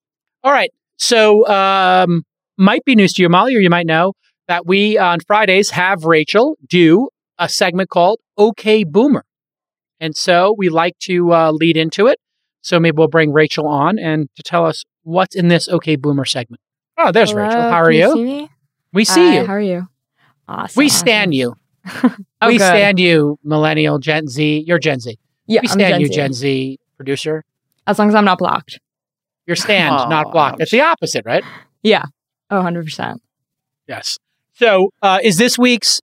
All 0.44 0.52
right. 0.52 0.70
So, 0.96 1.46
um, 1.48 2.22
might 2.56 2.84
be 2.84 2.94
news 2.94 3.14
to 3.14 3.22
you, 3.22 3.28
Molly, 3.28 3.56
or 3.56 3.60
you 3.60 3.70
might 3.70 3.86
know 3.86 4.12
that 4.46 4.66
we 4.66 4.98
on 4.98 5.18
Fridays 5.26 5.70
have 5.70 6.04
Rachel 6.04 6.56
do 6.68 7.08
a 7.38 7.48
segment 7.48 7.88
called 7.88 8.20
OK 8.36 8.84
Boomer. 8.84 9.24
And 9.98 10.16
so 10.16 10.54
we 10.56 10.68
like 10.68 10.98
to 11.00 11.32
uh, 11.32 11.50
lead 11.52 11.76
into 11.76 12.06
it. 12.06 12.18
So 12.62 12.78
maybe 12.78 12.96
we'll 12.96 13.08
bring 13.08 13.32
Rachel 13.32 13.66
on 13.66 13.98
and 13.98 14.28
to 14.36 14.42
tell 14.42 14.66
us 14.66 14.84
what's 15.02 15.34
in 15.34 15.48
this 15.48 15.68
OK 15.68 15.96
Boomer 15.96 16.24
segment. 16.24 16.60
Oh, 16.98 17.10
there's 17.12 17.30
Hello, 17.30 17.42
Rachel. 17.44 17.60
How 17.62 17.80
are 17.82 17.90
can 17.90 17.94
you? 17.94 18.12
see 18.14 18.24
me? 18.24 18.48
we 18.92 19.04
see 19.04 19.26
Hi, 19.28 19.34
you. 19.40 19.46
How 19.46 19.52
are 19.54 19.60
you? 19.60 19.88
Awesome. 20.48 20.78
we 20.80 20.88
stand 20.88 21.34
you. 21.34 21.54
Oh, 22.42 22.46
we 22.48 22.56
good. 22.56 22.64
stand 22.64 22.98
you, 22.98 23.38
millennial, 23.44 23.98
Gen 23.98 24.26
Z. 24.26 24.64
You're 24.66 24.78
Gen 24.78 24.98
Z. 24.98 25.18
Yeah, 25.46 25.60
we 25.60 25.68
I'm 25.68 25.72
stand 25.74 25.92
Gen 25.92 26.00
you, 26.00 26.06
Z. 26.06 26.14
Gen 26.14 26.32
Z 26.32 26.78
producer. 26.96 27.44
As 27.86 27.98
long 27.98 28.08
as 28.08 28.14
I'm 28.14 28.24
not 28.24 28.38
blocked. 28.38 28.78
Your 29.46 29.56
stand, 29.56 29.94
Oh, 29.94 30.08
not 30.08 30.32
blocked. 30.32 30.58
It's 30.62 30.70
the 30.70 30.80
opposite, 30.80 31.26
right? 31.26 31.44
Yeah. 31.82 32.04
Oh, 32.50 32.62
100%. 32.62 33.16
Yes. 33.86 34.18
So, 34.54 34.90
uh, 35.02 35.18
is 35.22 35.36
this 35.36 35.58
week's 35.58 36.00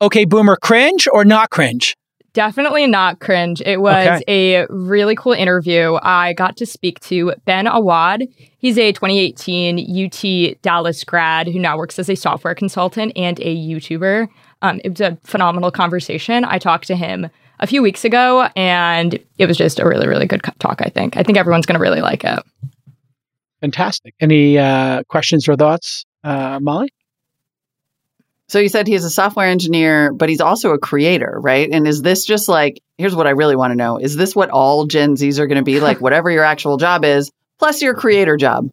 Okay 0.00 0.24
Boomer 0.24 0.56
cringe 0.56 1.06
or 1.12 1.24
not 1.24 1.50
cringe? 1.50 1.94
Definitely 2.34 2.86
not 2.86 3.20
cringe. 3.20 3.60
It 3.60 3.82
was 3.82 4.22
a 4.26 4.66
really 4.70 5.14
cool 5.14 5.34
interview. 5.34 5.98
I 6.02 6.32
got 6.32 6.56
to 6.58 6.66
speak 6.66 6.98
to 7.00 7.34
Ben 7.44 7.66
Awad. 7.66 8.22
He's 8.56 8.78
a 8.78 8.92
2018 8.92 10.06
UT 10.06 10.62
Dallas 10.62 11.04
grad 11.04 11.46
who 11.46 11.58
now 11.58 11.76
works 11.76 11.98
as 11.98 12.08
a 12.08 12.14
software 12.14 12.54
consultant 12.54 13.12
and 13.16 13.38
a 13.40 13.54
YouTuber. 13.54 14.28
Um, 14.62 14.80
it 14.82 14.90
was 14.90 15.00
a 15.02 15.18
phenomenal 15.24 15.70
conversation. 15.70 16.44
I 16.44 16.58
talked 16.58 16.86
to 16.86 16.96
him 16.96 17.28
a 17.60 17.66
few 17.66 17.82
weeks 17.82 18.04
ago, 18.04 18.48
and 18.56 19.18
it 19.36 19.46
was 19.46 19.58
just 19.58 19.78
a 19.78 19.86
really, 19.86 20.08
really 20.08 20.26
good 20.26 20.42
talk. 20.58 20.80
I 20.80 20.88
think. 20.88 21.18
I 21.18 21.22
think 21.22 21.36
everyone's 21.36 21.66
going 21.66 21.78
to 21.78 21.82
really 21.82 22.00
like 22.00 22.24
it. 22.24 22.38
Fantastic. 23.60 24.14
Any 24.20 24.58
uh, 24.58 25.02
questions 25.04 25.48
or 25.48 25.56
thoughts, 25.56 26.04
uh, 26.24 26.58
Molly? 26.62 26.92
So 28.52 28.58
you 28.58 28.68
said 28.68 28.86
he's 28.86 29.02
a 29.02 29.08
software 29.08 29.46
engineer, 29.46 30.12
but 30.12 30.28
he's 30.28 30.42
also 30.42 30.72
a 30.72 30.78
creator, 30.78 31.38
right? 31.40 31.70
And 31.72 31.88
is 31.88 32.02
this 32.02 32.26
just 32.26 32.50
like, 32.50 32.82
here's 32.98 33.16
what 33.16 33.26
I 33.26 33.30
really 33.30 33.56
want 33.56 33.70
to 33.70 33.76
know. 33.76 33.96
Is 33.96 34.14
this 34.14 34.36
what 34.36 34.50
all 34.50 34.84
Gen 34.84 35.14
Zs 35.14 35.38
are 35.38 35.46
going 35.46 35.56
to 35.56 35.64
be 35.64 35.80
like, 35.80 36.00
whatever 36.02 36.30
your 36.30 36.44
actual 36.44 36.76
job 36.76 37.02
is, 37.02 37.30
plus 37.58 37.80
your 37.80 37.94
creator 37.94 38.36
job? 38.36 38.68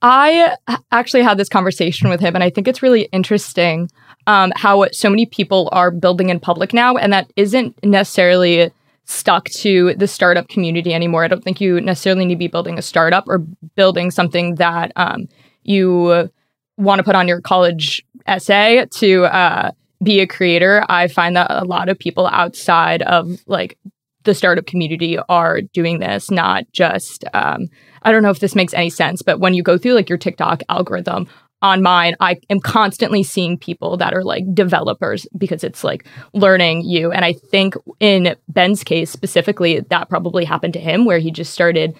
I 0.00 0.56
actually 0.90 1.22
had 1.22 1.36
this 1.36 1.50
conversation 1.50 2.08
with 2.08 2.20
him, 2.20 2.34
and 2.34 2.42
I 2.42 2.48
think 2.48 2.66
it's 2.66 2.82
really 2.82 3.10
interesting 3.12 3.90
um, 4.26 4.54
how 4.56 4.86
so 4.90 5.10
many 5.10 5.26
people 5.26 5.68
are 5.70 5.90
building 5.90 6.30
in 6.30 6.40
public 6.40 6.72
now, 6.72 6.96
and 6.96 7.12
that 7.12 7.30
isn't 7.36 7.78
necessarily 7.84 8.70
stuck 9.04 9.50
to 9.50 9.92
the 9.96 10.08
startup 10.08 10.48
community 10.48 10.94
anymore. 10.94 11.24
I 11.24 11.28
don't 11.28 11.44
think 11.44 11.60
you 11.60 11.78
necessarily 11.82 12.24
need 12.24 12.36
to 12.36 12.38
be 12.38 12.48
building 12.48 12.78
a 12.78 12.82
startup 12.82 13.28
or 13.28 13.40
building 13.76 14.10
something 14.10 14.54
that 14.54 14.92
um, 14.96 15.28
you 15.62 16.30
want 16.78 16.98
to 16.98 17.04
put 17.04 17.14
on 17.14 17.28
your 17.28 17.40
college 17.40 18.04
essay 18.26 18.86
to 18.92 19.24
uh, 19.24 19.70
be 20.02 20.20
a 20.20 20.26
creator. 20.26 20.84
I 20.88 21.08
find 21.08 21.36
that 21.36 21.50
a 21.50 21.64
lot 21.64 21.88
of 21.88 21.98
people 21.98 22.26
outside 22.26 23.02
of 23.02 23.40
like 23.46 23.78
the 24.24 24.34
startup 24.34 24.66
community 24.66 25.18
are 25.28 25.60
doing 25.60 25.98
this, 25.98 26.30
not 26.30 26.64
just 26.72 27.24
um, 27.34 27.68
I 28.02 28.12
don't 28.12 28.22
know 28.22 28.30
if 28.30 28.40
this 28.40 28.54
makes 28.54 28.74
any 28.74 28.90
sense, 28.90 29.22
but 29.22 29.40
when 29.40 29.54
you 29.54 29.62
go 29.62 29.78
through 29.78 29.94
like 29.94 30.08
your 30.08 30.18
TikTok 30.18 30.62
algorithm 30.68 31.28
on 31.62 31.80
mine, 31.80 32.16
I 32.20 32.38
am 32.50 32.60
constantly 32.60 33.22
seeing 33.22 33.56
people 33.56 33.96
that 33.96 34.12
are 34.12 34.24
like 34.24 34.44
developers 34.52 35.26
because 35.38 35.62
it's 35.62 35.84
like 35.84 36.06
learning 36.32 36.82
you. 36.82 37.12
And 37.12 37.24
I 37.24 37.32
think 37.32 37.74
in 38.00 38.36
Ben's 38.48 38.82
case 38.82 39.10
specifically, 39.10 39.80
that 39.80 40.08
probably 40.08 40.44
happened 40.44 40.74
to 40.74 40.80
him 40.80 41.04
where 41.04 41.18
he 41.18 41.30
just 41.30 41.54
started 41.54 41.96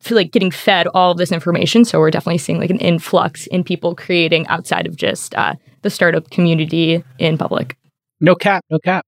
feel 0.00 0.16
like 0.16 0.32
getting 0.32 0.50
fed 0.50 0.86
all 0.88 1.12
of 1.12 1.18
this 1.18 1.32
information. 1.32 1.84
So 1.84 1.98
we're 1.98 2.10
definitely 2.10 2.38
seeing 2.38 2.58
like 2.58 2.70
an 2.70 2.78
influx 2.78 3.46
in 3.46 3.64
people 3.64 3.94
creating 3.94 4.46
outside 4.48 4.86
of 4.86 4.96
just 4.96 5.34
uh, 5.34 5.54
the 5.82 5.90
startup 5.90 6.30
community 6.30 7.02
in 7.18 7.38
public. 7.38 7.76
No 8.20 8.34
cap, 8.34 8.64
no 8.70 8.78
cap. 8.78 9.04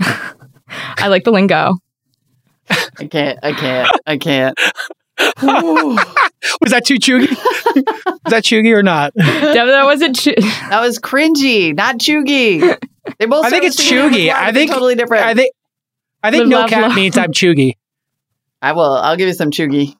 I 0.00 1.08
like 1.08 1.24
the 1.24 1.30
lingo. 1.30 1.74
I 2.70 3.06
can't, 3.06 3.38
I 3.42 3.52
can't, 3.52 4.00
I 4.06 4.16
can't. 4.16 4.58
Was 5.42 6.70
that 6.70 6.84
too 6.84 6.96
cheugy? 6.96 7.36
Was 8.24 8.30
that 8.32 8.42
cheugy 8.44 8.74
or 8.74 8.82
not? 8.82 9.12
that, 9.16 9.52
that 9.54 9.84
wasn't. 9.84 10.16
Ch- 10.16 10.28
That 10.70 10.80
was 10.80 10.98
cringy, 10.98 11.74
not 11.74 11.98
cheugy. 11.98 12.78
They 13.18 13.26
both. 13.26 13.44
I 13.44 13.50
think 13.50 13.64
it's 13.64 13.76
with 13.78 13.86
cheugy. 13.86 14.30
I 14.32 14.50
think 14.52 14.70
totally 14.70 14.94
different. 14.94 15.24
I 15.26 15.34
think 15.34 15.52
I 16.22 16.30
think 16.30 16.40
Live, 16.42 16.48
no 16.48 16.60
laugh, 16.60 16.70
cap 16.70 16.82
love. 16.82 16.94
means 16.96 17.18
I'm 17.18 17.32
cheugy. 17.32 17.74
I 18.62 18.72
will. 18.72 18.92
I'll 18.94 19.16
give 19.16 19.28
you 19.28 19.34
some 19.34 19.50
cheugy. 19.50 19.94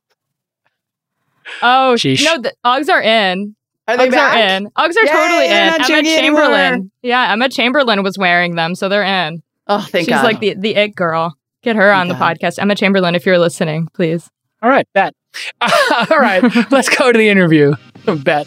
oh 1.62 1.94
Sheesh. 1.98 2.24
no, 2.24 2.40
the 2.40 2.52
Uggs 2.64 2.88
are 2.88 3.02
in. 3.02 3.54
Are 3.86 3.98
they 3.98 4.08
Uggs 4.08 4.12
back? 4.12 4.34
are 4.34 4.56
in. 4.56 4.70
Uggs 4.70 4.96
are 4.96 5.04
Yay, 5.06 5.12
totally 5.12 5.48
they're 5.48 5.74
in. 5.74 5.74
Emma 5.74 6.02
Chamberlain. 6.02 6.54
anymore. 6.72 6.88
Yeah, 7.02 7.32
Emma 7.32 7.48
Chamberlain 7.50 8.02
was 8.02 8.16
wearing 8.16 8.54
them, 8.54 8.74
so 8.74 8.88
they're 8.88 9.02
in. 9.02 9.42
Oh, 9.66 9.80
thank 9.80 10.06
She's 10.06 10.08
God. 10.14 10.20
She's 10.20 10.24
like 10.24 10.40
the 10.40 10.54
the 10.54 10.74
it 10.74 10.94
girl. 10.96 11.36
Get 11.62 11.76
her 11.76 11.92
on 11.92 12.08
the 12.08 12.14
God. 12.14 12.38
podcast. 12.40 12.58
Emma 12.58 12.74
Chamberlain, 12.74 13.14
if 13.14 13.26
you're 13.26 13.38
listening, 13.38 13.88
please. 13.94 14.30
All 14.62 14.70
right, 14.70 14.86
bet. 14.94 15.14
All 15.60 16.18
right, 16.18 16.42
let's 16.70 16.88
go 16.88 17.12
to 17.12 17.18
the 17.18 17.28
interview. 17.28 17.74
bet. 18.24 18.46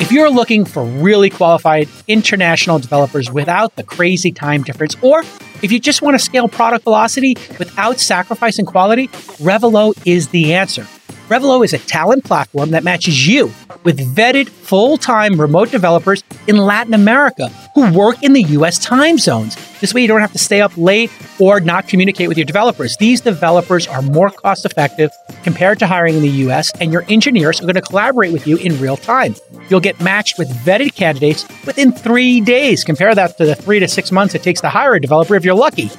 If 0.00 0.12
you're 0.12 0.30
looking 0.30 0.64
for 0.64 0.84
really 0.84 1.28
qualified 1.28 1.88
international 2.06 2.78
developers 2.78 3.30
without 3.30 3.76
the 3.76 3.82
crazy 3.82 4.32
time 4.32 4.62
difference, 4.62 4.96
or 5.02 5.22
if 5.62 5.70
you 5.70 5.78
just 5.78 6.02
want 6.02 6.14
to 6.14 6.18
scale 6.18 6.48
product 6.48 6.84
velocity 6.84 7.36
without 7.58 7.98
sacrificing 7.98 8.64
quality, 8.64 9.08
Revelo 9.38 9.92
is 10.06 10.28
the 10.28 10.54
answer. 10.54 10.86
Revelo 11.28 11.62
is 11.62 11.74
a 11.74 11.78
talent 11.78 12.24
platform 12.24 12.70
that 12.70 12.84
matches 12.84 13.26
you 13.26 13.52
with 13.84 13.98
vetted 14.16 14.48
full 14.48 14.96
time 14.96 15.38
remote 15.38 15.70
developers 15.70 16.24
in 16.46 16.56
Latin 16.56 16.94
America 16.94 17.48
who 17.74 17.92
work 17.92 18.22
in 18.22 18.32
the 18.32 18.42
US 18.42 18.78
time 18.78 19.18
zones. 19.18 19.54
This 19.80 19.92
way, 19.92 20.00
you 20.00 20.08
don't 20.08 20.22
have 20.22 20.32
to 20.32 20.38
stay 20.38 20.62
up 20.62 20.72
late 20.76 21.10
or 21.38 21.60
not 21.60 21.86
communicate 21.86 22.28
with 22.28 22.38
your 22.38 22.46
developers. 22.46 22.96
These 22.96 23.20
developers 23.20 23.86
are 23.86 24.00
more 24.00 24.30
cost 24.30 24.64
effective 24.64 25.10
compared 25.44 25.78
to 25.80 25.86
hiring 25.86 26.16
in 26.16 26.22
the 26.22 26.48
US, 26.48 26.72
and 26.80 26.92
your 26.92 27.04
engineers 27.08 27.60
are 27.60 27.64
going 27.64 27.74
to 27.74 27.82
collaborate 27.82 28.32
with 28.32 28.46
you 28.46 28.56
in 28.56 28.80
real 28.80 28.96
time. 28.96 29.36
You'll 29.68 29.80
get 29.80 30.00
matched 30.00 30.38
with 30.38 30.48
vetted 30.64 30.94
candidates 30.94 31.46
within 31.66 31.92
three 31.92 32.40
days. 32.40 32.84
Compare 32.84 33.14
that 33.14 33.36
to 33.36 33.44
the 33.44 33.54
three 33.54 33.78
to 33.80 33.86
six 33.86 34.10
months 34.10 34.34
it 34.34 34.42
takes 34.42 34.62
to 34.62 34.70
hire 34.70 34.94
a 34.94 35.00
developer 35.00 35.34
if 35.34 35.44
you're 35.44 35.54
lucky. 35.54 35.90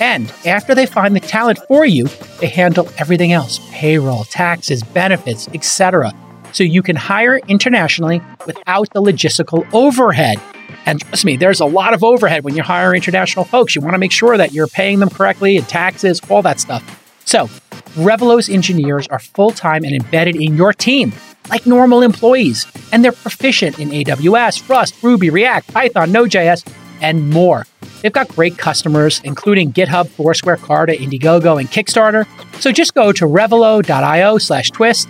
And 0.00 0.32
after 0.46 0.74
they 0.74 0.86
find 0.86 1.14
the 1.14 1.20
talent 1.20 1.58
for 1.66 1.84
you, 1.84 2.08
they 2.40 2.46
handle 2.46 2.88
everything 2.98 3.32
else 3.32 3.60
payroll, 3.72 4.24
taxes, 4.24 4.82
benefits, 4.82 5.48
etc. 5.48 6.12
So 6.52 6.64
you 6.64 6.82
can 6.82 6.96
hire 6.96 7.38
internationally 7.48 8.22
without 8.46 8.90
the 8.92 9.02
logistical 9.02 9.66
overhead. 9.72 10.40
And 10.86 11.00
trust 11.00 11.24
me, 11.24 11.36
there's 11.36 11.60
a 11.60 11.66
lot 11.66 11.94
of 11.94 12.02
overhead 12.02 12.44
when 12.44 12.56
you 12.56 12.62
hire 12.62 12.94
international 12.94 13.44
folks. 13.44 13.74
You 13.74 13.82
want 13.82 13.94
to 13.94 13.98
make 13.98 14.12
sure 14.12 14.36
that 14.36 14.52
you're 14.52 14.68
paying 14.68 15.00
them 15.00 15.10
correctly 15.10 15.56
and 15.56 15.68
taxes, 15.68 16.20
all 16.30 16.42
that 16.42 16.60
stuff. 16.60 16.82
So, 17.24 17.50
Revelo's 17.96 18.48
engineers 18.48 19.06
are 19.08 19.18
full 19.18 19.50
time 19.50 19.84
and 19.84 19.94
embedded 19.94 20.36
in 20.36 20.56
your 20.56 20.72
team 20.72 21.12
like 21.50 21.66
normal 21.66 22.02
employees, 22.02 22.66
and 22.92 23.04
they're 23.04 23.12
proficient 23.12 23.78
in 23.78 23.90
AWS, 23.90 24.68
Rust, 24.68 25.02
Ruby, 25.02 25.30
React, 25.30 25.72
Python, 25.72 26.12
Node.js, 26.12 26.70
and 27.00 27.30
more. 27.30 27.66
They've 28.02 28.12
got 28.12 28.28
great 28.28 28.58
customers, 28.58 29.20
including 29.24 29.72
GitHub, 29.72 30.08
Foursquare, 30.08 30.56
Carta, 30.56 30.92
Indiegogo, 30.92 31.58
and 31.58 31.68
Kickstarter. 31.68 32.26
So 32.60 32.72
just 32.72 32.94
go 32.94 33.12
to 33.12 33.24
revelo.io 33.24 34.38
slash 34.38 34.70
twist 34.70 35.08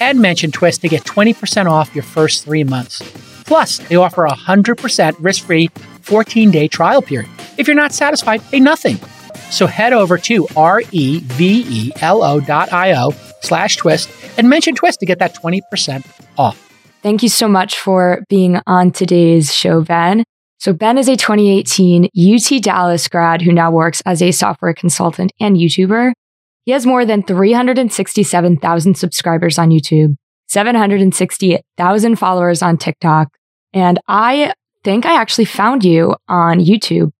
and 0.00 0.20
mention 0.20 0.50
twist 0.50 0.80
to 0.80 0.88
get 0.88 1.04
20% 1.04 1.70
off 1.70 1.94
your 1.94 2.04
first 2.04 2.44
three 2.44 2.64
months. 2.64 3.02
Plus, 3.44 3.78
they 3.78 3.96
offer 3.96 4.24
a 4.24 4.32
100% 4.32 5.16
risk-free 5.18 5.68
14-day 5.68 6.68
trial 6.68 7.02
period. 7.02 7.28
If 7.58 7.66
you're 7.66 7.76
not 7.76 7.92
satisfied, 7.92 8.42
pay 8.50 8.60
nothing. 8.60 8.98
So 9.50 9.66
head 9.66 9.92
over 9.92 10.16
to 10.18 10.44
E 10.44 10.46
R-E-V-E-L-O 10.56 12.40
dot 12.40 12.72
I-O 12.72 13.10
slash 13.42 13.76
twist 13.76 14.08
and 14.38 14.48
mention 14.48 14.74
twist 14.74 15.00
to 15.00 15.06
get 15.06 15.18
that 15.18 15.34
20% 15.34 16.06
off. 16.38 16.68
Thank 17.02 17.22
you 17.22 17.28
so 17.28 17.48
much 17.48 17.76
for 17.78 18.24
being 18.28 18.60
on 18.66 18.92
today's 18.92 19.54
show, 19.54 19.82
Ben. 19.82 20.24
So, 20.60 20.74
Ben 20.74 20.98
is 20.98 21.08
a 21.08 21.16
2018 21.16 22.10
UT 22.14 22.62
Dallas 22.62 23.08
grad 23.08 23.40
who 23.40 23.50
now 23.50 23.70
works 23.70 24.02
as 24.04 24.20
a 24.20 24.30
software 24.30 24.74
consultant 24.74 25.32
and 25.40 25.56
YouTuber. 25.56 26.12
He 26.66 26.72
has 26.72 26.84
more 26.84 27.06
than 27.06 27.22
367,000 27.22 28.94
subscribers 28.94 29.58
on 29.58 29.70
YouTube, 29.70 30.16
760,000 30.48 32.16
followers 32.16 32.60
on 32.60 32.76
TikTok. 32.76 33.28
And 33.72 34.00
I 34.06 34.52
think 34.84 35.06
I 35.06 35.18
actually 35.18 35.46
found 35.46 35.82
you 35.82 36.14
on 36.28 36.58
YouTube, 36.58 37.10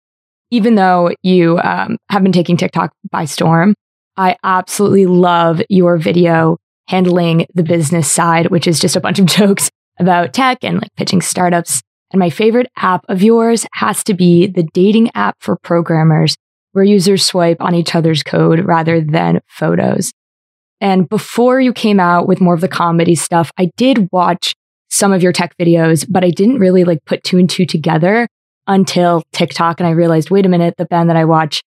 even 0.50 0.74
though 0.74 1.10
you 1.22 1.58
um, 1.60 1.96
have 2.10 2.22
been 2.22 2.32
taking 2.32 2.58
TikTok 2.58 2.92
by 3.10 3.24
storm. 3.24 3.74
I 4.18 4.36
absolutely 4.44 5.06
love 5.06 5.62
your 5.70 5.96
video 5.96 6.58
handling 6.88 7.46
the 7.54 7.62
business 7.62 8.12
side, 8.12 8.50
which 8.50 8.66
is 8.66 8.78
just 8.78 8.96
a 8.96 9.00
bunch 9.00 9.18
of 9.18 9.24
jokes 9.38 9.70
about 9.98 10.34
tech 10.34 10.58
and 10.62 10.82
like 10.82 10.94
pitching 10.96 11.22
startups. 11.22 11.80
And 12.12 12.18
my 12.18 12.30
favorite 12.30 12.70
app 12.76 13.04
of 13.08 13.22
yours 13.22 13.66
has 13.74 14.02
to 14.04 14.14
be 14.14 14.46
the 14.46 14.68
dating 14.74 15.10
app 15.14 15.36
for 15.40 15.56
programmers, 15.56 16.36
where 16.72 16.84
users 16.84 17.24
swipe 17.24 17.60
on 17.60 17.74
each 17.74 17.94
other's 17.94 18.22
code 18.22 18.60
rather 18.60 19.00
than 19.00 19.40
photos. 19.48 20.12
And 20.80 21.08
before 21.08 21.60
you 21.60 21.72
came 21.72 22.00
out 22.00 22.26
with 22.26 22.40
more 22.40 22.54
of 22.54 22.60
the 22.60 22.68
comedy 22.68 23.14
stuff, 23.14 23.52
I 23.58 23.70
did 23.76 24.08
watch 24.12 24.54
some 24.88 25.12
of 25.12 25.22
your 25.22 25.32
tech 25.32 25.56
videos, 25.58 26.06
but 26.08 26.24
I 26.24 26.30
didn't 26.30 26.58
really 26.58 26.84
like 26.84 27.04
put 27.04 27.22
two 27.22 27.38
and 27.38 27.48
two 27.48 27.66
together 27.66 28.26
until 28.66 29.22
TikTok. 29.32 29.78
And 29.78 29.86
I 29.86 29.92
realized, 29.92 30.30
wait 30.30 30.46
a 30.46 30.48
minute, 30.48 30.74
the 30.78 30.86
Ben 30.86 31.06
that 31.08 31.16
I 31.16 31.24
watch 31.24 31.62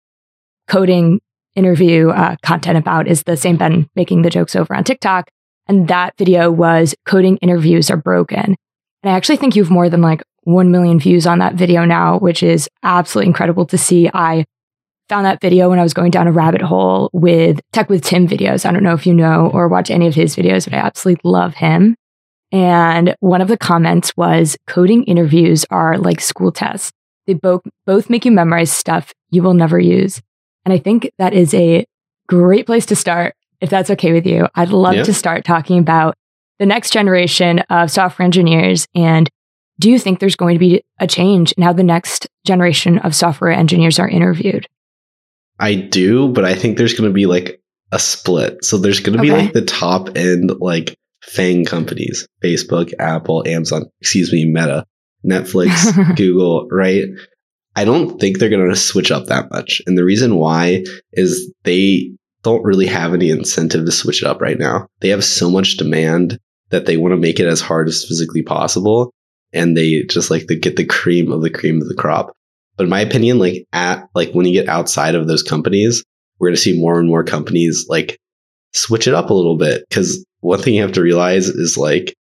coding 0.68 1.20
interview 1.56 2.10
uh, 2.10 2.36
content 2.44 2.78
about 2.78 3.08
is 3.08 3.24
the 3.24 3.36
same 3.36 3.58
Ben 3.58 3.90
making 3.96 4.22
the 4.22 4.30
jokes 4.30 4.56
over 4.56 4.74
on 4.74 4.84
TikTok. 4.84 5.30
And 5.68 5.88
that 5.88 6.16
video 6.18 6.50
was 6.52 6.96
coding 7.06 7.38
interviews 7.38 7.90
are 7.90 7.98
broken. 7.98 8.56
And 9.04 9.12
I 9.12 9.16
actually 9.16 9.38
think 9.38 9.56
you 9.56 9.64
have 9.64 9.72
more 9.72 9.90
than 9.90 10.02
like 10.02 10.22
1 10.50 10.72
million 10.72 11.00
views 11.00 11.28
on 11.28 11.40
that 11.40 11.56
video 11.56 11.86
now, 11.86 12.18
which 12.20 12.42
is 12.44 12.68
absolutely 12.84 13.28
incredible 13.28 13.66
to 13.68 13.78
see. 13.78 14.10
I 14.14 14.46
found 15.08 15.26
that 15.26 15.42
video 15.42 15.70
when 15.70 15.80
I 15.80 15.84
was 15.84 15.94
going 15.94 16.12
down 16.12 16.28
a 16.28 16.32
rabbit 16.32 16.62
hole 16.62 17.10
with 17.14 17.60
Tech 17.72 17.90
with 17.90 18.04
Tim 18.04 18.28
videos. 18.28 18.66
I 18.66 18.72
don't 18.72 18.84
know 18.84 18.94
if 18.94 19.06
you 19.08 19.14
know 19.14 19.50
or 19.54 19.68
watch 19.68 19.90
any 19.90 20.08
of 20.08 20.16
his 20.16 20.36
videos, 20.36 20.66
but 20.66 20.74
I 20.74 20.78
absolutely 20.78 21.22
love 21.30 21.56
him. 21.56 21.96
And 22.52 23.16
one 23.20 23.42
of 23.42 23.48
the 23.48 23.58
comments 23.58 24.12
was 24.18 24.58
coding 24.68 25.04
interviews 25.04 25.66
are 25.70 25.98
like 25.98 26.20
school 26.20 26.52
tests. 26.52 26.92
They 27.28 27.34
both 27.36 27.62
both 27.86 28.10
make 28.10 28.26
you 28.26 28.32
memorize 28.32 28.72
stuff 28.72 29.12
you 29.30 29.44
will 29.44 29.54
never 29.54 29.80
use. 29.80 30.20
And 30.66 30.74
I 30.74 30.80
think 30.80 31.12
that 31.20 31.34
is 31.34 31.54
a 31.54 31.86
great 32.28 32.66
place 32.66 32.88
to 32.88 32.96
start 32.96 33.36
if 33.62 33.70
that's 33.70 33.92
okay 33.92 34.14
with 34.14 34.26
you. 34.26 34.48
I'd 34.56 34.70
love 34.70 34.96
Yeah. 34.96 35.04
to 35.04 35.14
start 35.14 35.44
talking 35.46 35.78
about 35.80 36.16
the 36.58 36.66
next 36.66 36.92
generation 36.92 37.60
of 37.70 37.92
software 37.92 38.26
engineers 38.26 38.88
and 38.96 39.30
do 39.80 39.90
you 39.90 39.98
think 39.98 40.20
there's 40.20 40.36
going 40.36 40.56
to 40.56 40.60
be 40.60 40.84
a 41.00 41.08
change 41.08 41.54
in 41.54 41.64
how 41.64 41.74
the 41.74 41.84
next 41.84 42.28
generation 42.46 43.00
of 43.00 43.16
software 43.16 43.52
engineers 43.52 43.98
are 43.98 44.10
interviewed? 44.10 44.68
I 45.60 45.76
do, 45.76 46.30
but 46.30 46.46
I 46.46 46.54
think 46.54 46.78
there's 46.78 46.94
going 46.94 47.10
to 47.10 47.14
be 47.14 47.26
like 47.26 47.62
a 47.92 48.00
split. 48.00 48.64
So 48.64 48.78
there's 48.78 49.00
going 49.00 49.18
to 49.18 49.22
be 49.22 49.32
like 49.32 49.54
the 49.54 49.64
top 49.64 50.16
end, 50.16 50.52
like 50.60 50.96
FANG 51.24 51.66
companies 51.66 52.28
Facebook, 52.44 52.92
Apple, 53.00 53.48
Amazon, 53.48 53.86
excuse 54.02 54.32
me, 54.32 54.46
Meta, 54.46 54.86
Netflix, 55.26 56.16
Google, 56.16 56.68
right? 56.70 57.06
I 57.76 57.86
don't 57.86 58.20
think 58.20 58.40
they're 58.40 58.50
going 58.50 58.70
to 58.70 58.76
switch 58.76 59.12
up 59.12 59.28
that 59.28 59.50
much. 59.52 59.82
And 59.86 59.98
the 59.98 60.06
reason 60.06 60.36
why 60.36 60.84
is 61.14 61.52
they 61.64 62.12
don't 62.44 62.64
really 62.64 62.88
have 62.88 63.14
any 63.14 63.30
incentive 63.30 63.86
to 63.86 63.92
switch 63.92 64.24
it 64.24 64.28
up 64.28 64.42
right 64.42 64.58
now. 64.58 64.88
They 65.02 65.10
have 65.10 65.24
so 65.24 65.50
much 65.50 65.78
demand 65.78 66.40
that 66.70 66.86
they 66.86 66.98
want 66.98 67.14
to 67.14 67.18
make 67.18 67.40
it 67.40 67.48
as 67.48 67.62
hard 67.62 67.88
as 67.88 68.06
physically 68.06 68.44
possible. 68.44 69.14
And 69.54 69.76
they 69.76 70.04
just 70.04 70.30
like 70.30 70.48
to 70.48 70.56
get 70.56 70.76
the 70.76 70.86
cream 70.86 71.32
of 71.32 71.42
the 71.42 71.50
cream 71.50 71.82
of 71.82 71.88
the 71.88 71.96
crop. 71.96 72.36
But 72.78 72.84
in 72.84 72.90
my 72.90 73.02
opinion, 73.02 73.40
like 73.40 73.68
at 73.74 74.08
like 74.16 74.32
when 74.32 74.46
you 74.46 74.54
get 74.54 74.70
outside 74.70 75.16
of 75.16 75.28
those 75.28 75.44
companies, 75.44 76.04
we're 76.40 76.50
going 76.50 76.56
to 76.56 76.62
see 76.62 76.80
more 76.80 77.00
and 77.00 77.10
more 77.10 77.24
companies 77.24 77.86
like 77.90 78.18
switch 78.74 79.08
it 79.08 79.14
up 79.14 79.30
a 79.30 79.34
little 79.34 79.58
bit. 79.58 79.84
Cause 79.90 80.26
one 80.40 80.62
thing 80.62 80.76
you 80.76 80.82
have 80.82 80.94
to 80.94 81.02
realize 81.02 81.48
is 81.48 81.78
like 81.78 82.16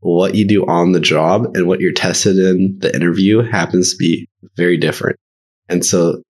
what 0.00 0.34
you 0.34 0.46
do 0.46 0.66
on 0.66 0.92
the 0.92 1.00
job 1.00 1.54
and 1.54 1.68
what 1.68 1.80
you're 1.80 1.92
tested 1.92 2.36
in 2.36 2.76
the 2.80 2.92
interview 2.94 3.40
happens 3.42 3.92
to 3.92 3.96
be 3.96 4.28
very 4.56 4.76
different. 4.76 5.16
And 5.68 5.84
so 5.84 6.22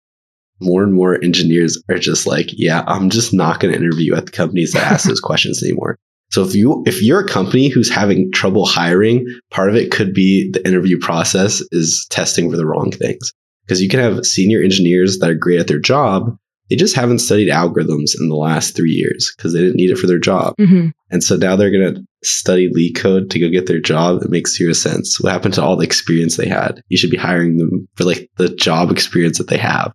more 0.60 0.82
and 0.82 0.92
more 0.92 1.22
engineers 1.22 1.82
are 1.88 1.98
just 1.98 2.26
like, 2.26 2.50
yeah, 2.52 2.84
I'm 2.86 3.10
just 3.10 3.32
not 3.32 3.60
going 3.60 3.72
to 3.72 3.80
interview 3.80 4.14
at 4.14 4.26
the 4.26 4.32
companies 4.32 4.72
that 4.72 4.90
ask 4.92 5.08
those 5.08 5.20
questions 5.22 5.62
anymore. 5.62 5.98
So 6.32 6.42
if 6.42 6.54
you 6.54 6.82
if 6.86 7.02
you're 7.02 7.20
a 7.20 7.28
company 7.28 7.68
who's 7.68 7.90
having 7.90 8.32
trouble 8.32 8.64
hiring, 8.64 9.26
part 9.50 9.68
of 9.68 9.76
it 9.76 9.92
could 9.92 10.14
be 10.14 10.50
the 10.50 10.66
interview 10.66 10.98
process 10.98 11.62
is 11.70 12.06
testing 12.10 12.50
for 12.50 12.56
the 12.56 12.66
wrong 12.66 12.90
things. 12.90 13.32
Because 13.66 13.82
you 13.82 13.88
can 13.88 14.00
have 14.00 14.24
senior 14.24 14.60
engineers 14.62 15.18
that 15.18 15.30
are 15.30 15.34
great 15.34 15.60
at 15.60 15.68
their 15.68 15.78
job, 15.78 16.36
they 16.68 16.76
just 16.76 16.96
haven't 16.96 17.20
studied 17.20 17.50
algorithms 17.50 18.18
in 18.18 18.28
the 18.28 18.34
last 18.34 18.74
3 18.74 18.90
years 18.90 19.32
because 19.36 19.52
they 19.52 19.60
didn't 19.60 19.76
need 19.76 19.90
it 19.90 19.98
for 19.98 20.06
their 20.06 20.18
job. 20.18 20.54
hmm 20.58 20.88
And 21.10 21.22
so 21.22 21.36
now 21.36 21.54
they're 21.54 21.70
going 21.70 21.94
to 21.94 22.02
study 22.24 22.70
LeetCode 22.72 23.28
to 23.30 23.38
go 23.38 23.50
get 23.50 23.66
their 23.66 23.80
job. 23.80 24.22
It 24.22 24.30
makes 24.30 24.56
zero 24.56 24.72
sense. 24.72 25.20
What 25.20 25.32
happened 25.32 25.54
to 25.54 25.62
all 25.62 25.76
the 25.76 25.84
experience 25.84 26.36
they 26.36 26.48
had? 26.48 26.80
You 26.88 26.96
should 26.96 27.10
be 27.10 27.16
hiring 27.18 27.58
them 27.58 27.88
for 27.96 28.04
like 28.04 28.30
the 28.38 28.48
job 28.48 28.90
experience 28.90 29.38
that 29.38 29.48
they 29.48 29.58
have. 29.58 29.92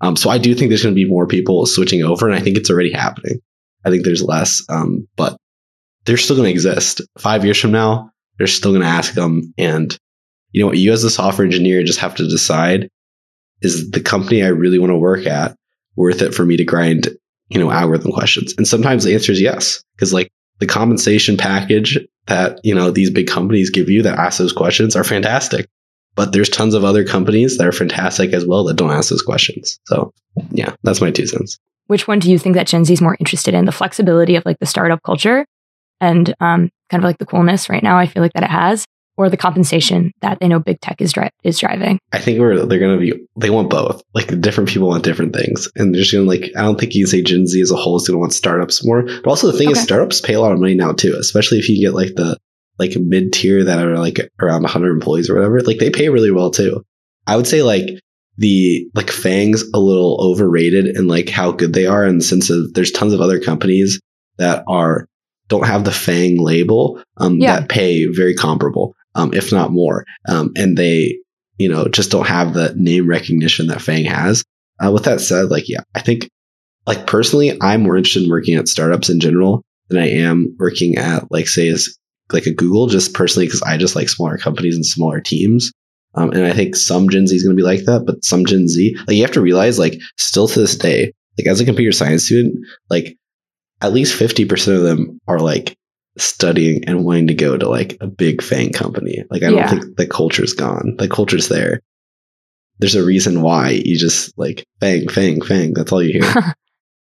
Um, 0.00 0.16
so 0.16 0.30
I 0.30 0.38
do 0.38 0.54
think 0.54 0.70
there's 0.70 0.82
going 0.82 0.94
to 0.94 1.04
be 1.04 1.08
more 1.08 1.26
people 1.26 1.66
switching 1.66 2.02
over, 2.02 2.26
and 2.26 2.34
I 2.34 2.40
think 2.40 2.56
it's 2.56 2.70
already 2.70 2.92
happening. 2.92 3.40
I 3.84 3.90
think 3.90 4.04
there's 4.04 4.22
less, 4.22 4.62
um, 4.68 5.06
but 5.16 5.36
they're 6.06 6.16
still 6.16 6.36
going 6.36 6.46
to 6.46 6.52
exist. 6.52 7.02
Five 7.18 7.44
years 7.44 7.60
from 7.60 7.72
now, 7.72 8.10
they're 8.38 8.46
still 8.46 8.72
going 8.72 8.82
to 8.82 8.88
ask 8.88 9.14
them. 9.14 9.52
And 9.58 9.96
you 10.52 10.62
know 10.62 10.68
what? 10.68 10.78
You 10.78 10.92
as 10.92 11.04
a 11.04 11.10
software 11.10 11.44
engineer 11.44 11.82
just 11.82 12.00
have 12.00 12.14
to 12.16 12.28
decide: 12.28 12.88
is 13.60 13.90
the 13.90 14.00
company 14.00 14.42
I 14.42 14.48
really 14.48 14.78
want 14.78 14.90
to 14.90 14.98
work 14.98 15.26
at 15.26 15.56
worth 15.96 16.22
it 16.22 16.34
for 16.34 16.44
me 16.44 16.56
to 16.56 16.64
grind, 16.64 17.08
you 17.48 17.58
know, 17.58 17.70
algorithm 17.70 18.12
questions? 18.12 18.54
And 18.56 18.66
sometimes 18.66 19.04
the 19.04 19.14
answer 19.14 19.32
is 19.32 19.40
yes, 19.40 19.82
because 19.96 20.12
like 20.12 20.30
the 20.58 20.66
compensation 20.66 21.36
package 21.36 21.98
that 22.26 22.60
you 22.64 22.74
know 22.74 22.90
these 22.90 23.10
big 23.10 23.26
companies 23.26 23.70
give 23.70 23.88
you 23.88 24.02
that 24.02 24.18
ask 24.18 24.38
those 24.38 24.52
questions 24.52 24.96
are 24.96 25.04
fantastic 25.04 25.68
but 26.14 26.32
there's 26.32 26.48
tons 26.48 26.72
of 26.72 26.82
other 26.82 27.04
companies 27.04 27.58
that 27.58 27.66
are 27.66 27.72
fantastic 27.72 28.32
as 28.32 28.46
well 28.46 28.64
that 28.64 28.76
don't 28.76 28.90
ask 28.90 29.10
those 29.10 29.22
questions 29.22 29.78
so 29.86 30.12
yeah 30.50 30.74
that's 30.82 31.00
my 31.00 31.10
two 31.10 31.26
cents 31.26 31.58
Which 31.86 32.08
one 32.08 32.18
do 32.18 32.30
you 32.30 32.38
think 32.38 32.54
that 32.56 32.66
Gen 32.66 32.84
Z 32.84 32.92
is 32.92 33.00
more 33.00 33.16
interested 33.20 33.54
in? 33.54 33.64
The 33.64 33.72
flexibility 33.72 34.36
of 34.36 34.44
like 34.44 34.58
the 34.58 34.66
startup 34.66 35.02
culture 35.02 35.46
and 36.00 36.34
um, 36.40 36.70
kind 36.90 37.02
of 37.02 37.04
like 37.04 37.18
the 37.18 37.26
coolness 37.26 37.68
right 37.68 37.82
now, 37.82 37.98
I 37.98 38.06
feel 38.06 38.22
like 38.22 38.32
that 38.34 38.42
it 38.42 38.50
has, 38.50 38.84
or 39.16 39.30
the 39.30 39.36
compensation 39.36 40.12
that 40.20 40.38
they 40.40 40.48
know 40.48 40.58
big 40.58 40.80
tech 40.80 41.00
is, 41.00 41.12
dri- 41.12 41.30
is 41.42 41.58
driving? 41.58 41.98
i 42.12 42.18
think 42.18 42.38
we're 42.38 42.66
they're 42.66 42.78
gonna 42.78 42.98
be 42.98 43.12
they 43.36 43.50
want 43.50 43.70
both. 43.70 44.02
Like 44.14 44.40
different 44.40 44.68
people 44.68 44.88
want 44.88 45.04
different 45.04 45.34
things. 45.34 45.68
And 45.76 45.94
they're 45.94 46.02
just 46.02 46.12
gonna 46.12 46.24
like 46.24 46.50
i 46.56 46.62
don't 46.62 46.78
think 46.78 46.94
you 46.94 47.04
can 47.04 47.10
say 47.10 47.22
gen 47.22 47.46
z 47.46 47.60
as 47.60 47.70
a 47.70 47.76
whole 47.76 47.96
is 47.96 48.06
gonna 48.06 48.18
want 48.18 48.32
startups 48.32 48.84
more. 48.84 49.02
But 49.02 49.26
also 49.26 49.50
the 49.50 49.58
thing 49.58 49.70
is 49.70 49.80
startups 49.80 50.20
pay 50.20 50.34
a 50.34 50.40
lot 50.40 50.52
of 50.52 50.60
money 50.60 50.74
now 50.74 50.92
too 50.92 51.16
especially 51.18 51.58
if 51.58 51.68
you 51.68 51.80
get 51.80 51.94
like 51.94 52.14
the 52.14 52.38
like 52.78 52.96
mid 52.96 53.32
tier 53.32 53.64
that 53.64 53.78
are 53.78 53.98
like 53.98 54.18
around 54.40 54.62
100 54.62 54.90
employees 54.90 55.30
or 55.30 55.34
whatever. 55.36 55.60
Like 55.60 55.78
they 55.78 55.90
pay 55.90 56.08
really 56.08 56.30
well 56.30 56.50
too. 56.50 56.84
I 57.26 57.36
would 57.36 57.46
say 57.46 57.62
like 57.62 57.88
the 58.38 58.86
like 58.94 59.10
fangs 59.10 59.64
a 59.72 59.78
little 59.78 60.18
overrated 60.20 60.86
and 60.86 61.08
like 61.08 61.28
how 61.28 61.52
good 61.52 61.72
they 61.72 61.86
are 61.86 62.04
in 62.04 62.18
the 62.18 62.24
sense 62.24 62.50
of 62.50 62.74
there's 62.74 62.90
tons 62.92 63.14
of 63.14 63.20
other 63.20 63.40
companies 63.40 63.98
that 64.38 64.62
are 64.68 65.08
don't 65.48 65.66
have 65.66 65.84
the 65.84 65.92
fang 65.92 66.38
label 66.38 67.00
um 67.18 67.38
Yeah. 67.38 67.60
that 67.60 67.68
pay 67.68 68.06
very 68.06 68.34
comparable 68.34 68.94
um 69.14 69.32
if 69.34 69.52
not 69.52 69.72
more. 69.72 70.04
Um 70.28 70.52
and 70.56 70.76
they 70.76 71.16
you 71.58 71.68
know 71.68 71.86
just 71.88 72.10
don't 72.10 72.26
have 72.26 72.54
the 72.54 72.72
name 72.76 73.08
recognition 73.08 73.68
that 73.68 73.80
fang 73.82 74.04
has. 74.04 74.44
Uh, 74.84 74.90
with 74.92 75.04
that 75.04 75.22
said 75.22 75.48
like 75.50 75.68
yeah 75.70 75.80
i 75.94 76.00
think 76.02 76.28
like 76.86 77.06
personally 77.06 77.56
i'm 77.62 77.82
more 77.82 77.96
interested 77.96 78.22
in 78.22 78.28
working 78.28 78.54
at 78.56 78.68
startups 78.68 79.08
in 79.08 79.18
general 79.20 79.62
than 79.88 79.98
i 79.98 80.06
am 80.06 80.54
working 80.58 80.96
at 80.96 81.24
like 81.30 81.48
say 81.48 81.66
as 81.68 81.88
like 82.30 82.44
a 82.44 82.52
google 82.52 82.86
just 82.86 83.14
personally 83.14 83.46
because 83.46 83.62
i 83.62 83.78
just 83.78 83.96
like 83.96 84.10
smaller 84.10 84.36
companies 84.36 84.76
and 84.76 84.84
smaller 84.84 85.18
teams. 85.20 85.72
Um, 86.14 86.30
and 86.32 86.44
I 86.46 86.52
think 86.52 86.76
some 86.76 87.08
Gen 87.10 87.26
Z 87.26 87.36
is 87.36 87.42
going 87.42 87.54
to 87.54 87.60
be 87.62 87.66
like 87.66 87.84
that, 87.84 88.04
but 88.06 88.24
some 88.24 88.46
Gen 88.46 88.68
Z, 88.68 88.96
like 89.06 89.16
you 89.16 89.22
have 89.22 89.32
to 89.32 89.40
realize, 89.42 89.78
like 89.78 89.98
still 90.16 90.48
to 90.48 90.60
this 90.60 90.74
day, 90.74 91.12
like 91.38 91.46
as 91.46 91.60
a 91.60 91.64
computer 91.66 91.92
science 91.92 92.24
student, 92.24 92.54
like 92.88 93.16
at 93.82 93.92
least 93.92 94.18
50% 94.18 94.76
of 94.76 94.82
them 94.82 95.20
are 95.26 95.38
like 95.40 95.76
studying 96.18 96.84
and 96.86 97.04
wanting 97.04 97.26
to 97.26 97.34
go 97.34 97.56
to 97.56 97.68
like 97.68 97.96
a 98.00 98.06
big 98.06 98.42
fang 98.42 98.72
company. 98.72 99.22
Like 99.30 99.42
I 99.42 99.48
don't 99.50 99.58
Yeah. 99.58 99.70
think 99.70 99.96
the 99.96 100.06
culture's 100.06 100.54
gone. 100.54 100.94
The 100.98 101.08
culture's 101.08 101.48
there. 101.48 101.80
There's 102.78 102.94
a 102.94 103.04
reason 103.04 103.42
why 103.42 103.70
you 103.84 103.98
just 103.98 104.36
like 104.38 104.66
fang, 104.80 105.08
fang, 105.08 105.40
fang. 105.42 105.74
That's 105.74 105.92
all 105.92 106.02
you 106.02 106.20
hear. 106.22 106.54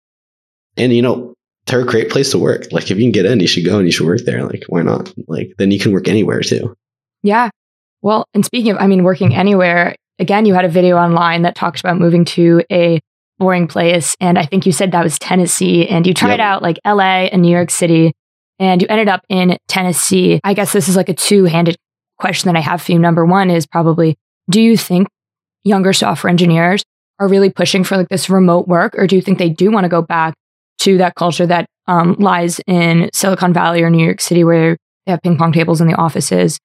and 0.77 0.93
you 0.93 1.01
know, 1.01 1.33
they're 1.67 1.81
a 1.81 1.85
great 1.85 2.09
place 2.09 2.31
to 2.31 2.39
work. 2.39 2.67
Like 2.71 2.89
if 2.89 2.97
you 2.97 3.03
can 3.03 3.11
get 3.11 3.25
in, 3.25 3.39
you 3.39 3.47
should 3.47 3.65
go 3.65 3.77
and 3.77 3.85
you 3.87 3.91
should 3.91 4.07
work 4.07 4.21
there. 4.25 4.43
Like 4.45 4.63
why 4.67 4.81
not? 4.81 5.13
Like 5.27 5.53
then 5.57 5.71
you 5.71 5.79
can 5.79 5.91
work 5.91 6.07
anywhere 6.07 6.41
too. 6.41 6.75
Yeah. 7.23 7.49
Well, 8.01 8.25
and 8.33 8.45
speaking 8.45 8.71
of, 8.71 8.77
I 8.79 8.87
mean, 8.87 9.03
working 9.03 9.35
anywhere, 9.35 9.95
again, 10.19 10.45
you 10.45 10.53
had 10.53 10.65
a 10.65 10.69
video 10.69 10.97
online 10.97 11.43
that 11.43 11.55
talked 11.55 11.79
about 11.81 11.99
moving 11.99 12.25
to 12.25 12.63
a 12.71 12.99
boring 13.41 13.67
place. 13.67 14.15
And 14.19 14.37
I 14.37 14.45
think 14.45 14.67
you 14.67 14.71
said 14.71 14.91
that 14.91 15.03
was 15.03 15.17
Tennessee. 15.17 15.87
And 15.87 16.05
you 16.05 16.13
tried 16.13 16.37
Yep. 16.37 16.39
out 16.39 16.61
like 16.61 16.77
LA 16.85 17.25
and 17.33 17.41
New 17.41 17.51
York 17.51 17.71
City, 17.71 18.13
and 18.59 18.79
you 18.81 18.87
ended 18.87 19.07
up 19.09 19.21
in 19.29 19.57
Tennessee. 19.67 20.39
I 20.43 20.53
guess 20.53 20.71
this 20.71 20.87
is 20.87 20.95
like 20.95 21.09
a 21.09 21.15
two 21.15 21.45
handed 21.45 21.75
question 22.19 22.47
that 22.53 22.55
I 22.57 22.61
have 22.61 22.83
for 22.83 22.91
you. 22.91 22.99
Number 22.99 23.25
one 23.25 23.49
is 23.49 23.65
probably 23.65 24.15
do 24.49 24.61
you 24.61 24.77
think 24.77 25.07
younger 25.63 25.91
software 25.91 26.29
engineers 26.29 26.83
are 27.19 27.27
really 27.27 27.49
pushing 27.49 27.83
for 27.83 27.97
like 27.97 28.09
this 28.09 28.29
remote 28.29 28.67
work, 28.67 28.93
or 28.95 29.07
do 29.07 29.15
you 29.15 29.21
think 29.23 29.39
they 29.39 29.49
do 29.49 29.71
want 29.71 29.85
to 29.85 29.89
go 29.89 30.03
back 30.03 30.35
to 30.79 30.97
that 30.99 31.15
culture 31.15 31.47
that 31.47 31.65
um, 31.87 32.15
lies 32.19 32.59
in 32.67 33.09
Silicon 33.13 33.53
Valley 33.53 33.81
or 33.81 33.89
New 33.89 34.03
York 34.05 34.21
City 34.21 34.43
where 34.43 34.77
they 35.05 35.11
have 35.11 35.21
ping 35.23 35.37
pong 35.37 35.51
tables 35.51 35.81
in 35.81 35.87
the 35.87 35.95
offices? 35.95 36.59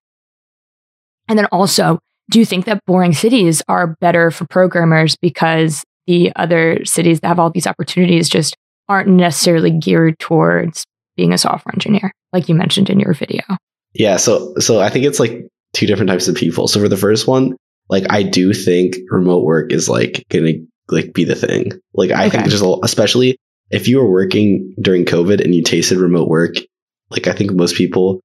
And 1.28 1.38
then 1.38 1.46
also, 1.46 1.98
do 2.30 2.38
you 2.38 2.44
think 2.44 2.64
that 2.66 2.84
boring 2.86 3.12
cities 3.14 3.62
are 3.68 3.96
better 4.00 4.30
for 4.30 4.46
programmers 4.46 5.16
because 5.16 5.82
the 6.06 6.32
other 6.36 6.84
cities 6.84 7.20
that 7.20 7.28
have 7.28 7.38
all 7.38 7.50
these 7.50 7.66
opportunities 7.66 8.28
just 8.28 8.56
aren't 8.88 9.08
necessarily 9.08 9.70
geared 9.70 10.18
towards 10.18 10.84
being 11.16 11.32
a 11.32 11.38
software 11.38 11.74
engineer, 11.74 12.12
like 12.32 12.48
you 12.48 12.54
mentioned 12.54 12.90
in 12.90 13.00
your 13.00 13.14
video? 13.14 13.42
Yeah, 13.94 14.16
so 14.16 14.54
so 14.58 14.80
I 14.80 14.90
think 14.90 15.04
it's 15.06 15.18
like 15.20 15.46
two 15.72 15.86
different 15.86 16.10
types 16.10 16.28
of 16.28 16.34
people. 16.36 16.68
So 16.68 16.80
for 16.80 16.88
the 16.88 16.96
first 16.96 17.26
one, 17.26 17.56
like 17.88 18.04
I 18.10 18.22
do 18.22 18.52
think 18.52 18.96
remote 19.10 19.44
work 19.44 19.72
is 19.72 19.88
like 19.88 20.24
gonna 20.28 20.52
like 20.88 21.12
be 21.14 21.24
the 21.24 21.34
thing. 21.34 21.72
Like 21.94 22.10
I 22.10 22.28
think 22.28 22.42
Okay. 22.42 22.50
just 22.50 22.62
a- 22.64 22.78
especially 22.84 23.36
if 23.70 23.88
you 23.88 23.98
were 23.98 24.10
working 24.10 24.74
during 24.80 25.04
COVID 25.04 25.42
and 25.42 25.54
you 25.54 25.62
tasted 25.62 25.98
remote 25.98 26.28
work, 26.28 26.54
like 27.10 27.26
I 27.26 27.32
think 27.32 27.52
most 27.52 27.74
people 27.74 28.20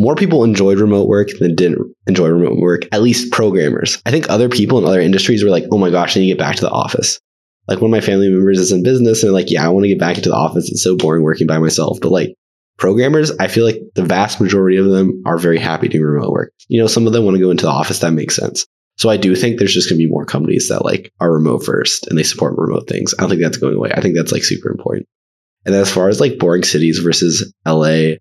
more 0.00 0.16
people 0.16 0.44
enjoyed 0.44 0.80
remote 0.80 1.08
work 1.08 1.28
than 1.40 1.54
didn't 1.54 1.94
enjoy 2.06 2.28
remote 2.28 2.58
work, 2.58 2.82
at 2.90 3.02
least 3.02 3.32
programmers. 3.32 4.00
I 4.06 4.10
think 4.10 4.30
other 4.30 4.48
people 4.48 4.78
in 4.78 4.86
other 4.86 5.00
industries 5.00 5.44
were 5.44 5.50
like, 5.50 5.66
oh 5.70 5.76
my 5.76 5.90
gosh, 5.90 6.16
I 6.16 6.20
need 6.20 6.28
to 6.28 6.32
get 6.32 6.38
back 6.38 6.56
to 6.56 6.62
the 6.62 6.70
office. 6.70 7.20
Like 7.68 7.82
one 7.82 7.90
of 7.90 7.92
my 7.92 8.00
family 8.00 8.30
members 8.30 8.58
is 8.58 8.72
in 8.72 8.82
business 8.82 9.22
and 9.22 9.34
like, 9.34 9.50
yeah, 9.50 9.62
I 9.62 9.68
want 9.68 9.84
to 9.84 9.90
get 9.90 9.98
back 9.98 10.16
into 10.16 10.30
the 10.30 10.36
office. 10.36 10.70
It's 10.70 10.82
so 10.82 10.96
boring 10.96 11.22
working 11.22 11.46
by 11.46 11.58
myself. 11.58 11.98
But 12.00 12.12
like 12.12 12.34
programmers, 12.78 13.30
I 13.38 13.48
feel 13.48 13.66
like 13.66 13.78
the 13.94 14.02
vast 14.02 14.40
majority 14.40 14.78
of 14.78 14.86
them 14.86 15.22
are 15.26 15.36
very 15.36 15.58
happy 15.58 15.88
doing 15.88 16.02
remote 16.02 16.32
work. 16.32 16.54
You 16.68 16.80
know, 16.80 16.86
some 16.86 17.06
of 17.06 17.12
them 17.12 17.26
want 17.26 17.36
to 17.36 17.42
go 17.42 17.50
into 17.50 17.66
the 17.66 17.70
office. 17.70 17.98
That 17.98 18.12
makes 18.12 18.34
sense. 18.34 18.66
So 18.96 19.10
I 19.10 19.18
do 19.18 19.36
think 19.36 19.58
there's 19.58 19.74
just 19.74 19.90
going 19.90 19.98
to 19.98 20.06
be 20.06 20.10
more 20.10 20.24
companies 20.24 20.68
that 20.68 20.82
like 20.82 21.12
are 21.20 21.30
remote 21.30 21.62
first 21.62 22.06
and 22.06 22.18
they 22.18 22.22
support 22.22 22.54
remote 22.56 22.88
things. 22.88 23.14
I 23.18 23.20
don't 23.20 23.28
think 23.28 23.42
that's 23.42 23.58
going 23.58 23.76
away. 23.76 23.92
I 23.94 24.00
think 24.00 24.16
that's 24.16 24.32
like 24.32 24.44
super 24.44 24.70
important. 24.70 25.06
And 25.66 25.74
as 25.74 25.92
far 25.92 26.08
as 26.08 26.20
like 26.20 26.38
boring 26.38 26.62
cities 26.62 27.00
versus 27.00 27.52
LA, 27.66 28.14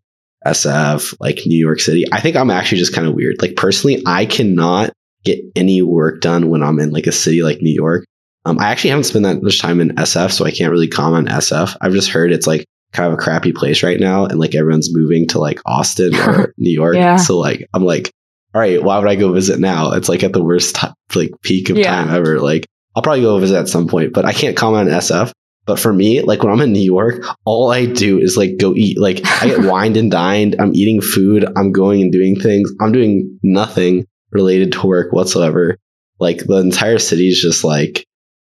SF, 0.45 1.15
like 1.19 1.39
New 1.45 1.57
York 1.57 1.79
City, 1.79 2.05
I 2.11 2.21
think 2.21 2.35
I'm 2.35 2.49
actually 2.51 2.79
just 2.79 2.93
kind 2.95 3.07
of 3.07 3.13
weird. 3.13 3.35
Like 3.41 3.55
personally, 3.55 4.01
I 4.05 4.25
cannot 4.25 4.91
get 5.23 5.39
any 5.55 5.81
work 5.81 6.21
done 6.21 6.49
when 6.49 6.63
I'm 6.63 6.79
in 6.79 6.91
like 6.91 7.07
a 7.07 7.11
city 7.11 7.41
like 7.43 7.61
New 7.61 7.73
York. 7.73 8.05
Um, 8.45 8.57
I 8.59 8.71
actually 8.71 8.91
haven't 8.91 9.03
spent 9.03 9.23
that 9.25 9.43
much 9.43 9.59
time 9.59 9.81
in 9.81 9.89
SF, 9.95 10.31
so 10.31 10.45
I 10.45 10.51
can't 10.51 10.71
really 10.71 10.87
comment 10.87 11.27
SF. 11.27 11.75
I've 11.81 11.91
just 11.91 12.09
heard 12.09 12.31
it's 12.31 12.47
like 12.47 12.65
kind 12.93 13.07
of 13.11 13.13
a 13.19 13.21
crappy 13.21 13.51
place 13.51 13.83
right 13.83 13.99
now, 13.99 14.25
and 14.25 14.39
like 14.39 14.55
everyone's 14.55 14.95
moving 14.95 15.27
to 15.29 15.39
like 15.39 15.59
Austin 15.65 16.15
or 16.15 16.53
New 16.57 16.71
York. 16.71 16.95
Yeah. 16.95 17.17
So 17.17 17.37
like, 17.37 17.67
I'm 17.73 17.83
like, 17.83 18.09
all 18.55 18.61
right, 18.61 18.81
why 18.81 18.97
would 18.97 19.09
I 19.09 19.15
go 19.15 19.33
visit 19.33 19.59
now? 19.59 19.91
It's 19.91 20.09
like 20.09 20.23
at 20.23 20.33
the 20.33 20.43
worst 20.43 20.75
time, 20.75 20.93
like 21.13 21.31
peak 21.43 21.69
of 21.69 21.77
Yeah. 21.77 21.91
time 21.91 22.09
ever. 22.15 22.39
Like, 22.39 22.65
I'll 22.95 23.03
probably 23.03 23.21
go 23.21 23.37
visit 23.39 23.57
at 23.59 23.67
some 23.67 23.87
point, 23.87 24.13
but 24.13 24.25
I 24.25 24.33
can't 24.33 24.57
comment 24.57 24.89
on 24.89 24.95
SF. 24.99 25.31
But 25.69 25.79
for 25.79 25.93
me, 25.93 26.23
like 26.23 26.41
when 26.41 26.51
I'm 26.51 26.61
in 26.61 26.73
New 26.73 26.81
York, 26.81 27.23
all 27.45 27.71
I 27.71 27.85
do 27.85 28.17
is 28.17 28.35
like 28.35 28.57
go 28.57 28.73
eat. 28.73 28.99
Like 28.99 29.21
I 29.23 29.49
get 29.49 29.59
wined 29.71 29.97
and 29.97 30.09
dined. 30.09 30.55
I'm 30.57 30.73
eating 30.73 30.99
food. 30.99 31.45
I'm 31.55 31.71
going 31.71 32.01
and 32.01 32.11
doing 32.11 32.39
things. 32.39 32.73
I'm 32.81 32.91
doing 32.91 33.37
nothing 33.43 34.07
related 34.31 34.71
to 34.71 34.87
work 34.87 35.13
whatsoever. 35.13 35.77
Like 36.19 36.39
the 36.39 36.55
entire 36.55 36.97
city 36.97 37.27
is 37.27 37.39
just 37.39 37.63
like 37.63 38.03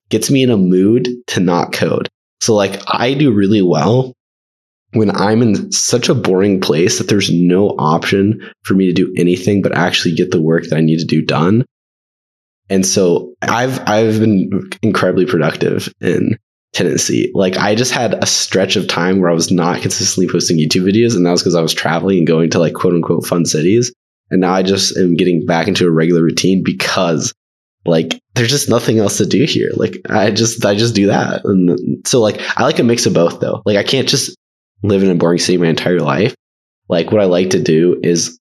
gets 0.08 0.30
me 0.30 0.42
in 0.42 0.48
a 0.48 0.56
mood 0.56 1.06
to 1.26 1.40
not 1.40 1.74
code. 1.74 2.08
So 2.40 2.54
like 2.54 2.80
I 2.86 3.12
do 3.12 3.30
really 3.30 3.60
well 3.60 4.14
when 4.94 5.14
I'm 5.14 5.42
in 5.42 5.70
such 5.70 6.08
a 6.08 6.14
boring 6.14 6.62
place 6.62 6.96
that 6.96 7.08
there's 7.08 7.30
no 7.30 7.76
option 7.78 8.40
for 8.62 8.72
me 8.72 8.86
to 8.86 8.94
do 8.94 9.12
anything 9.18 9.60
but 9.60 9.76
actually 9.76 10.14
get 10.14 10.30
the 10.30 10.40
work 10.40 10.64
that 10.64 10.76
I 10.76 10.80
need 10.80 11.00
to 11.00 11.04
do 11.04 11.20
done. 11.20 11.66
And 12.70 12.86
so 12.86 13.34
I've 13.42 13.86
I've 13.86 14.18
been 14.18 14.70
incredibly 14.80 15.26
productive 15.26 15.92
in 16.00 16.38
Tennessee. 16.72 17.30
Like 17.34 17.56
I 17.56 17.74
just 17.74 17.92
had 17.92 18.14
a 18.14 18.26
stretch 18.26 18.76
of 18.76 18.88
time 18.88 19.20
where 19.20 19.30
I 19.30 19.34
was 19.34 19.50
not 19.50 19.82
consistently 19.82 20.30
posting 20.30 20.58
YouTube 20.58 20.90
videos, 20.90 21.14
and 21.14 21.24
that 21.26 21.30
was 21.30 21.42
because 21.42 21.54
I 21.54 21.62
was 21.62 21.74
traveling 21.74 22.18
and 22.18 22.26
going 22.26 22.50
to 22.50 22.58
like 22.58 22.74
quote 22.74 22.94
unquote 22.94 23.26
fun 23.26 23.44
cities. 23.44 23.92
And 24.30 24.40
now 24.40 24.54
I 24.54 24.62
just 24.62 24.96
am 24.96 25.14
getting 25.14 25.44
back 25.44 25.68
into 25.68 25.86
a 25.86 25.90
regular 25.90 26.22
routine 26.22 26.62
because 26.64 27.34
like 27.84 28.18
there's 28.34 28.50
just 28.50 28.70
nothing 28.70 28.98
else 28.98 29.18
to 29.18 29.26
do 29.26 29.44
here. 29.44 29.70
Like 29.74 29.98
I 30.08 30.30
just 30.30 30.64
I 30.64 30.74
just 30.74 30.94
do 30.94 31.06
that. 31.08 31.44
And 31.44 32.06
so 32.06 32.20
like 32.20 32.40
I 32.58 32.62
like 32.62 32.78
a 32.78 32.84
mix 32.84 33.04
of 33.04 33.14
both 33.14 33.40
though. 33.40 33.62
Like 33.66 33.76
I 33.76 33.82
can't 33.82 34.08
just 34.08 34.36
live 34.82 35.02
in 35.02 35.10
a 35.10 35.14
boring 35.14 35.38
city 35.38 35.58
my 35.58 35.66
entire 35.66 36.00
life. 36.00 36.34
Like 36.88 37.12
what 37.12 37.20
I 37.20 37.26
like 37.26 37.50
to 37.50 37.62
do 37.62 38.00
is 38.02 38.38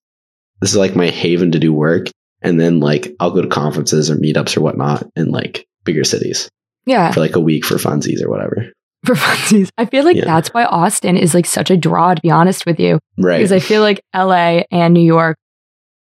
this 0.60 0.70
is 0.70 0.76
like 0.76 0.96
my 0.96 1.08
haven 1.08 1.52
to 1.52 1.58
do 1.58 1.72
work. 1.72 2.06
And 2.40 2.58
then 2.58 2.80
like 2.80 3.14
I'll 3.20 3.30
go 3.30 3.42
to 3.42 3.48
conferences 3.48 4.10
or 4.10 4.16
meetups 4.16 4.56
or 4.56 4.62
whatnot 4.62 5.06
in 5.16 5.30
like 5.30 5.66
bigger 5.84 6.04
cities 6.04 6.48
Yeah. 6.86 7.12
for 7.12 7.20
like 7.20 7.36
a 7.36 7.40
week 7.40 7.64
for 7.64 7.76
funsies 7.76 8.22
or 8.22 8.28
whatever. 8.30 8.70
For 9.04 9.14
funsies. 9.16 9.70
I 9.78 9.84
feel 9.86 10.04
like 10.04 10.16
Yeah. 10.16 10.24
that's 10.24 10.48
why 10.50 10.64
Austin 10.64 11.16
is 11.16 11.34
like 11.34 11.46
such 11.46 11.70
a 11.70 11.76
draw, 11.76 12.14
to 12.14 12.20
be 12.22 12.30
honest 12.30 12.66
with 12.66 12.78
you. 12.80 12.98
Right. 13.18 13.38
Because 13.38 13.52
I 13.52 13.58
feel 13.60 13.82
like 13.82 14.00
LA 14.14 14.62
and 14.70 14.94
New 14.94 15.00
York, 15.04 15.36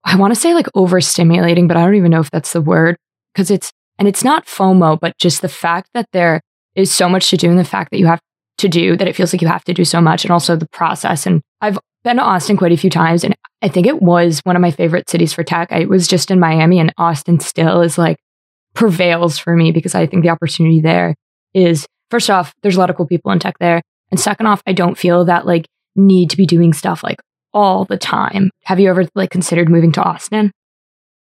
I 0.03 0.15
want 0.15 0.33
to 0.33 0.39
say 0.39 0.53
like 0.53 0.67
overstimulating, 0.75 1.67
but 1.67 1.77
I 1.77 1.85
don't 1.85 1.95
even 1.95 2.11
know 2.11 2.19
if 2.19 2.31
that's 2.31 2.53
the 2.53 2.61
word. 2.61 2.97
Because 3.33 3.49
it's, 3.51 3.71
and 3.97 4.07
it's 4.07 4.23
not 4.23 4.45
FOMO, 4.45 4.99
but 4.99 5.17
just 5.17 5.41
the 5.41 5.47
fact 5.49 5.89
that 5.93 6.07
there 6.13 6.41
is 6.75 6.91
so 6.93 7.07
much 7.07 7.29
to 7.29 7.37
do 7.37 7.49
and 7.49 7.59
the 7.59 7.63
fact 7.63 7.91
that 7.91 7.99
you 7.99 8.07
have 8.07 8.19
to 8.57 8.67
do 8.67 8.95
that 8.97 9.07
it 9.07 9.15
feels 9.15 9.33
like 9.33 9.41
you 9.41 9.47
have 9.47 9.63
to 9.65 9.73
do 9.73 9.85
so 9.85 10.01
much 10.01 10.23
and 10.25 10.31
also 10.31 10.55
the 10.55 10.67
process. 10.69 11.25
And 11.25 11.41
I've 11.61 11.77
been 12.03 12.17
to 12.17 12.23
Austin 12.23 12.57
quite 12.57 12.71
a 12.71 12.77
few 12.77 12.89
times 12.89 13.23
and 13.23 13.35
I 13.61 13.67
think 13.67 13.85
it 13.87 14.01
was 14.01 14.39
one 14.43 14.55
of 14.55 14.61
my 14.61 14.71
favorite 14.71 15.09
cities 15.09 15.33
for 15.33 15.43
tech. 15.43 15.71
I 15.71 15.85
was 15.85 16.07
just 16.07 16.31
in 16.31 16.39
Miami 16.39 16.79
and 16.79 16.91
Austin 16.97 17.39
still 17.39 17.81
is 17.81 17.97
like 17.97 18.17
prevails 18.73 19.37
for 19.37 19.55
me 19.55 19.71
because 19.71 19.95
I 19.95 20.05
think 20.07 20.23
the 20.23 20.29
opportunity 20.29 20.81
there 20.81 21.15
is 21.53 21.85
first 22.09 22.29
off, 22.29 22.53
there's 22.61 22.75
a 22.75 22.79
lot 22.79 22.89
of 22.89 22.95
cool 22.95 23.07
people 23.07 23.31
in 23.31 23.39
tech 23.39 23.55
there. 23.59 23.81
And 24.11 24.19
second 24.19 24.45
off, 24.47 24.61
I 24.67 24.73
don't 24.73 24.97
feel 24.97 25.25
that 25.25 25.45
like 25.45 25.65
need 25.95 26.29
to 26.31 26.37
be 26.37 26.45
doing 26.45 26.73
stuff 26.73 27.03
like 27.03 27.19
all 27.53 27.85
the 27.85 27.97
time. 27.97 28.49
Have 28.63 28.79
you 28.79 28.89
ever 28.89 29.05
like 29.15 29.29
considered 29.29 29.69
moving 29.69 29.91
to 29.93 30.01
Austin? 30.03 30.51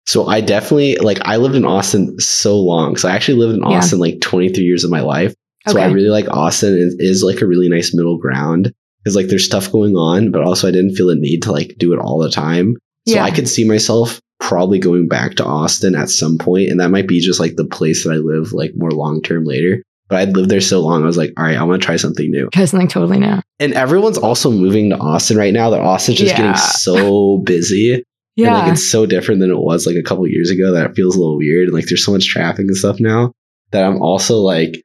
So 0.06 0.28
I 0.28 0.42
definitely 0.42 0.96
like 0.98 1.20
I 1.22 1.38
lived 1.38 1.56
in 1.56 1.66
Austin 1.66 2.20
so 2.20 2.60
long. 2.60 2.96
So 2.96 3.08
I 3.10 3.12
actually 3.14 3.38
lived 3.40 3.56
in 3.56 3.70
Yeah. 3.70 3.78
Austin 3.78 4.00
like 4.00 4.22
23 4.22 4.64
years 4.64 4.84
of 4.84 4.90
my 4.92 5.02
life. 5.02 5.34
So 5.68 5.78
I 5.80 5.88
really 5.92 6.10
like 6.10 6.28
Austin. 6.30 6.74
It 6.74 7.04
is 7.04 7.22
like 7.22 7.42
a 7.42 7.46
really 7.48 7.70
nice 7.70 7.94
middle 7.94 8.18
ground 8.18 8.72
because 9.04 9.16
like 9.16 9.28
there's 9.28 9.46
stuff 9.46 9.72
going 9.72 9.96
on, 9.96 10.32
but 10.32 10.42
also 10.42 10.68
I 10.68 10.72
didn't 10.72 10.96
feel 10.96 11.08
the 11.08 11.16
need 11.16 11.44
to 11.44 11.52
like 11.52 11.76
do 11.78 11.94
it 11.94 12.00
all 12.00 12.18
the 12.18 12.32
time. 12.32 12.76
So 13.08 13.16
Yeah. 13.16 13.24
I 13.24 13.30
could 13.32 13.48
see 13.48 13.68
myself 13.68 14.20
probably 14.40 14.80
going 14.80 15.08
back 15.08 15.36
to 15.36 15.46
Austin 15.46 15.96
at 15.96 16.10
some 16.10 16.38
point, 16.38 16.70
and 16.70 16.80
that 16.80 16.90
might 16.92 17.08
be 17.08 17.20
just 17.20 17.40
like 17.40 17.56
the 17.56 17.66
place 17.66 18.04
that 18.04 18.12
I 18.14 18.18
live 18.18 18.54
like 18.54 18.72
more 18.76 18.92
long 18.92 19.22
term 19.22 19.44
later. 19.46 19.84
But 20.08 20.18
I'd 20.22 20.36
lived 20.36 20.50
there 20.50 20.60
so 20.62 20.80
long, 20.82 21.04
I 21.04 21.06
was 21.06 21.18
like, 21.18 21.34
all 21.38 21.44
right, 21.44 21.56
I 21.58 21.64
want 21.64 21.82
to 21.82 21.86
try 21.86 21.96
something 21.98 22.32
new. 22.32 22.50
Try 22.52 22.66
something 22.66 22.88
totally 22.88 23.20
new. 23.20 23.42
And 23.60 23.74
everyone's 23.74 24.18
also 24.18 24.50
moving 24.50 24.90
to 24.90 24.98
Austin 24.98 25.38
right 25.38 25.54
now. 25.54 25.70
That 25.70 25.82
Austin's 25.82 26.18
just 26.18 26.32
Yeah. 26.32 26.38
getting 26.38 26.56
so 26.56 27.38
busy. 27.46 27.94
And 27.94 28.04
Yeah. 28.36 28.58
like 28.58 28.72
it's 28.72 28.90
so 28.90 29.06
different 29.06 29.40
than 29.40 29.52
it 29.52 29.60
was 29.60 29.86
like 29.86 29.98
a 29.98 30.02
couple 30.02 30.26
years 30.28 30.50
ago 30.50 30.72
that 30.72 30.90
it 30.90 30.96
feels 30.96 31.16
a 31.16 31.20
little 31.20 31.38
weird. 31.38 31.68
And 31.68 31.76
like 31.76 31.86
there's 31.86 32.04
so 32.04 32.12
much 32.12 32.28
traffic 32.28 32.66
and 32.68 32.76
stuff 32.76 33.00
now 33.00 33.34
that 33.72 33.84
I'm 33.84 34.02
also 34.02 34.38
like, 34.38 34.82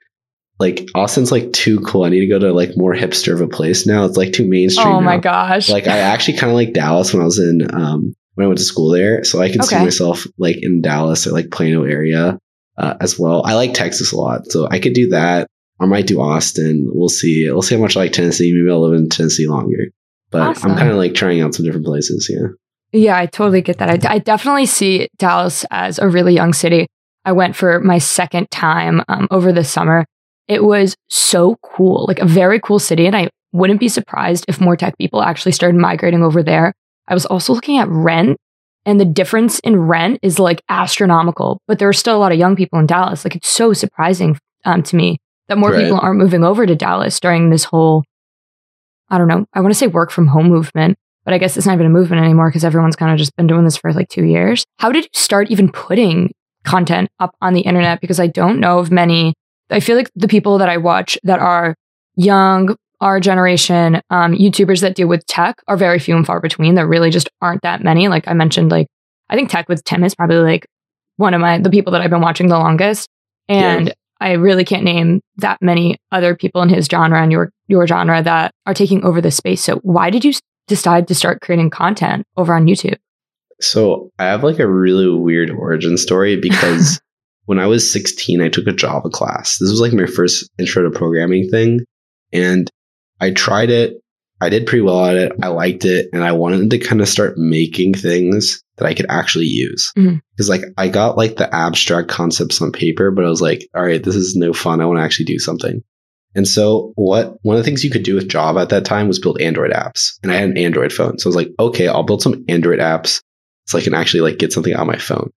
like 0.58 0.86
Austin's 0.94 1.32
like 1.32 1.54
too 1.54 1.80
cool. 1.80 2.04
I 2.04 2.10
need 2.10 2.20
to 2.20 2.26
go 2.26 2.38
to 2.38 2.52
like 2.52 2.72
more 2.76 2.94
hipster 2.94 3.32
of 3.32 3.40
a 3.40 3.48
place 3.48 3.86
now. 3.86 4.04
It's 4.04 4.18
like 4.18 4.34
too 4.34 4.46
mainstream. 4.46 4.88
oh 4.88 5.00
my 5.00 5.14
now. 5.16 5.20
gosh. 5.22 5.70
Like 5.70 5.86
I 5.86 5.98
actually 6.00 6.36
kind 6.36 6.50
of 6.50 6.56
like 6.56 6.74
Dallas 6.74 7.14
when 7.14 7.22
I 7.22 7.24
was 7.24 7.38
in 7.38 7.66
um 7.74 8.14
when 8.34 8.44
I 8.44 8.48
went 8.48 8.58
to 8.58 8.64
school 8.64 8.90
there, 8.90 9.24
so 9.24 9.40
I 9.40 9.50
could 9.50 9.64
see 9.64 9.76
myself 9.76 10.26
like 10.38 10.56
in 10.60 10.80
Dallas 10.80 11.26
or 11.26 11.30
like 11.30 11.50
Plano 11.50 11.84
area 11.84 12.38
uh, 12.76 12.94
as 13.00 13.18
well. 13.18 13.44
I 13.44 13.54
like 13.54 13.74
Texas 13.74 14.12
a 14.12 14.16
lot, 14.16 14.46
so 14.46 14.68
I 14.70 14.78
could 14.78 14.94
do 14.94 15.08
that. 15.10 15.48
I 15.80 15.86
might 15.86 16.06
do 16.06 16.20
Austin. 16.20 16.88
We'll 16.92 17.08
see. 17.08 17.50
We'll 17.50 17.62
see 17.62 17.74
how 17.74 17.80
much 17.80 17.96
I 17.96 18.00
like 18.00 18.12
Tennessee. 18.12 18.52
Maybe 18.54 18.70
I'll 18.70 18.88
live 18.88 18.98
in 18.98 19.08
Tennessee 19.08 19.48
longer. 19.48 19.90
But 20.30 20.42
Awesome. 20.42 20.72
I'm 20.72 20.78
kind 20.78 20.90
of 20.90 20.96
like 20.96 21.14
trying 21.14 21.40
out 21.40 21.54
some 21.54 21.64
different 21.64 21.86
places. 21.86 22.30
Yeah. 22.30 22.48
Yeah, 22.92 23.18
I 23.18 23.26
totally 23.26 23.60
get 23.60 23.78
that. 23.78 24.06
I, 24.06 24.14
I 24.14 24.18
definitely 24.20 24.66
see 24.66 25.08
Dallas 25.18 25.64
as 25.72 25.98
a 25.98 26.08
really 26.08 26.32
young 26.32 26.52
city. 26.52 26.86
I 27.24 27.32
went 27.32 27.56
for 27.56 27.80
my 27.80 27.98
second 27.98 28.50
time 28.52 29.02
um, 29.08 29.26
over 29.32 29.52
the 29.52 29.64
summer. 29.64 30.04
It 30.46 30.62
was 30.62 30.94
so 31.08 31.56
cool, 31.62 32.04
like 32.06 32.20
a 32.20 32.26
very 32.26 32.60
cool 32.60 32.78
city. 32.78 33.06
And 33.06 33.16
I 33.16 33.30
wouldn't 33.52 33.80
be 33.80 33.88
surprised 33.88 34.44
if 34.46 34.60
more 34.60 34.76
tech 34.76 34.96
people 34.96 35.22
actually 35.22 35.52
started 35.52 35.80
migrating 35.80 36.22
over 36.22 36.42
there. 36.42 36.72
I 37.08 37.14
was 37.14 37.26
also 37.26 37.52
looking 37.52 37.78
at 37.78 37.88
rent, 37.88 38.36
and 38.86 39.00
the 39.00 39.04
difference 39.04 39.58
in 39.60 39.76
rent 39.76 40.18
is 40.22 40.38
like 40.38 40.62
astronomical, 40.68 41.60
but 41.66 41.78
there 41.78 41.88
are 41.88 41.92
still 41.94 42.16
a 42.16 42.18
lot 42.18 42.32
of 42.32 42.38
young 42.38 42.56
people 42.56 42.78
in 42.78 42.86
Dallas. 42.86 43.24
Like 43.24 43.36
it's 43.36 43.48
so 43.48 43.72
surprising 43.72 44.38
um, 44.64 44.82
to 44.84 44.96
me 44.96 45.18
that 45.48 45.58
more 45.58 45.70
Right. 45.72 45.82
people 45.84 46.00
aren't 46.00 46.18
moving 46.18 46.44
over 46.44 46.66
to 46.66 46.74
Dallas 46.74 47.20
during 47.20 47.50
this 47.50 47.64
whole, 47.64 48.04
I 49.10 49.18
don't 49.18 49.28
know, 49.28 49.44
I 49.52 49.60
want 49.60 49.72
to 49.72 49.78
say 49.78 49.86
work 49.86 50.10
from 50.10 50.28
home 50.28 50.48
movement 50.48 50.96
but 51.24 51.32
I 51.32 51.38
guess 51.38 51.56
it's 51.56 51.64
not 51.66 51.72
even 51.72 51.86
a 51.86 51.90
movement 51.90 52.22
anymore 52.22 52.50
because 52.50 52.64
everyone's 52.66 52.96
kind 52.96 53.10
of 53.10 53.16
just 53.16 53.34
been 53.34 53.46
doing 53.46 53.64
this 53.64 53.78
for 53.78 53.92
like 53.94 54.10
two 54.10 54.24
years. 54.24 54.66
How 54.78 54.92
did 54.92 55.04
you 55.04 55.10
start 55.14 55.50
even 55.50 55.72
putting 55.72 56.32
content 56.64 57.08
up 57.18 57.34
on 57.40 57.54
the 57.54 57.62
internet? 57.62 58.02
Because 58.02 58.20
I 58.20 58.26
don't 58.26 58.60
know 58.60 58.78
of 58.78 58.90
many. 58.90 59.32
I 59.70 59.80
feel 59.80 59.96
like 59.96 60.10
the 60.14 60.28
people 60.28 60.58
that 60.58 60.68
I 60.68 60.76
watch 60.76 61.16
that 61.22 61.38
are 61.38 61.74
young, 62.16 62.76
our 63.04 63.20
generation, 63.20 64.00
um, 64.08 64.32
YouTubers 64.32 64.80
that 64.80 64.94
deal 64.94 65.06
with 65.06 65.26
tech 65.26 65.62
are 65.68 65.76
very 65.76 65.98
few 65.98 66.16
and 66.16 66.26
far 66.26 66.40
between. 66.40 66.74
There 66.74 66.88
really 66.88 67.10
just 67.10 67.28
aren't 67.42 67.60
that 67.62 67.84
many. 67.84 68.08
Like 68.08 68.26
I 68.26 68.32
mentioned, 68.32 68.70
like 68.70 68.88
I 69.28 69.36
think 69.36 69.50
Tech 69.50 69.68
with 69.68 69.84
Tim 69.84 70.02
is 70.04 70.14
probably 70.14 70.38
like 70.38 70.66
one 71.16 71.34
of 71.34 71.40
my 71.40 71.58
the 71.58 71.70
people 71.70 71.92
that 71.92 72.00
I've 72.00 72.10
been 72.10 72.22
watching 72.22 72.48
the 72.48 72.58
longest, 72.58 73.08
and 73.46 73.92
I 74.20 74.32
really 74.32 74.64
can't 74.64 74.84
name 74.84 75.20
that 75.36 75.60
many 75.60 75.98
other 76.12 76.34
people 76.34 76.62
in 76.62 76.70
his 76.70 76.86
genre 76.86 77.22
and 77.22 77.30
your 77.30 77.52
your 77.68 77.86
genre 77.86 78.22
that 78.22 78.52
are 78.66 78.74
taking 78.74 79.04
over 79.04 79.20
the 79.20 79.30
space. 79.30 79.62
So 79.62 79.76
why 79.82 80.08
did 80.08 80.24
you 80.24 80.32
decide 80.66 81.06
to 81.08 81.14
start 81.14 81.42
creating 81.42 81.68
content 81.70 82.24
over 82.38 82.54
on 82.54 82.66
YouTube? 82.66 82.96
So 83.60 84.10
I 84.18 84.24
have 84.24 84.42
like 84.42 84.58
a 84.58 84.68
really 84.68 85.10
weird 85.10 85.50
origin 85.50 85.98
story 85.98 86.40
because 86.40 86.98
when 87.44 87.58
I 87.58 87.66
was 87.66 87.92
16, 87.92 88.40
I 88.40 88.48
took 88.48 88.66
a 88.66 88.72
Java 88.72 89.10
class. 89.10 89.58
This 89.58 89.70
was 89.70 89.80
like 89.80 89.92
my 89.92 90.06
first 90.06 90.50
intro 90.58 90.82
to 90.82 90.90
programming 90.90 91.50
thing. 91.50 91.80
And 92.32 92.70
I 93.20 93.30
tried 93.30 93.70
it. 93.70 94.00
I 94.40 94.48
did 94.48 94.66
pretty 94.66 94.82
well 94.82 95.06
at 95.06 95.16
it. 95.16 95.32
I 95.42 95.48
liked 95.48 95.84
it. 95.84 96.08
And 96.12 96.22
I 96.22 96.32
wanted 96.32 96.70
to 96.70 96.78
kind 96.78 97.00
of 97.00 97.08
start 97.08 97.38
making 97.38 97.94
things 97.94 98.62
that 98.76 98.86
I 98.86 98.94
could 98.94 99.06
actually 99.08 99.46
use. 99.46 99.92
Mm-hmm. 99.96 100.16
Because 100.32 100.48
like 100.48 100.62
I 100.76 100.88
got 100.88 101.16
like 101.16 101.36
the 101.36 101.52
abstract 101.54 102.08
concepts 102.08 102.60
on 102.60 102.72
paper, 102.72 103.10
but 103.10 103.24
I 103.24 103.28
was 103.28 103.40
like, 103.40 103.68
all 103.74 103.82
right, 103.82 104.02
this 104.02 104.16
is 104.16 104.36
no 104.36 104.52
fun. 104.52 104.80
I 104.80 104.86
want 104.86 104.98
to 104.98 105.04
actually 105.04 105.26
do 105.26 105.38
something. 105.38 105.82
And 106.34 106.48
so 106.48 106.92
what 106.96 107.38
one 107.42 107.56
of 107.56 107.62
the 107.62 107.64
things 107.64 107.84
you 107.84 107.90
could 107.90 108.02
do 108.02 108.16
with 108.16 108.28
Java 108.28 108.60
at 108.60 108.70
that 108.70 108.84
time 108.84 109.06
was 109.06 109.20
build 109.20 109.40
Android 109.40 109.70
apps. 109.70 110.18
And 110.22 110.32
I 110.32 110.36
had 110.36 110.50
an 110.50 110.58
Android 110.58 110.92
phone. 110.92 111.18
So 111.18 111.28
I 111.28 111.30
was 111.30 111.36
like, 111.36 111.50
okay, 111.60 111.86
I'll 111.86 112.02
build 112.02 112.22
some 112.22 112.44
Android 112.48 112.80
apps 112.80 113.22
so 113.66 113.78
I 113.78 113.82
can 113.82 113.94
actually 113.94 114.20
like 114.20 114.38
get 114.38 114.52
something 114.52 114.74
on 114.74 114.86
my 114.86 114.98
phone. 114.98 115.30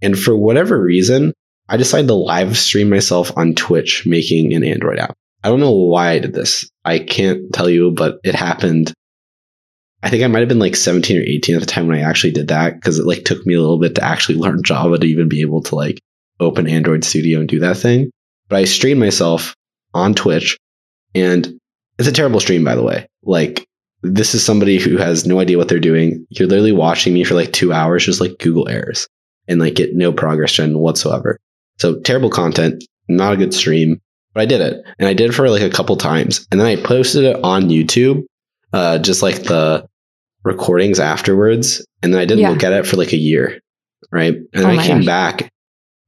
And 0.00 0.18
for 0.18 0.36
whatever 0.36 0.80
reason, 0.80 1.32
I 1.68 1.76
decided 1.76 2.06
to 2.08 2.14
live 2.14 2.56
stream 2.56 2.88
myself 2.88 3.32
on 3.36 3.54
Twitch 3.54 4.04
making 4.06 4.52
an 4.54 4.64
Android 4.64 4.98
app. 4.98 5.16
I 5.44 5.48
don't 5.48 5.60
know 5.60 5.72
why 5.72 6.10
I 6.10 6.18
did 6.18 6.32
this. 6.32 6.68
I 6.84 6.98
can't 6.98 7.52
tell 7.52 7.68
you, 7.68 7.92
but 7.92 8.18
it 8.24 8.34
happened 8.34 8.92
I 10.04 10.10
think 10.10 10.22
I 10.22 10.26
might 10.26 10.40
have 10.40 10.50
been 10.50 10.58
like 10.58 10.76
17 10.76 11.16
or 11.16 11.22
18 11.22 11.54
at 11.54 11.60
the 11.62 11.66
time 11.66 11.86
when 11.86 11.96
I 11.96 12.02
actually 12.02 12.32
did 12.32 12.48
that 12.48 12.74
because 12.74 12.98
it 12.98 13.06
like 13.06 13.24
took 13.24 13.46
me 13.46 13.54
a 13.54 13.60
little 13.60 13.78
bit 13.78 13.94
to 13.94 14.04
actually 14.04 14.36
learn 14.36 14.62
Java 14.64 14.98
to 14.98 15.06
even 15.06 15.30
be 15.30 15.40
able 15.40 15.62
to 15.62 15.74
like 15.74 15.98
open 16.38 16.68
Android 16.68 17.04
Studio 17.04 17.40
and 17.40 17.48
do 17.48 17.60
that 17.60 17.78
thing. 17.78 18.10
But 18.50 18.56
I 18.56 18.64
streamed 18.64 19.00
myself 19.00 19.54
on 19.94 20.12
Twitch 20.12 20.58
and 21.14 21.58
it's 21.98 22.06
a 22.06 22.12
terrible 22.12 22.40
stream, 22.40 22.64
by 22.64 22.74
the 22.74 22.82
way. 22.82 23.06
Like, 23.22 23.64
this 24.02 24.34
is 24.34 24.44
somebody 24.44 24.78
who 24.78 24.98
has 24.98 25.24
no 25.24 25.40
idea 25.40 25.56
what 25.56 25.68
they're 25.68 25.78
doing. 25.78 26.26
You're 26.28 26.48
literally 26.48 26.72
watching 26.72 27.14
me 27.14 27.24
for 27.24 27.34
like 27.34 27.54
two 27.54 27.72
hours, 27.72 28.04
just 28.04 28.20
like 28.20 28.38
Google 28.38 28.68
errors 28.68 29.08
and 29.48 29.58
like 29.58 29.74
get 29.74 29.94
no 29.94 30.12
progress 30.12 30.52
gen 30.52 30.78
whatsoever. 30.78 31.38
So 31.78 31.98
terrible 32.00 32.28
content, 32.28 32.84
not 33.08 33.32
a 33.32 33.38
good 33.38 33.54
stream, 33.54 34.02
but 34.34 34.42
I 34.42 34.46
did 34.46 34.60
it. 34.60 34.84
And 34.98 35.08
I 35.08 35.14
did 35.14 35.30
it 35.30 35.32
for 35.34 35.48
like 35.48 35.62
a 35.62 35.70
couple 35.70 35.96
times. 35.96 36.46
And 36.50 36.60
then 36.60 36.66
I 36.66 36.76
posted 36.76 37.24
it 37.24 37.36
on 37.42 37.68
YouTube, 37.70 38.24
uh, 38.72 38.98
just 38.98 39.22
like 39.22 39.44
the 39.44 39.86
recordings 40.44 41.00
afterwards. 41.00 41.84
And 42.02 42.12
then 42.12 42.20
I 42.20 42.24
didn't 42.24 42.40
Yeah. 42.42 42.50
look 42.50 42.64
at 42.64 42.72
it 42.72 42.86
for 42.86 42.96
like 42.96 43.12
a 43.12 43.16
year. 43.18 43.60
Right. 44.12 44.34
And 44.34 44.46
Oh 44.54 44.60
then 44.60 44.76
my 44.76 44.82
I 44.82 44.86
came 44.86 44.98
gosh. 44.98 45.06
back. 45.06 45.50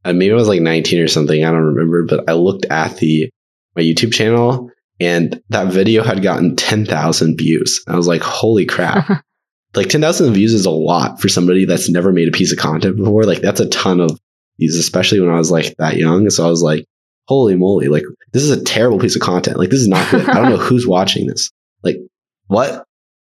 Uh, 0.04 0.12
maybe 0.12 0.32
I 0.32 0.36
was 0.36 0.48
like 0.48 0.60
19 0.60 1.00
or 1.00 1.08
something. 1.08 1.44
I 1.44 1.50
don't 1.50 1.74
remember, 1.74 2.04
but 2.04 2.28
I 2.28 2.34
looked 2.34 2.66
at 2.66 2.96
the 2.98 3.30
my 3.74 3.82
YouTube 3.82 4.12
channel 4.14 4.70
and 5.00 5.40
that 5.50 5.72
video 5.72 6.02
had 6.02 6.22
gotten 6.22 6.56
10,000 6.56 7.36
views. 7.36 7.82
I 7.88 7.96
was 7.96 8.06
like, 8.06 8.22
holy 8.22 8.64
crap. 8.66 9.22
like 9.74 9.88
10,000 9.88 10.32
views 10.32 10.54
is 10.54 10.64
a 10.64 10.70
lot 10.70 11.20
for 11.20 11.28
somebody 11.28 11.64
that's 11.66 11.90
never 11.90 12.12
made 12.12 12.28
a 12.28 12.32
piece 12.32 12.52
of 12.52 12.58
content 12.58 12.96
before. 12.96 13.24
Like 13.24 13.40
that's 13.42 13.60
a 13.60 13.68
ton 13.68 14.00
of 14.00 14.18
views, 14.58 14.76
especially 14.76 15.20
when 15.20 15.28
I 15.30 15.36
was 15.38 15.50
like 15.50 15.74
that 15.78 15.96
young. 15.96 16.30
So 16.30 16.46
I 16.46 16.48
was 16.50 16.62
like, 16.62 16.86
holy 17.26 17.56
moly, 17.56 17.88
like 17.88 18.04
this 18.32 18.42
is 18.42 18.50
a 18.50 18.62
terrible 18.64 18.98
piece 18.98 19.16
of 19.16 19.22
content. 19.22 19.58
Like 19.58 19.70
this 19.70 19.80
is 19.80 19.88
not 19.88 20.10
good. 20.10 20.28
I 20.28 20.34
don't 20.34 20.50
know 20.50 20.56
who's 20.56 20.86
watching 20.86 21.26
this. 21.26 21.50
Like 21.82 21.98
what? 22.46 22.84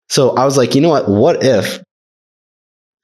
So 0.08 0.36
I 0.36 0.44
was 0.44 0.56
like, 0.56 0.74
you 0.74 0.80
know 0.80 0.88
what? 0.88 1.08
What 1.08 1.44
if 1.44 1.82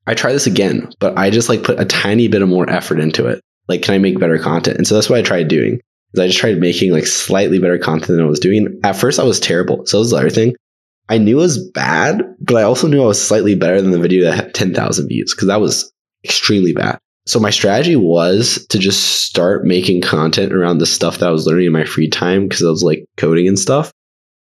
I 0.07 0.15
try 0.15 0.33
this 0.33 0.47
again, 0.47 0.91
but 0.99 1.19
I 1.19 1.31
just 1.31 1.49
like 1.49 1.65
put 1.65 1.81
a 1.81 1.85
tiny 1.85 2.29
bit 2.29 2.43
of 2.43 2.49
more 2.49 2.69
effort 2.69 3.01
into 3.01 3.27
it? 3.27 3.43
Like, 3.69 3.83
can 3.83 3.95
I 3.95 3.99
make 3.99 4.21
better 4.21 4.39
content? 4.39 4.77
And 4.77 4.87
so 4.87 4.95
that's 4.95 5.11
what 5.11 5.19
I 5.19 5.23
tried 5.23 5.49
doing. 5.49 5.81
Is 6.15 6.21
I 6.21 6.29
just 6.29 6.39
tried 6.39 6.59
making 6.59 6.93
like 6.93 7.07
slightly 7.07 7.59
better 7.59 7.79
content 7.79 8.09
than 8.09 8.23
I 8.23 8.29
was 8.29 8.41
doing. 8.41 8.81
At 8.85 8.97
first, 8.97 9.19
I 9.19 9.25
was 9.25 9.41
terrible. 9.41 9.85
So 9.87 9.99
was 9.99 10.11
the 10.11 10.17
other 10.17 10.31
thing. 10.31 10.55
I 11.09 11.19
knew 11.19 11.39
it 11.39 11.43
was 11.43 11.71
bad, 11.71 12.23
but 12.41 12.57
I 12.57 12.63
also 12.63 12.89
knew 12.89 13.03
I 13.03 13.07
was 13.07 13.25
slightly 13.25 13.55
better 13.55 13.81
than 13.81 13.93
the 13.93 13.99
video 13.99 14.25
that 14.25 14.35
had 14.35 14.55
10,000 14.55 15.09
views 15.09 15.33
because 15.35 15.49
that 15.49 15.61
was 15.61 15.93
extremely 16.25 16.73
bad. 16.73 16.99
So 17.27 17.41
my 17.41 17.51
strategy 17.51 17.97
was 17.97 18.65
to 18.69 18.79
just 18.79 19.25
start 19.25 19.65
making 19.65 20.01
content 20.01 20.53
around 20.53 20.79
the 20.79 20.87
stuff 20.87 21.19
that 21.19 21.29
I 21.29 21.33
was 21.33 21.47
learning 21.47 21.67
in 21.67 21.73
my 21.73 21.85
free 21.85 22.09
time 22.09 22.47
because 22.47 22.63
I 22.63 22.71
was 22.71 22.85
like 22.85 23.05
coding 23.17 23.49
and 23.49 23.59
stuff. 23.59 23.91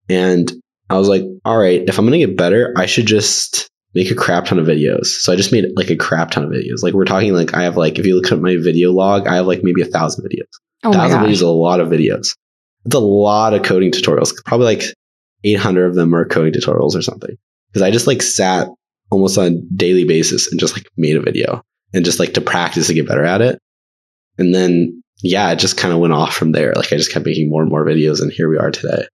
And 0.09 0.51
I 0.89 0.97
was 0.97 1.09
like, 1.09 1.23
all 1.43 1.57
right, 1.57 1.83
if 1.87 1.99
I'm 1.99 2.05
going 2.05 2.19
to 2.19 2.25
get 2.25 2.37
better, 2.37 2.73
I 2.77 2.85
should 2.85 3.07
just 3.07 3.69
make 3.93 4.09
a 4.09 4.15
crap 4.15 4.45
ton 4.45 4.57
of 4.57 4.67
videos. 4.67 5.07
So 5.07 5.33
I 5.33 5.35
just 5.35 5.51
made 5.51 5.65
like 5.75 5.89
a 5.89 5.97
crap 5.97 6.31
ton 6.31 6.45
of 6.45 6.49
videos. 6.49 6.81
Like 6.81 6.93
we're 6.93 7.03
talking 7.03 7.33
like 7.33 7.53
I 7.53 7.63
have 7.63 7.75
like, 7.75 7.99
if 7.99 8.05
you 8.05 8.15
look 8.15 8.31
at 8.31 8.39
my 8.39 8.55
video 8.55 8.91
log, 8.91 9.27
I 9.27 9.35
have 9.35 9.47
like 9.47 9.63
maybe 9.63 9.81
a 9.81 9.85
thousand 9.85 10.25
videos. 10.25 10.47
Oh 10.83 10.93
thousand 10.93 11.19
videos 11.19 11.31
is 11.31 11.41
a 11.41 11.49
lot 11.49 11.81
of 11.81 11.89
videos. 11.89 12.37
It's 12.85 12.95
a 12.95 12.99
lot 12.99 13.53
of 13.53 13.63
coding 13.63 13.91
tutorials. 13.91 14.33
Probably 14.45 14.77
like 14.77 14.83
800 15.43 15.87
of 15.87 15.95
them 15.95 16.15
are 16.15 16.25
coding 16.25 16.53
tutorials 16.53 16.95
or 16.95 17.01
something. 17.01 17.35
Because 17.69 17.81
I 17.81 17.91
just 17.91 18.07
like 18.07 18.21
sat 18.21 18.69
almost 19.11 19.37
on 19.37 19.45
a 19.45 19.75
daily 19.75 20.05
basis 20.05 20.49
and 20.49 20.59
just 20.59 20.75
like 20.75 20.87
made 20.95 21.17
a 21.17 21.21
video 21.21 21.63
and 21.93 22.05
just 22.05 22.19
like 22.19 22.33
to 22.33 22.41
practice 22.41 22.87
to 22.87 22.93
get 22.93 23.07
better 23.07 23.23
at 23.25 23.41
it. 23.41 23.59
And 24.37 24.53
then, 24.55 25.03
yeah, 25.23 25.51
it 25.51 25.59
just 25.59 25.77
kind 25.77 25.93
of 25.93 25.99
went 25.99 26.13
off 26.13 26.33
from 26.33 26.51
there. 26.53 26.73
Like 26.75 26.91
I 26.93 26.97
just 26.97 27.11
kept 27.11 27.25
making 27.25 27.49
more 27.49 27.61
and 27.61 27.69
more 27.69 27.85
videos 27.85 28.21
and 28.21 28.31
here 28.31 28.49
we 28.49 28.57
are 28.57 28.71
today. 28.71 29.05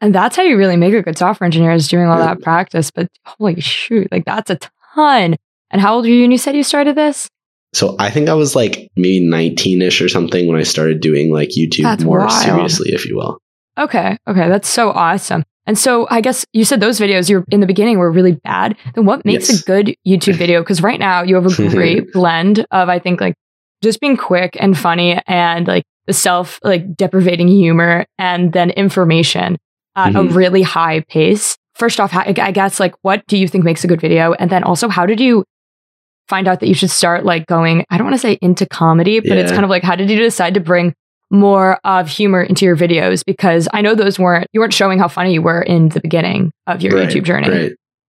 And 0.00 0.14
that's 0.14 0.36
how 0.36 0.42
you 0.42 0.56
really 0.56 0.76
make 0.76 0.94
a 0.94 1.02
good 1.02 1.16
software 1.16 1.46
engineer 1.46 1.72
is 1.72 1.88
doing 1.88 2.06
all 2.06 2.18
Yeah. 2.18 2.26
that 2.34 2.42
practice. 2.42 2.90
But 2.90 3.08
holy 3.24 3.60
shoot, 3.60 4.08
like 4.10 4.24
that's 4.24 4.50
a 4.50 4.58
ton. 4.94 5.36
And 5.70 5.80
how 5.80 5.94
old 5.94 6.04
were 6.04 6.10
you 6.10 6.22
when 6.22 6.32
you 6.32 6.38
said 6.38 6.54
you 6.56 6.64
started 6.64 6.96
this? 6.96 7.28
So 7.72 7.96
I 7.98 8.10
think 8.10 8.28
I 8.28 8.34
was 8.34 8.54
like 8.54 8.88
maybe 8.96 9.24
19 9.24 9.80
ish 9.80 10.02
or 10.02 10.08
something 10.08 10.46
when 10.46 10.58
I 10.58 10.64
started 10.64 11.00
doing 11.00 11.32
like 11.32 11.50
YouTube 11.50 11.84
That's 11.84 12.04
more 12.04 12.18
wild. 12.18 12.32
seriously, 12.32 12.90
if 12.92 13.06
you 13.06 13.16
will. 13.16 13.38
Okay. 13.78 14.18
Okay. 14.28 14.48
That's 14.48 14.68
so 14.68 14.90
awesome. 14.90 15.44
And 15.66 15.78
so 15.78 16.06
I 16.10 16.20
guess 16.20 16.44
you 16.52 16.64
said 16.64 16.80
those 16.80 16.98
videos 16.98 17.28
you're 17.30 17.44
in 17.50 17.60
the 17.60 17.66
beginning 17.66 17.98
were 17.98 18.10
really 18.10 18.32
bad. 18.32 18.76
Then 18.94 19.04
what 19.06 19.24
makes 19.24 19.48
Yes. 19.48 19.62
a 19.62 19.64
good 19.64 19.94
YouTube 20.06 20.34
video? 20.34 20.60
Because 20.60 20.82
right 20.82 20.98
now 20.98 21.22
you 21.22 21.36
have 21.36 21.46
a 21.46 21.68
great 21.70 22.12
blend 22.12 22.66
of, 22.70 22.88
I 22.88 22.98
think, 22.98 23.20
like 23.20 23.34
just 23.82 24.00
being 24.00 24.16
quick 24.16 24.56
and 24.60 24.76
funny 24.76 25.20
and 25.26 25.66
like 25.68 25.84
the 26.06 26.12
self 26.12 26.58
like 26.64 26.96
deprivating 26.96 27.46
humor 27.48 28.04
and 28.18 28.52
then 28.52 28.70
information 28.70 29.56
at 29.94 30.14
a 30.16 30.18
Mhm. 30.20 30.34
really 30.34 30.62
high 30.62 31.00
pace. 31.08 31.56
First 31.74 32.00
off, 32.00 32.14
I 32.14 32.34
I 32.38 32.50
guess 32.50 32.80
like 32.80 32.94
what 33.02 33.22
do 33.28 33.36
you 33.38 33.46
think 33.48 33.62
makes 33.64 33.84
a 33.84 33.86
good 33.86 34.00
video? 34.00 34.32
And 34.32 34.50
then 34.50 34.64
also, 34.64 34.88
how 34.88 35.06
did 35.06 35.20
you 35.20 35.44
find 36.28 36.48
out 36.48 36.60
that 36.60 36.66
you 36.68 36.74
should 36.74 36.90
start 36.90 37.24
like 37.24 37.46
going, 37.46 37.84
I 37.90 37.98
don't 37.98 38.06
want 38.06 38.14
to 38.14 38.20
say 38.20 38.38
into 38.42 38.66
comedy, 38.66 39.20
but 39.20 39.36
it's 39.38 39.52
kind 39.52 39.64
of 39.64 39.70
like, 39.70 39.82
how 39.82 39.96
did 39.96 40.08
you 40.10 40.16
decide 40.16 40.54
to 40.54 40.60
bring 40.60 40.94
more 41.32 41.78
of 41.84 42.08
humor 42.08 42.42
into 42.42 42.64
your 42.64 42.76
videos? 42.76 43.24
Because 43.26 43.66
I 43.72 43.80
know 43.80 43.94
those 43.94 44.18
weren't, 44.18 44.46
you 44.52 44.60
weren't 44.60 44.74
showing 44.74 44.98
how 44.98 45.08
funny 45.08 45.32
you 45.32 45.42
were 45.42 45.62
in 45.62 45.88
the 45.88 46.00
beginning 46.00 46.52
of 46.66 46.82
your 46.82 46.94
Right, 46.96 47.08
YouTube 47.08 47.24
journey. 47.24 47.48
Right. 47.48 47.72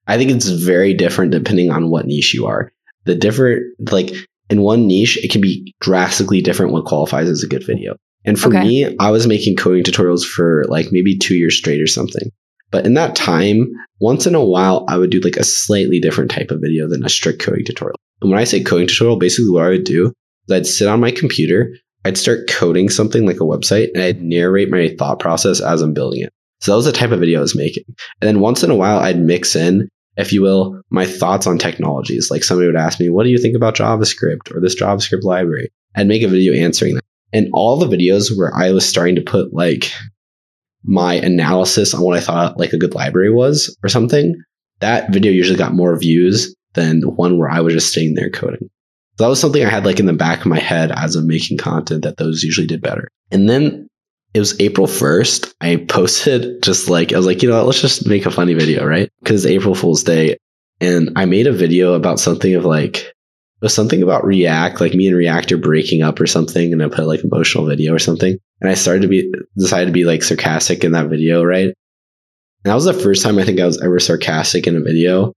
I 0.07 0.17
think 0.17 0.31
it's 0.31 0.47
very 0.47 0.93
different 0.93 1.31
depending 1.31 1.71
on 1.71 1.89
what 1.89 2.05
niche 2.05 2.33
you 2.33 2.45
are. 2.45 2.71
The 3.05 3.15
different, 3.15 3.63
like 3.91 4.11
in 4.49 4.61
one 4.61 4.87
niche, 4.87 5.17
it 5.23 5.31
can 5.31 5.41
be 5.41 5.73
drastically 5.81 6.41
different 6.41 6.71
what 6.71 6.85
qualifies 6.85 7.27
as 7.27 7.43
a 7.43 7.47
good 7.47 7.65
video. 7.65 7.97
And 8.23 8.39
for 8.39 8.49
Okay. 8.49 8.63
me, 8.63 8.95
I 8.99 9.09
was 9.09 9.27
making 9.27 9.55
coding 9.55 9.83
tutorials 9.83 10.23
for 10.25 10.65
like 10.69 10.87
maybe 10.91 11.17
two 11.17 11.35
years 11.35 11.57
straight 11.57 11.81
or 11.81 11.87
something. 11.87 12.31
But 12.71 12.85
in 12.85 12.93
that 12.95 13.15
time, 13.15 13.71
once 13.99 14.27
in 14.27 14.35
a 14.35 14.43
while, 14.43 14.85
I 14.89 14.97
would 14.97 15.09
do 15.09 15.21
like 15.21 15.37
a 15.37 15.43
slightly 15.43 15.99
different 15.99 16.31
type 16.31 16.51
of 16.51 16.59
video 16.61 16.87
than 16.87 17.05
a 17.05 17.09
strict 17.09 17.41
coding 17.41 17.65
tutorial. 17.65 17.95
And 18.21 18.29
when 18.29 18.39
I 18.39 18.43
say 18.43 18.61
coding 18.61 18.87
tutorial, 18.87 19.17
basically 19.17 19.51
what 19.51 19.63
I 19.63 19.69
would 19.69 19.85
do 19.85 20.07
is 20.47 20.53
I'd 20.55 20.65
sit 20.67 20.87
on 20.87 20.99
my 20.99 21.11
computer, 21.11 21.71
I'd 22.07 22.17
start 22.17 22.49
coding 22.49 22.89
something 22.89 23.25
like 23.25 23.37
a 23.37 23.39
website, 23.39 23.89
and 23.93 24.01
I'd 24.01 24.21
narrate 24.21 24.71
my 24.71 24.95
thought 24.97 25.19
process 25.19 25.59
as 25.59 25.81
I'm 25.81 25.93
building 25.93 26.21
it. 26.21 26.33
So 26.61 26.71
that 26.71 26.77
was 26.77 26.85
the 26.85 26.93
type 26.93 27.11
of 27.11 27.19
video 27.19 27.39
I 27.39 27.41
was 27.41 27.55
making. 27.55 27.83
And 28.21 28.27
then 28.27 28.39
once 28.39 28.63
in 28.63 28.71
a 28.71 28.75
while, 28.75 28.99
I'd 28.99 29.19
mix 29.19 29.55
in, 29.57 29.89
if 30.15 30.31
you 30.31 30.41
will, 30.41 30.81
my 30.89 31.05
thoughts 31.05 31.45
on 31.45 31.57
technologies. 31.57 32.31
Like 32.31 32.45
somebody 32.45 32.67
would 32.67 32.77
ask 32.77 32.99
me, 32.99 33.09
What 33.09 33.23
do 33.23 33.29
you 33.29 33.37
think 33.37 33.55
about 33.55 33.75
JavaScript 33.75 34.55
or 34.55 34.61
this 34.61 34.79
JavaScript 34.79 35.23
library? 35.23 35.69
I'd 35.95 36.07
make 36.07 36.23
a 36.23 36.29
video 36.29 36.53
answering 36.53 36.95
that. 36.95 37.03
And 37.33 37.49
all 37.51 37.77
the 37.77 37.87
videos 37.93 38.35
where 38.35 38.55
I 38.55 38.71
was 38.71 38.87
starting 38.87 39.15
to 39.15 39.21
put 39.21 39.53
like 39.53 39.91
my 40.83 41.15
analysis 41.15 41.93
on 41.93 42.01
what 42.01 42.17
I 42.17 42.21
thought 42.21 42.57
like 42.57 42.71
a 42.71 42.79
good 42.79 42.95
library 42.95 43.33
was 43.33 43.75
or 43.83 43.89
something, 43.89 44.33
that 44.79 45.11
video 45.11 45.31
usually 45.31 45.57
got 45.57 45.73
more 45.73 45.99
views 45.99 46.55
than 46.73 47.01
the 47.01 47.09
one 47.09 47.37
where 47.37 47.49
I 47.49 47.59
was 47.59 47.73
just 47.73 47.91
sitting 47.91 48.13
there 48.13 48.29
coding. 48.29 48.69
That 49.17 49.27
was 49.27 49.39
something 49.39 49.65
I 49.65 49.69
had 49.69 49.85
like 49.85 49.99
in 49.99 50.05
the 50.05 50.13
back 50.13 50.41
of 50.41 50.45
my 50.45 50.59
head 50.59 50.91
as 50.91 51.15
of 51.15 51.25
making 51.25 51.57
content 51.57 52.03
that 52.03 52.17
those 52.17 52.43
usually 52.43 52.67
did 52.67 52.81
better. 52.81 53.09
And 53.31 53.49
then 53.49 53.87
it 54.33 54.39
was 54.39 54.59
April 54.59 54.87
1st. 54.87 55.53
I 55.59 55.77
posted 55.77 56.61
just 56.61 56.89
like, 56.89 57.13
I 57.13 57.17
was 57.17 57.25
like, 57.25 57.41
you 57.41 57.49
know 57.49 57.57
what, 57.57 57.65
let's 57.65 57.81
just 57.81 58.07
make 58.07 58.25
a 58.25 58.31
funny 58.31 58.53
video, 58.53 58.85
right? 58.85 59.09
Because 59.19 59.45
April 59.45 59.73
Fool's 59.73 60.03
Day. 60.03 60.37
And 60.79 61.13
I 61.15 61.25
made 61.25 61.47
a 61.47 61.51
video 61.51 61.93
about 61.93 62.19
something 62.19 62.53
of 62.53 62.63
like, 62.63 62.97
it 62.97 63.13
was 63.61 63.73
something 63.73 64.03
about 64.03 64.25
React, 64.25 64.79
like 64.79 64.93
me 64.93 65.07
and 65.07 65.17
React 65.17 65.53
are 65.53 65.57
breaking 65.57 66.03
up 66.03 66.19
or 66.19 66.27
something. 66.27 66.71
And 66.71 66.83
I 66.83 66.89
put 66.89 67.07
like 67.07 67.23
emotional 67.23 67.65
video 67.65 67.95
or 67.95 67.99
something. 67.99 68.37
And 68.61 68.69
I 68.69 68.75
started 68.75 69.01
to 69.01 69.07
be, 69.07 69.31
decided 69.57 69.87
to 69.87 69.91
be 69.91 70.05
like 70.05 70.21
sarcastic 70.21 70.83
in 70.83 70.91
that 70.91 71.09
video, 71.09 71.43
right? 71.43 71.69
And 71.69 71.75
that 72.65 72.75
was 72.75 72.85
the 72.85 72.93
first 72.93 73.23
time 73.23 73.39
I 73.39 73.45
think 73.45 73.59
I 73.59 73.65
was 73.65 73.81
ever 73.81 73.99
sarcastic 73.99 74.67
in 74.67 74.75
a 74.75 74.81
video 74.81 75.33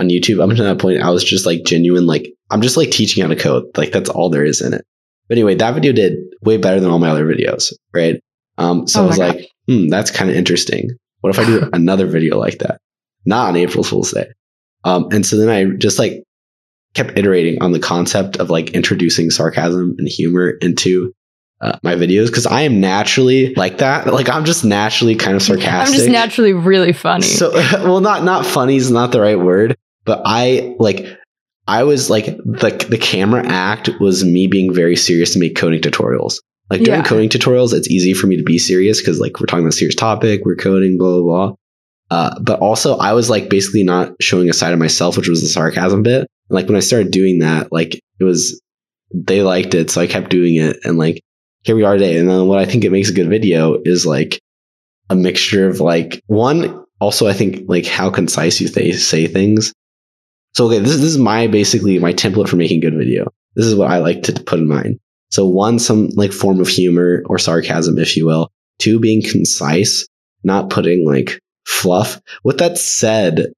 on 0.00 0.08
YouTube. 0.08 0.42
Up 0.42 0.50
until 0.50 0.64
that 0.64 0.78
point, 0.78 1.02
I 1.02 1.10
was 1.10 1.24
just 1.24 1.46
like 1.46 1.64
genuine, 1.64 2.06
like, 2.06 2.32
I'm 2.50 2.62
just 2.62 2.76
like 2.76 2.90
teaching 2.90 3.22
how 3.22 3.28
to 3.28 3.36
code. 3.36 3.64
Like, 3.76 3.92
that's 3.92 4.10
all 4.10 4.30
there 4.30 4.44
is 4.44 4.60
in 4.60 4.74
it. 4.74 4.84
But 5.28 5.38
anyway, 5.38 5.54
that 5.56 5.74
video 5.74 5.92
did 5.92 6.14
way 6.42 6.56
better 6.56 6.80
than 6.80 6.90
all 6.90 6.98
my 6.98 7.08
other 7.10 7.26
videos, 7.26 7.72
right? 7.94 8.20
Um, 8.58 8.86
so 8.86 9.00
Oh 9.00 9.04
I 9.04 9.06
was 9.06 9.18
gosh. 9.18 9.34
like, 9.34 9.48
hmm, 9.68 9.88
that's 9.88 10.10
kind 10.10 10.30
of 10.30 10.36
interesting. 10.36 10.90
What 11.20 11.30
if 11.30 11.38
I 11.38 11.44
do 11.44 11.70
another 11.72 12.06
video 12.06 12.38
like 12.38 12.58
that? 12.58 12.80
Not 13.24 13.48
on 13.48 13.56
April 13.56 13.84
Fool's 13.84 14.10
Day. 14.12 14.26
Um, 14.84 15.08
and 15.12 15.24
so 15.24 15.36
then 15.36 15.48
I 15.48 15.76
just 15.76 15.98
like 15.98 16.24
kept 16.94 17.16
iterating 17.16 17.62
on 17.62 17.72
the 17.72 17.78
concept 17.78 18.36
of 18.36 18.50
like 18.50 18.70
introducing 18.70 19.30
sarcasm 19.30 19.94
and 19.98 20.08
humor 20.08 20.50
into 20.50 21.12
uh, 21.60 21.78
my 21.82 21.94
videos 21.94 22.26
because 22.26 22.46
I 22.46 22.62
am 22.62 22.80
naturally 22.80 23.54
like 23.54 23.78
that. 23.78 24.12
Like 24.12 24.28
I'm 24.28 24.44
just 24.44 24.64
naturally 24.64 25.14
kind 25.14 25.36
of 25.36 25.42
sarcastic. 25.42 25.70
I'm 25.94 25.94
just 25.94 26.10
naturally 26.10 26.52
really 26.52 26.92
funny. 26.92 27.22
So, 27.22 27.52
well, 27.84 28.00
not 28.00 28.24
not 28.24 28.44
funny 28.44 28.76
is 28.76 28.90
not 28.90 29.12
the 29.12 29.20
right 29.20 29.38
word, 29.38 29.78
but 30.04 30.22
I 30.24 30.74
like 30.78 31.06
I 31.66 31.84
was 31.84 32.10
like 32.10 32.26
the 32.26 32.86
the 32.90 32.98
camera 32.98 33.46
act 33.46 33.88
was 34.00 34.24
me 34.24 34.46
being 34.46 34.72
very 34.74 34.96
serious 34.96 35.32
to 35.34 35.38
make 35.38 35.56
coding 35.56 35.80
tutorials. 35.80 36.36
Like 36.70 36.82
during 36.82 37.00
Yeah. 37.00 37.06
coding 37.06 37.28
tutorials, 37.28 37.74
it's 37.74 37.90
easy 37.90 38.14
for 38.14 38.26
me 38.26 38.36
to 38.36 38.42
be 38.42 38.58
serious 38.58 39.00
because 39.00 39.20
like 39.20 39.38
we're 39.40 39.46
talking 39.46 39.64
about 39.64 39.74
a 39.74 39.76
serious 39.76 39.94
topic, 39.94 40.42
we're 40.44 40.56
coding, 40.56 40.98
blah 40.98 41.20
blah 41.20 41.22
blah. 41.22 41.54
Uh, 42.10 42.38
but 42.40 42.60
also, 42.60 42.96
I 42.96 43.14
was 43.14 43.30
like 43.30 43.48
basically 43.48 43.84
not 43.84 44.12
showing 44.20 44.50
a 44.50 44.52
side 44.52 44.72
of 44.74 44.78
myself, 44.78 45.16
which 45.16 45.28
was 45.28 45.40
the 45.40 45.48
sarcasm 45.48 46.02
bit. 46.02 46.26
Like 46.50 46.66
when 46.66 46.76
I 46.76 46.80
started 46.80 47.10
doing 47.10 47.38
that, 47.38 47.72
like 47.72 47.94
it 48.20 48.24
was 48.24 48.60
they 49.14 49.42
liked 49.42 49.74
it, 49.74 49.90
so 49.90 50.00
I 50.00 50.06
kept 50.06 50.30
doing 50.30 50.56
it, 50.56 50.78
and 50.84 50.98
like 50.98 51.20
here 51.62 51.76
we 51.76 51.84
are 51.84 51.94
today. 51.94 52.18
And 52.18 52.28
then 52.28 52.46
what 52.48 52.58
I 52.58 52.64
think 52.66 52.84
it 52.84 52.92
makes 52.92 53.08
a 53.10 53.14
good 53.14 53.28
video 53.30 53.78
is 53.84 54.04
like 54.04 54.40
a 55.10 55.14
mixture 55.14 55.68
of 55.68 55.80
like 55.80 56.22
one 56.26 56.84
also 57.00 57.26
I 57.26 57.32
think 57.32 57.64
like 57.68 57.86
how 57.86 58.10
concise 58.10 58.60
you 58.60 58.68
th- 58.68 58.96
say 58.96 59.26
things. 59.26 59.72
So 60.54 60.66
okay, 60.66 60.78
this, 60.78 60.92
this 60.92 61.02
is 61.02 61.18
my 61.18 61.46
basically 61.46 61.98
my 61.98 62.12
template 62.12 62.48
for 62.48 62.56
making 62.56 62.80
good 62.80 62.96
video. 62.96 63.32
This 63.54 63.66
is 63.66 63.74
what 63.74 63.90
I 63.90 63.98
like 63.98 64.22
to 64.24 64.32
put 64.32 64.58
in 64.58 64.68
mind. 64.68 64.98
So 65.30 65.46
one, 65.46 65.78
some 65.78 66.08
like 66.10 66.32
form 66.32 66.60
of 66.60 66.68
humor 66.68 67.22
or 67.26 67.38
sarcasm, 67.38 67.98
if 67.98 68.16
you 68.16 68.26
will. 68.26 68.50
Two, 68.78 68.98
being 68.98 69.22
concise, 69.22 70.06
not 70.44 70.70
putting 70.70 71.06
like 71.06 71.40
fluff. 71.66 72.20
With 72.44 72.58
that 72.58 72.76
said, 72.76 73.52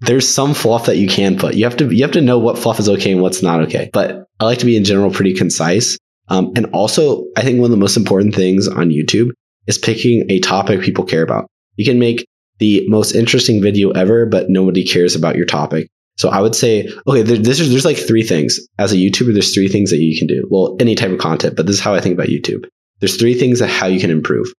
there's 0.00 0.28
some 0.28 0.54
fluff 0.54 0.86
that 0.86 0.96
you 0.96 1.08
can 1.08 1.36
put. 1.36 1.54
You 1.54 1.64
have 1.64 1.76
to 1.78 1.94
you 1.94 2.02
have 2.02 2.12
to 2.12 2.20
know 2.20 2.38
what 2.38 2.58
fluff 2.58 2.78
is 2.78 2.88
okay 2.88 3.12
and 3.12 3.20
what's 3.20 3.42
not 3.42 3.60
okay. 3.62 3.90
But 3.92 4.24
I 4.40 4.44
like 4.44 4.58
to 4.58 4.66
be 4.66 4.76
in 4.76 4.84
general 4.84 5.10
pretty 5.10 5.34
concise. 5.34 5.98
Um, 6.28 6.52
and 6.56 6.66
also, 6.66 7.26
I 7.36 7.42
think 7.42 7.58
one 7.58 7.66
of 7.66 7.70
the 7.70 7.78
most 7.78 7.96
important 7.96 8.34
things 8.34 8.68
on 8.68 8.90
YouTube 8.90 9.30
is 9.66 9.78
picking 9.78 10.30
a 10.30 10.40
topic 10.40 10.80
people 10.82 11.04
care 11.04 11.22
about. 11.22 11.48
You 11.76 11.84
can 11.84 11.98
make 11.98 12.26
the 12.58 12.86
most 12.88 13.14
interesting 13.14 13.62
video 13.62 13.90
ever, 13.90 14.26
but 14.26 14.50
nobody 14.50 14.84
cares 14.84 15.14
about 15.14 15.36
your 15.36 15.46
topic. 15.46 15.88
So 16.18 16.28
I 16.30 16.40
would 16.40 16.56
say, 16.56 16.88
okay, 17.06 17.22
there, 17.22 17.38
there's, 17.38 17.58
there's 17.58 17.84
like 17.84 17.96
three 17.96 18.24
things. 18.24 18.58
As 18.78 18.92
a 18.92 18.96
YouTuber, 18.96 19.32
there's 19.32 19.54
three 19.54 19.68
things 19.68 19.90
that 19.90 19.98
you 19.98 20.18
can 20.18 20.26
do. 20.26 20.46
Well, 20.50 20.76
any 20.80 20.96
type 20.96 21.12
of 21.12 21.18
content, 21.18 21.56
but 21.56 21.66
this 21.66 21.76
is 21.76 21.82
how 21.82 21.94
I 21.94 22.00
think 22.00 22.14
about 22.14 22.26
YouTube. 22.26 22.66
There's 22.98 23.16
three 23.16 23.34
things 23.34 23.60
that 23.60 23.70
how 23.70 23.86
you 23.86 24.00
can 24.00 24.10
improve. 24.10 24.52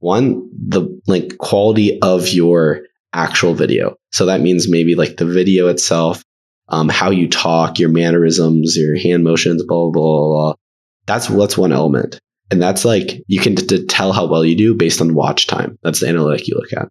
One, 0.00 0.48
the 0.52 1.00
like 1.06 1.38
quality 1.38 1.98
of 2.02 2.28
your 2.28 2.82
actual 3.14 3.54
video. 3.54 3.96
So 4.12 4.26
that 4.26 4.42
means 4.42 4.68
maybe 4.68 4.94
like 4.94 5.16
the 5.16 5.24
video 5.24 5.68
itself, 5.68 6.22
um, 6.68 6.90
how 6.90 7.10
you 7.10 7.26
talk, 7.26 7.78
your 7.78 7.88
mannerisms, 7.88 8.76
your 8.76 8.98
hand 8.98 9.24
motions, 9.24 9.64
blah, 9.64 9.90
blah, 9.90 10.02
blah, 10.02 10.28
blah. 10.28 10.54
That's, 11.06 11.28
that's 11.28 11.56
one 11.56 11.72
element. 11.72 12.20
And 12.50 12.60
that's 12.60 12.84
like, 12.84 13.22
you 13.26 13.40
can 13.40 13.56
t- 13.56 13.86
tell 13.86 14.12
how 14.12 14.26
well 14.26 14.44
you 14.44 14.56
do 14.56 14.74
based 14.74 15.00
on 15.00 15.14
watch 15.14 15.46
time. 15.46 15.78
That's 15.82 16.00
the 16.00 16.08
analytic 16.08 16.48
you 16.48 16.54
look 16.54 16.72
at. 16.74 16.90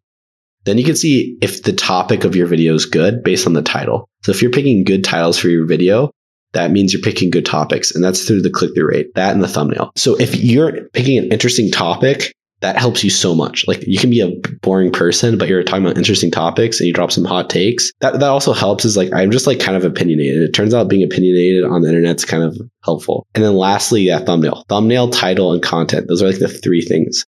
Then 0.67 0.77
you 0.77 0.83
can 0.83 0.97
see 0.97 1.37
if 1.41 1.63
the 1.63 1.71
topic 1.71 2.25
of 2.25 2.35
your 2.35 2.45
video 2.45 2.73
is 2.73 2.85
good 2.85 3.23
based 3.23 3.47
on 3.47 3.53
the 3.53 3.61
title. 3.61 4.09
So 4.23 4.31
if 4.31 4.41
you're 4.41 4.51
picking 4.51 4.83
good 4.83 5.05
titles 5.05 5.39
for 5.39 5.47
your 5.47 5.65
video, 5.65 6.11
that 6.51 6.71
means 6.71 6.91
you're 6.91 7.01
picking 7.01 7.29
good 7.29 7.45
topics, 7.45 7.95
and 7.95 8.03
that's 8.03 8.25
through 8.25 8.41
the 8.41 8.49
click 8.49 8.75
through 8.75 8.89
rate, 8.89 9.15
that 9.15 9.33
and 9.33 9.41
the 9.41 9.47
thumbnail. 9.47 9.91
So 9.95 10.19
if 10.19 10.35
you're 10.35 10.89
picking 10.89 11.17
an 11.17 11.31
interesting 11.31 11.71
topic, 11.71 12.33
that 12.59 12.75
helps 12.75 13.01
you 13.01 13.09
so 13.09 13.33
much. 13.33 13.65
Like 13.65 13.85
you 13.87 13.97
can 13.97 14.09
be 14.09 14.19
a 14.19 14.31
boring 14.61 14.91
person, 14.91 15.37
but 15.37 15.47
you're 15.47 15.63
talking 15.63 15.85
about 15.85 15.97
interesting 15.97 16.31
topics 16.31 16.79
and 16.79 16.87
you 16.87 16.93
drop 16.93 17.11
some 17.11 17.23
hot 17.23 17.49
takes. 17.49 17.91
That 18.01 18.19
that 18.19 18.29
also 18.29 18.51
helps 18.51 18.83
is 18.83 18.97
like 18.97 19.13
I'm 19.13 19.31
just 19.31 19.47
like 19.47 19.59
kind 19.59 19.77
of 19.77 19.85
opinionated. 19.85 20.41
It 20.41 20.53
turns 20.53 20.73
out 20.73 20.89
being 20.89 21.03
opinionated 21.03 21.63
on 21.63 21.81
the 21.81 21.89
internet's 21.89 22.25
kind 22.25 22.43
of 22.43 22.57
helpful. 22.83 23.25
And 23.35 23.43
then 23.43 23.53
lastly, 23.55 24.01
yeah, 24.01 24.19
thumbnail. 24.19 24.65
Thumbnail, 24.67 25.11
title, 25.11 25.53
and 25.53 25.61
content. 25.61 26.07
Those 26.07 26.21
are 26.21 26.27
like 26.27 26.39
the 26.39 26.49
three 26.49 26.81
things. 26.81 27.25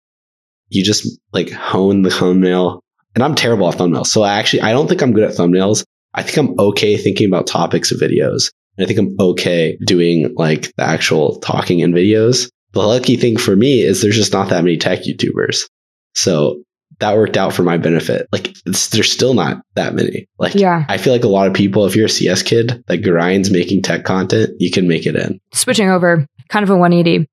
You 0.68 0.84
just 0.84 1.18
like 1.32 1.50
hone 1.50 2.02
the 2.02 2.10
thumbnail, 2.10 2.82
and 3.14 3.24
I'm 3.24 3.34
terrible 3.34 3.68
at 3.68 3.76
thumbnails. 3.76 4.06
So 4.06 4.22
I 4.22 4.38
actually, 4.38 4.62
I 4.62 4.72
don't 4.72 4.88
think 4.88 5.02
I'm 5.02 5.12
good 5.12 5.24
at 5.28 5.36
thumbnails. 5.36 5.84
I 6.14 6.22
think 6.22 6.36
I'm 6.36 6.58
okay 6.58 6.96
thinking 6.96 7.26
about 7.26 7.46
topics 7.46 7.92
of 7.92 8.00
videos. 8.00 8.50
And 8.76 8.84
I 8.84 8.86
think 8.86 8.98
I'm 8.98 9.16
okay 9.18 9.76
doing 9.84 10.34
like 10.36 10.72
the 10.76 10.84
actual 10.84 11.38
talking 11.40 11.80
in 11.80 11.92
videos. 11.92 12.48
The 12.72 12.80
lucky 12.80 13.16
thing 13.16 13.36
for 13.36 13.56
me 13.56 13.82
is 13.82 14.00
there's 14.00 14.16
just 14.16 14.32
not 14.32 14.48
that 14.50 14.64
many 14.64 14.76
tech 14.76 15.00
YouTubers. 15.00 15.68
So 16.14 16.62
that 17.00 17.16
worked 17.16 17.36
out 17.36 17.52
for 17.52 17.62
my 17.62 17.78
benefit. 17.78 18.26
Like 18.32 18.54
there's 18.64 19.10
still 19.10 19.34
not 19.34 19.62
that 19.74 19.94
many. 19.94 20.26
Like 20.38 20.54
Yeah. 20.54 20.84
I 20.88 20.98
feel 20.98 21.12
like 21.12 21.24
a 21.24 21.28
lot 21.28 21.46
of 21.46 21.54
people, 21.54 21.86
if 21.86 21.96
you're 21.96 22.06
a 22.06 22.10
CS 22.10 22.42
kid 22.42 22.82
that 22.86 22.98
grinds 22.98 23.50
making 23.50 23.82
tech 23.82 24.04
content, 24.04 24.50
you 24.58 24.70
can 24.70 24.86
make 24.86 25.06
it 25.06 25.16
in. 25.16 25.40
switching 25.52 25.88
over, 25.88 26.26
kind 26.48 26.62
of 26.62 26.70
a 26.70 26.76
180. 26.76 27.28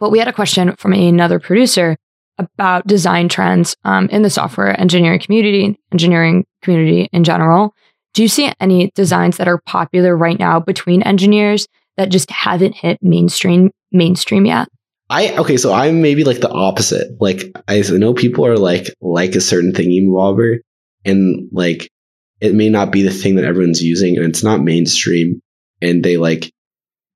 But 0.00 0.10
we 0.10 0.18
had 0.18 0.28
a 0.28 0.32
question 0.32 0.74
from 0.76 0.92
another 0.92 1.38
producer 1.38 1.96
about 2.38 2.86
design 2.86 3.28
trends 3.28 3.76
um, 3.84 4.08
in 4.08 4.22
the 4.22 4.30
software 4.30 4.78
engineering 4.80 5.20
community, 5.20 5.78
engineering 5.92 6.44
community 6.62 7.08
in 7.12 7.24
general. 7.24 7.74
Do 8.14 8.22
you 8.22 8.28
see 8.28 8.52
any 8.60 8.90
designs 8.94 9.36
that 9.38 9.48
are 9.48 9.60
popular 9.66 10.16
right 10.16 10.38
now 10.38 10.60
between 10.60 11.02
engineers 11.02 11.66
that 11.96 12.10
just 12.10 12.30
haven't 12.30 12.74
hit 12.74 12.98
mainstream 13.02 13.70
mainstream 13.92 14.46
yet? 14.46 14.68
I 15.10 15.36
okay, 15.36 15.56
so 15.56 15.72
I'm 15.72 16.00
maybe 16.00 16.24
like 16.24 16.40
the 16.40 16.50
opposite. 16.50 17.08
Like 17.20 17.52
I 17.68 17.80
know 17.80 18.14
people 18.14 18.46
are 18.46 18.56
like 18.56 18.88
like 19.00 19.34
a 19.34 19.40
certain 19.40 19.72
thingy 19.72 20.00
bobber, 20.10 20.60
and 21.04 21.48
like 21.52 21.90
it 22.40 22.54
may 22.54 22.68
not 22.68 22.90
be 22.90 23.02
the 23.02 23.10
thing 23.10 23.36
that 23.36 23.44
everyone's 23.44 23.82
using, 23.82 24.16
and 24.16 24.26
it's 24.26 24.42
not 24.42 24.62
mainstream, 24.62 25.40
and 25.82 26.02
they 26.02 26.16
like 26.16 26.50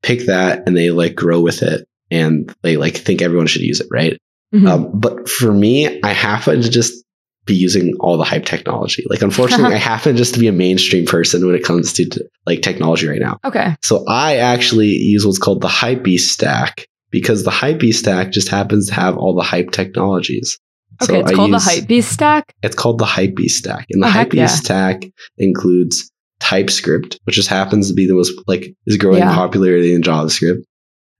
pick 0.03 0.27
that 0.27 0.67
and 0.67 0.77
they 0.77 0.91
like 0.91 1.15
grow 1.15 1.41
with 1.41 1.63
it, 1.63 1.89
and 2.11 2.55
they 2.63 2.77
like 2.77 2.97
think 2.97 3.23
everyone 3.23 3.47
should 3.47 3.63
use 3.63 3.81
it, 3.81 3.89
right? 3.91 4.19
Mhm. 4.55 4.69
Um, 4.69 4.91
but 4.95 5.29
for 5.29 5.53
me, 5.53 6.01
I 6.03 6.13
happen 6.13 6.63
to 6.63 6.69
just 6.71 7.05
be 7.45 7.55
using 7.55 7.95
all 8.01 8.17
the 8.19 8.25
hype 8.25 8.45
technology. 8.45 9.05
Like, 9.09 9.23
unfortunately, 9.23 9.75
I 9.75 9.79
happen 9.79 10.17
just 10.17 10.35
to 10.35 10.41
be 10.41 10.49
a 10.49 10.53
mainstream 10.53 11.07
person 11.07 11.47
when 11.47 11.55
it 11.55 11.65
comes 11.65 11.93
to 11.95 12.09
like 12.47 12.63
technology 12.63 13.09
right 13.09 13.21
now. 13.21 13.39
okay. 13.45 13.77
So 13.83 14.05
I 14.09 14.37
actually 14.37 14.89
use 14.89 15.25
what's 15.27 15.39
called 15.39 15.61
the 15.63 15.69
Hypebeast 15.69 16.29
stack 16.29 16.87
because 17.11 17.45
the 17.45 17.51
Hypebeast 17.51 17.95
stack 17.95 18.33
just 18.33 18.49
happens 18.49 18.89
to 18.89 18.95
have 18.95 19.17
all 19.17 19.35
the 19.35 19.43
hype 19.43 19.71
technologies. 19.71 20.59
Okay, 21.03 21.13
So 21.15 21.21
it's 21.21 21.31
I 21.31 21.35
called 21.35 21.51
use- 21.51 21.65
the 21.65 21.71
Hypebeast 21.81 22.05
stack. 22.05 22.55
It's 22.63 22.75
called 22.77 22.99
the 22.99 23.05
Hypebeast 23.07 23.51
stack, 23.53 23.87
and 23.91 24.03
the 24.03 24.09
Oh, 24.09 24.11
Hypebeast 24.11 24.35
yeah. 24.35 24.47
stack 24.47 25.05
includes 25.39 26.11
TypeScript, 26.41 27.19
which 27.25 27.37
just 27.37 27.49
happens 27.49 27.89
to 27.89 27.95
be 27.95 28.07
the 28.07 28.15
most 28.15 28.33
like 28.47 28.75
is 28.87 28.97
growing 28.97 29.19
Yeah. 29.21 29.35
popularity 29.35 29.95
in 29.95 30.03
JavaScript. 30.03 30.63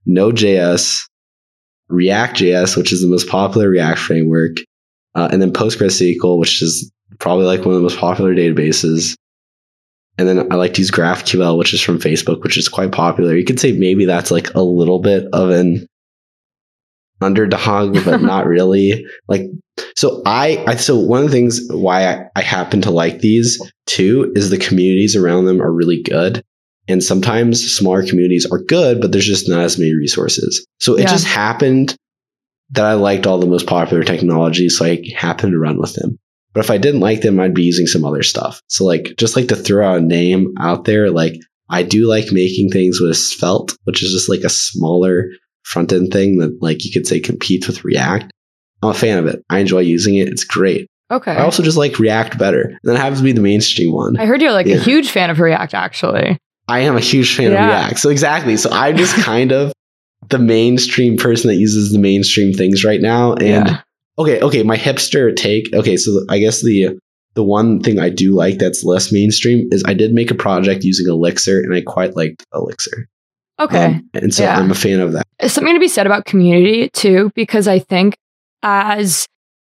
Node.js, 0.05 1.01
React.js, 1.89 2.77
which 2.77 2.93
is 2.93 3.01
the 3.01 3.07
most 3.07 3.27
popular 3.27 3.69
React 3.69 3.99
framework, 3.99 4.57
uh, 5.15 5.29
and 5.31 5.41
then 5.41 5.51
PostgreSQL, 5.51 6.37
which 6.37 6.61
is 6.61 6.91
probably 7.19 7.45
like 7.45 7.61
one 7.61 7.69
of 7.69 7.75
the 7.75 7.81
most 7.81 7.97
popular 7.97 8.33
databases. 8.33 9.15
And 10.17 10.27
then 10.27 10.51
I 10.51 10.55
like 10.55 10.73
to 10.73 10.81
use 10.81 10.91
GraphQL, 10.91 11.57
which 11.57 11.73
is 11.73 11.81
from 11.81 11.99
Facebook, 11.99 12.43
which 12.43 12.57
is 12.57 12.67
quite 12.67 12.91
popular. 12.91 13.35
You 13.35 13.45
could 13.45 13.59
say 13.59 13.71
maybe 13.71 14.05
that's 14.05 14.31
like 14.31 14.53
a 14.53 14.61
little 14.61 14.99
bit 14.99 15.27
of 15.33 15.49
an 15.49 15.87
underdog, 17.21 18.03
but 18.05 18.17
not 18.21 18.45
really. 18.45 19.05
Like, 19.27 19.43
so 19.95 20.21
I, 20.25 20.63
I, 20.67 20.75
so 20.75 20.97
one 20.97 21.23
of 21.23 21.27
the 21.27 21.31
things 21.31 21.61
why 21.69 22.05
I, 22.05 22.25
I 22.35 22.41
happen 22.41 22.81
to 22.81 22.91
like 22.91 23.19
these 23.19 23.61
too 23.85 24.31
is 24.35 24.49
the 24.49 24.57
communities 24.57 25.15
around 25.15 25.45
them 25.45 25.61
are 25.61 25.71
really 25.71 26.01
good. 26.03 26.43
And 26.89 27.03
sometimes 27.03 27.71
smaller 27.71 28.03
communities 28.05 28.45
are 28.51 28.63
good, 28.63 28.99
but 28.99 29.11
there's 29.11 29.25
just 29.27 29.47
not 29.47 29.61
as 29.61 29.77
many 29.77 29.93
resources. 29.93 30.65
So 30.79 30.95
it 30.95 31.01
Yeah. 31.03 31.07
just 31.11 31.25
happened 31.25 31.95
that 32.71 32.85
I 32.85 32.93
liked 32.95 33.25
all 33.27 33.39
the 33.39 33.47
most 33.47 33.67
popular 33.67 34.03
technologies. 34.03 34.77
So 34.77 34.85
I 34.85 35.01
happened 35.15 35.53
to 35.53 35.59
run 35.59 35.79
with 35.79 35.93
them. 35.93 36.17
But 36.53 36.61
if 36.65 36.71
I 36.71 36.77
didn't 36.77 36.99
like 37.01 37.21
them, 37.21 37.39
I'd 37.39 37.53
be 37.53 37.63
using 37.63 37.85
some 37.87 38.03
other 38.03 38.23
stuff. 38.23 38.61
So 38.67 38.83
like, 38.85 39.13
just 39.17 39.35
like 39.35 39.47
to 39.49 39.55
throw 39.55 39.87
out 39.87 39.99
a 39.99 40.01
name 40.01 40.53
out 40.59 40.85
there, 40.85 41.11
like 41.11 41.35
I 41.69 41.83
do 41.83 42.07
like 42.07 42.31
making 42.31 42.69
things 42.71 42.99
with 42.99 43.15
Svelte, 43.17 43.75
which 43.83 44.01
is 44.03 44.11
just 44.11 44.27
like 44.29 44.41
a 44.41 44.49
smaller 44.49 45.25
front 45.63 45.93
end 45.93 46.11
thing 46.11 46.39
that 46.39 46.57
like 46.61 46.83
you 46.83 46.91
could 46.91 47.05
say 47.05 47.19
competes 47.19 47.67
with 47.67 47.83
React. 47.85 48.31
I'm 48.81 48.89
a 48.89 48.93
fan 48.95 49.19
of 49.19 49.27
it. 49.27 49.43
I 49.49 49.59
enjoy 49.59 49.79
using 49.81 50.15
it. 50.15 50.27
It's 50.29 50.43
great. 50.43 50.87
Okay. 51.11 51.31
I 51.31 51.43
also 51.43 51.61
just 51.63 51.77
like 51.77 51.99
React 51.99 52.37
better. 52.39 52.61
And 52.61 52.79
that 52.83 52.97
happens 52.97 53.19
to 53.19 53.23
be 53.23 53.31
the 53.31 53.41
mainstream 53.41 53.91
one. 53.91 54.17
I 54.17 54.25
heard 54.25 54.41
you're 54.41 54.51
like 54.51 54.67
Yeah. 54.67 54.75
a 54.77 54.79
huge 54.79 55.09
fan 55.09 55.29
of 55.29 55.39
React, 55.39 55.73
actually. 55.75 56.37
I 56.69 56.79
am 56.79 56.95
a 56.95 56.99
huge 57.01 57.35
fan 57.35 57.51
Yeah. 57.51 57.63
of 57.63 57.69
React. 57.69 57.99
So 57.99 58.09
exactly. 58.09 58.57
So 58.57 58.69
I'm 58.71 58.95
just 58.97 59.15
kind 59.23 59.51
of 59.51 59.73
the 60.29 60.39
mainstream 60.39 61.17
person 61.17 61.49
that 61.49 61.55
uses 61.55 61.91
the 61.91 61.99
mainstream 61.99 62.53
things 62.53 62.83
right 62.83 63.01
now. 63.01 63.33
And 63.33 63.67
Yeah. 63.67 63.81
okay, 64.17 64.39
okay, 64.41 64.63
my 64.63 64.77
hipster 64.77 65.35
take. 65.35 65.73
Okay, 65.73 65.97
so 65.97 66.23
I 66.29 66.39
guess 66.39 66.61
the 66.63 66.97
the 67.35 67.43
one 67.43 67.79
thing 67.79 67.99
I 67.99 68.09
do 68.09 68.33
like 68.35 68.57
that's 68.57 68.83
less 68.83 69.11
mainstream 69.11 69.69
is 69.71 69.83
I 69.87 69.93
did 69.93 70.13
make 70.13 70.29
a 70.31 70.35
project 70.35 70.83
using 70.83 71.07
Elixir, 71.07 71.59
and 71.61 71.73
I 71.73 71.81
quite 71.81 72.15
liked 72.15 72.43
Elixir. 72.53 73.07
Okay. 73.59 73.85
Um, 73.85 74.09
and 74.13 74.33
so 74.33 74.43
Yeah. 74.43 74.57
I'm 74.57 74.71
a 74.71 74.75
fan 74.75 74.99
of 74.99 75.13
that. 75.13 75.25
There's 75.39 75.51
something 75.53 75.73
to 75.73 75.79
be 75.79 75.87
said 75.87 76.05
about 76.05 76.25
community 76.25 76.89
too, 76.93 77.31
because 77.35 77.67
I 77.67 77.79
think 77.79 78.15
as 78.63 79.25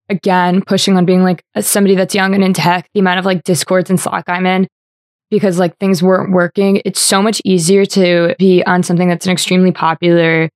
again 0.09 0.63
pushing 0.63 0.97
on 0.97 1.05
being 1.05 1.23
like 1.23 1.43
as 1.55 1.67
somebody 1.67 1.95
that's 1.95 2.15
young 2.15 2.35
and 2.35 2.43
in 2.45 2.53
tech, 2.55 2.89
the 2.95 3.01
amount 3.01 3.19
of 3.19 3.25
like 3.27 3.43
discords 3.45 3.91
and 3.91 3.99
Slack 4.01 4.25
I'm 4.29 4.47
in, 4.47 4.67
because 5.31 5.59
like 5.59 5.77
things 5.79 6.03
weren't 6.03 6.33
working, 6.33 6.83
it's 6.85 7.01
so 7.01 7.23
much 7.23 7.41
easier 7.45 7.87
to 7.87 8.35
be 8.39 8.63
on 8.65 8.83
something 8.83 9.09
that's 9.09 9.27
an 9.27 9.33
extremely 9.33 9.73
popular 9.73 10.51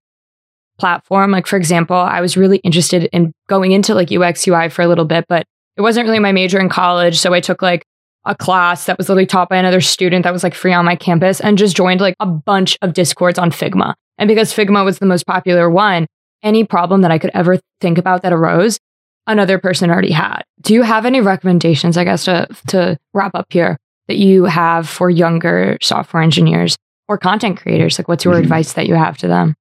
platform. 0.78 1.30
Like 1.30 1.46
for 1.46 1.56
example, 1.56 1.96
I 1.96 2.20
was 2.20 2.36
really 2.36 2.58
interested 2.58 3.04
in 3.12 3.32
going 3.48 3.72
into 3.72 3.94
like 3.94 4.10
UX 4.10 4.46
UI 4.46 4.68
for 4.68 4.82
a 4.82 4.88
little 4.88 5.04
bit, 5.04 5.26
but 5.28 5.46
it 5.76 5.82
wasn't 5.82 6.06
really 6.06 6.18
my 6.18 6.32
major 6.32 6.60
in 6.60 6.68
college, 6.68 7.18
so 7.18 7.32
I 7.32 7.40
took 7.40 7.62
like 7.62 7.84
a 8.26 8.34
class 8.34 8.86
that 8.86 8.96
was 8.96 9.08
literally 9.08 9.26
taught 9.26 9.48
by 9.48 9.56
another 9.56 9.80
student 9.80 10.24
that 10.24 10.32
was 10.32 10.42
like 10.42 10.54
free 10.54 10.72
on 10.72 10.84
my 10.84 10.96
campus 10.96 11.40
and 11.40 11.58
just 11.58 11.76
joined 11.76 12.00
like 12.00 12.16
a 12.20 12.26
bunch 12.26 12.78
of 12.80 12.94
discords 12.94 13.38
on 13.38 13.50
Figma. 13.50 13.94
And 14.18 14.28
because 14.28 14.52
Figma 14.52 14.84
was 14.84 14.98
the 14.98 15.06
most 15.06 15.26
popular 15.26 15.68
one, 15.68 16.06
any 16.42 16.64
problem 16.64 17.02
that 17.02 17.10
I 17.10 17.18
could 17.18 17.30
ever 17.34 17.58
think 17.80 17.98
about 17.98 18.22
that 18.22 18.32
arose, 18.32 18.78
another 19.26 19.58
person 19.58 19.90
already 19.90 20.12
had. 20.12 20.42
Do 20.60 20.74
you 20.74 20.82
have 20.82 21.04
any 21.04 21.20
recommendations, 21.20 21.96
I 21.96 22.04
guess, 22.04 22.24
to, 22.24 22.46
to 22.68 22.98
wrap 23.12 23.32
up 23.34 23.46
here 23.50 23.76
that 24.08 24.16
you 24.16 24.44
have 24.44 24.88
for 24.88 25.10
younger 25.10 25.78
software 25.82 26.22
engineers 26.22 26.76
or 27.08 27.18
content 27.18 27.58
creators? 27.60 27.98
Like, 27.98 28.08
what's 28.08 28.24
your 28.24 28.34
Mhm. 28.34 28.40
advice 28.40 28.72
that 28.74 28.86
you 28.86 28.94
have 28.94 29.16
to 29.18 29.28
them? 29.28 29.54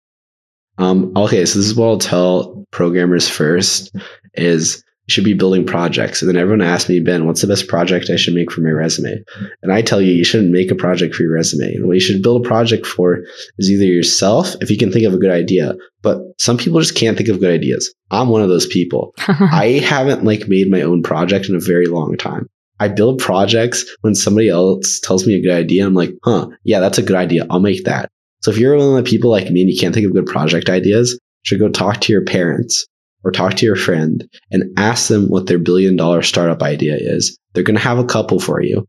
Um, 0.77 1.11
okay, 1.15 1.45
so 1.45 1.59
this 1.59 1.67
is 1.67 1.75
what 1.75 1.87
I'll 1.87 1.97
tell 1.97 2.65
programmers 2.71 3.27
first 3.29 3.95
is 4.33 4.83
you 5.07 5.11
should 5.11 5.23
be 5.25 5.33
building 5.33 5.65
projects. 5.65 6.21
And 6.21 6.29
then 6.29 6.37
everyone 6.37 6.61
asks 6.65 6.89
me, 6.89 6.99
Ben, 7.01 7.27
what's 7.27 7.41
the 7.41 7.47
best 7.47 7.67
project 7.67 8.09
I 8.09 8.15
should 8.15 8.33
make 8.33 8.49
for 8.51 8.61
my 8.61 8.69
resume? 8.71 9.21
And 9.61 9.71
I 9.71 9.81
tell 9.81 10.01
you, 10.01 10.13
you 10.13 10.23
shouldn't 10.23 10.51
make 10.51 10.71
a 10.71 10.75
project 10.75 11.13
for 11.13 11.23
your 11.23 11.33
resume. 11.33 11.77
what 11.81 11.93
you 11.93 11.99
should 11.99 12.23
build 12.23 12.43
a 12.43 12.47
project 12.47 12.87
for 12.87 13.19
is 13.59 13.69
either 13.69 13.83
yourself, 13.85 14.55
if 14.61 14.71
you 14.71 14.77
can 14.77 14.91
think 14.91 15.05
of 15.05 15.13
a 15.13 15.17
good 15.17 15.29
idea, 15.29 15.75
but 16.01 16.19
some 16.39 16.57
people 16.57 16.79
just 16.79 16.95
can't 16.95 17.17
think 17.17 17.29
of 17.29 17.39
good 17.41 17.51
ideas. 17.51 17.93
I'm 18.11 18.29
one 18.29 18.41
of 18.41 18.49
those 18.49 18.65
people. 18.65 19.13
I 19.27 19.81
haven't 19.85 20.23
like 20.23 20.47
made 20.47 20.71
my 20.71 20.81
own 20.81 21.03
project 21.03 21.49
in 21.49 21.55
a 21.55 21.59
very 21.59 21.85
long 21.87 22.15
time. 22.17 22.47
I 22.80 22.88
build 22.88 23.19
projects 23.19 23.86
when 24.01 24.15
somebody 24.15 24.49
else 24.49 24.99
tells 24.99 25.26
me 25.26 25.36
a 25.36 25.41
good 25.41 25.53
idea. 25.53 25.86
I'm 25.86 25.93
like, 25.93 26.11
huh, 26.24 26.47
yeah, 26.63 26.80
that's 26.80 26.97
a 26.97 27.03
good 27.03 27.15
idea. 27.15 27.45
I'll 27.49 27.59
make 27.59 27.86
that. 27.86 28.09
So 28.41 28.51
if 28.51 28.57
you're 28.57 28.78
one 28.78 28.97
of 28.97 29.03
the 29.03 29.09
people 29.09 29.30
like 29.30 29.49
me 29.49 29.61
and 29.61 29.69
you 29.69 29.80
can't 29.80 29.93
think 29.93 30.05
of 30.05 30.13
good 30.13 30.26
project 30.26 30.69
ideas, 30.69 31.17
should 31.43 31.59
go 31.59 31.69
talk 31.69 32.01
to 32.01 32.13
your 32.13 32.24
parents 32.24 32.86
or 33.24 33.32
talk 33.32 33.53
to 33.55 33.65
your 33.65 33.76
friend 33.76 34.28
and 34.51 34.78
ask 34.78 35.07
them 35.07 35.30
what 35.30 35.47
their 35.47 35.59
billion 35.59 35.95
dollar 35.95 36.21
startup 36.21 36.61
idea 36.61 36.97
is. 36.99 37.38
They're 37.53 37.63
going 37.63 37.78
to 37.78 37.84
have 37.84 37.99
a 37.99 38.05
couple 38.05 38.39
for 38.39 38.61
you. 38.61 38.88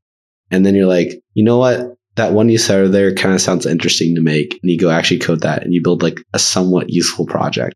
And 0.50 0.64
then 0.64 0.74
you're 0.74 0.86
like, 0.86 1.20
you 1.34 1.44
know 1.44 1.58
what? 1.58 1.94
That 2.16 2.32
one 2.32 2.48
you 2.48 2.58
said 2.58 2.92
there 2.92 3.14
kind 3.14 3.34
of 3.34 3.40
sounds 3.40 3.66
interesting 3.66 4.14
to 4.14 4.20
make. 4.20 4.58
And 4.62 4.70
you 4.70 4.78
go 4.78 4.90
actually 4.90 5.18
code 5.18 5.40
that 5.42 5.62
and 5.62 5.74
you 5.74 5.82
build 5.82 6.02
like 6.02 6.20
a 6.32 6.38
somewhat 6.38 6.90
useful 6.90 7.26
project. 7.26 7.74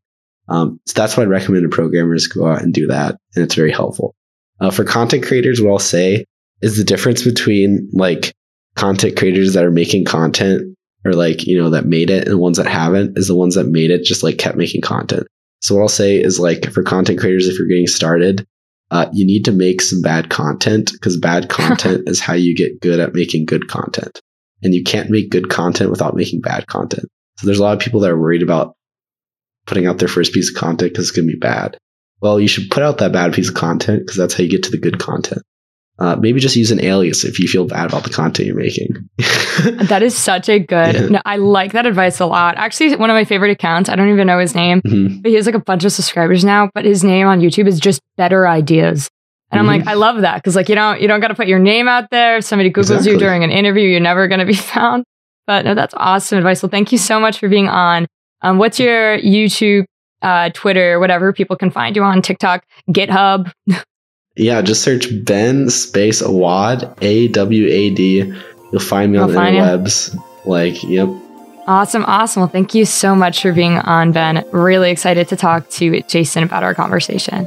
Um, 0.49 0.81
so 0.87 0.95
that's 0.95 1.17
why 1.17 1.25
I'd 1.25 1.29
recommend 1.29 1.65
to 1.65 1.69
programmers 1.69 2.27
go 2.27 2.47
out 2.47 2.63
and 2.63 2.73
do 2.73 2.87
that. 2.87 3.17
And 3.35 3.45
it's 3.45 3.55
very 3.55 3.73
helpful. 3.73 4.15
Uh, 4.61 4.71
for 4.71 4.85
content 4.85 5.25
creators, 5.25 5.61
what 5.61 5.71
I'll 5.71 5.79
say 5.79 6.25
is 6.63 6.77
the 6.77 6.85
difference 6.85 7.23
between 7.23 7.89
like 7.93 8.33
content 8.75 9.17
creators 9.17 9.55
that 9.55 9.65
are 9.65 9.71
making 9.71 10.05
content 10.05 10.77
or 11.05 11.13
like, 11.13 11.47
you 11.47 11.61
know, 11.61 11.71
that 11.71 11.87
made 11.87 12.11
it 12.11 12.27
and 12.27 12.39
ones 12.39 12.57
that 12.59 12.67
haven't 12.67 13.17
is 13.17 13.29
the 13.29 13.37
ones 13.37 13.55
that 13.55 13.67
made 13.67 13.91
it 13.91 14.05
just 14.05 14.23
like 14.23 14.39
kept 14.39 14.57
making 14.57 14.81
content. 14.81 15.27
So 15.61 15.75
what 15.75 15.83
I'll 15.83 15.89
say 15.89 16.21
is 16.21 16.39
like 16.39 16.71
for 16.73 16.83
content 16.83 17.19
creators, 17.19 17.47
if 17.47 17.59
you're 17.59 17.69
getting 17.69 17.87
started, 17.87 18.47
uh, 18.91 19.07
you 19.13 19.27
need 19.27 19.45
to 19.45 19.53
make 19.53 19.83
some 19.83 20.01
bad 20.01 20.31
content 20.31 20.93
because 20.93 21.17
bad 21.17 21.49
content 21.51 22.09
is 22.09 22.21
how 22.21 22.35
you 22.35 22.55
get 22.57 22.81
good 22.81 23.01
at 23.01 23.15
making 23.15 23.47
good 23.47 23.69
content. 23.69 24.21
And 24.63 24.75
you 24.75 24.83
can't 24.83 25.11
make 25.11 25.31
good 25.31 25.49
content 25.49 25.91
without 25.91 26.17
making 26.17 26.41
bad 26.41 26.67
content. 26.67 27.05
So 27.39 27.47
there's 27.47 27.61
a 27.61 27.63
lot 27.63 27.75
of 27.75 27.81
people 27.81 28.01
that 28.01 28.11
are 28.11 28.19
worried 28.19 28.43
about 28.43 28.75
putting 29.67 29.87
out 29.87 29.99
their 29.99 30.09
first 30.09 30.33
piece 30.33 30.51
of 30.51 30.57
content 30.57 30.93
because 30.93 31.09
it's 31.09 31.17
going 31.17 31.29
to 31.29 31.33
be 31.33 31.39
bad. 31.39 31.77
Well, 32.21 32.41
you 32.41 32.49
should 32.49 32.71
put 32.71 32.83
out 32.83 32.99
that 32.99 33.13
bad 33.13 33.33
piece 33.33 33.49
of 33.49 33.55
content 33.55 34.01
because 34.01 34.17
that's 34.17 34.35
how 34.35 34.43
you 34.43 34.51
get 34.51 34.65
to 34.65 34.71
the 34.71 34.79
good 34.79 34.99
content. 34.99 35.43
Uh, 36.01 36.15
maybe 36.15 36.39
just 36.39 36.55
use 36.55 36.71
an 36.71 36.81
alias 36.81 37.25
if 37.25 37.41
you 37.41 37.49
feel 37.49 37.67
bad 37.67 37.87
about 37.87 38.05
the 38.05 38.11
content 38.11 38.47
you're 38.47 38.55
making. 38.55 39.09
that 39.89 40.01
is 40.01 40.17
such 40.17 40.49
a 40.49 40.61
good. 40.61 40.95
Yeah. 40.95 41.07
No, 41.07 41.23
I 41.25 41.37
like 41.37 41.73
that 41.73 41.87
advice 41.87 42.21
a 42.21 42.27
lot. 42.27 42.57
Actually, 42.57 42.95
one 42.95 43.11
of 43.11 43.15
my 43.15 43.25
favorite 43.25 43.51
accounts. 43.51 43.89
I 43.89 43.97
don't 43.97 44.09
even 44.09 44.27
know 44.29 44.39
his 44.39 44.55
name, 44.55 44.81
mm-hmm. 44.83 45.23
but 45.23 45.31
he 45.31 45.35
has 45.35 45.47
like 45.47 45.57
a 45.57 45.61
bunch 45.61 45.85
of 45.85 45.91
subscribers 45.91 46.45
now. 46.45 46.71
But 46.73 46.85
his 46.85 47.03
name 47.03 47.27
on 47.27 47.41
YouTube 47.41 47.67
is 47.67 47.81
just 47.81 48.01
Better 48.17 48.47
Ideas, 48.47 49.11
and 49.51 49.61
mm-hmm. 49.61 49.71
I'm 49.71 49.79
like, 49.79 49.89
I 49.89 49.95
love 49.95 50.21
that 50.21 50.37
because 50.37 50.55
like 50.55 50.69
you 50.69 50.77
don't 50.77 51.01
you 51.01 51.09
don't 51.09 51.19
got 51.19 51.29
to 51.29 51.35
put 51.35 51.49
your 51.49 51.59
name 51.59 51.89
out 51.89 52.11
there. 52.11 52.37
If 52.37 52.45
somebody 52.45 52.71
googles 52.71 52.91
exactly. 52.91 53.13
you 53.13 53.19
during 53.19 53.43
an 53.43 53.51
interview, 53.51 53.89
you're 53.89 53.99
never 53.99 54.29
going 54.29 54.41
to 54.41 54.47
be 54.47 54.55
found. 54.55 55.05
But 55.49 55.65
no, 55.65 55.75
that's 55.75 55.95
awesome 55.97 56.39
advice. 56.39 56.63
Well, 56.63 56.71
thank 56.71 56.93
you 56.93 56.99
so 56.99 57.19
much 57.19 57.41
for 57.41 57.49
being 57.49 57.69
on. 57.69 58.07
Um, 58.43 58.59
what's 58.59 58.79
your 58.79 59.19
YouTube, 59.19 59.85
uh, 60.23 60.51
Twitter, 60.51 60.99
whatever 60.99 61.33
people 61.33 61.57
can 61.57 61.71
find 61.71 61.97
you 61.97 62.03
on 62.03 62.23
TikTok, 62.23 62.65
GitHub? 62.91 63.53
yeah, 64.37 64.63
just 64.63 64.83
search 64.83 65.09
Ben 65.25 65.71
Space 65.71 66.21
Awad, 66.21 66.97
A 67.03 67.29
W 67.29 67.67
A 67.67 67.91
D. 67.91 68.33
You'll 68.73 68.81
find 68.81 69.13
me 69.13 69.19
I'll 69.19 69.25
on 69.25 69.33
the 69.33 69.41
interwebs. 69.41 70.17
Like, 70.45 70.83
yep. 70.83 71.09
Awesome, 71.67 72.05
awesome. 72.07 72.41
Well, 72.41 72.49
thank 72.49 72.75
you 72.75 72.87
so 72.87 73.15
much 73.15 73.43
for 73.43 73.53
being 73.53 73.79
on, 73.79 74.13
Ben. 74.13 74.45
Really 74.53 74.91
excited 74.91 75.29
to 75.29 75.37
talk 75.37 75.69
to 75.71 76.01
Jason 76.03 76.43
about 76.43 76.63
our 76.63 76.75
conversation. 76.75 77.47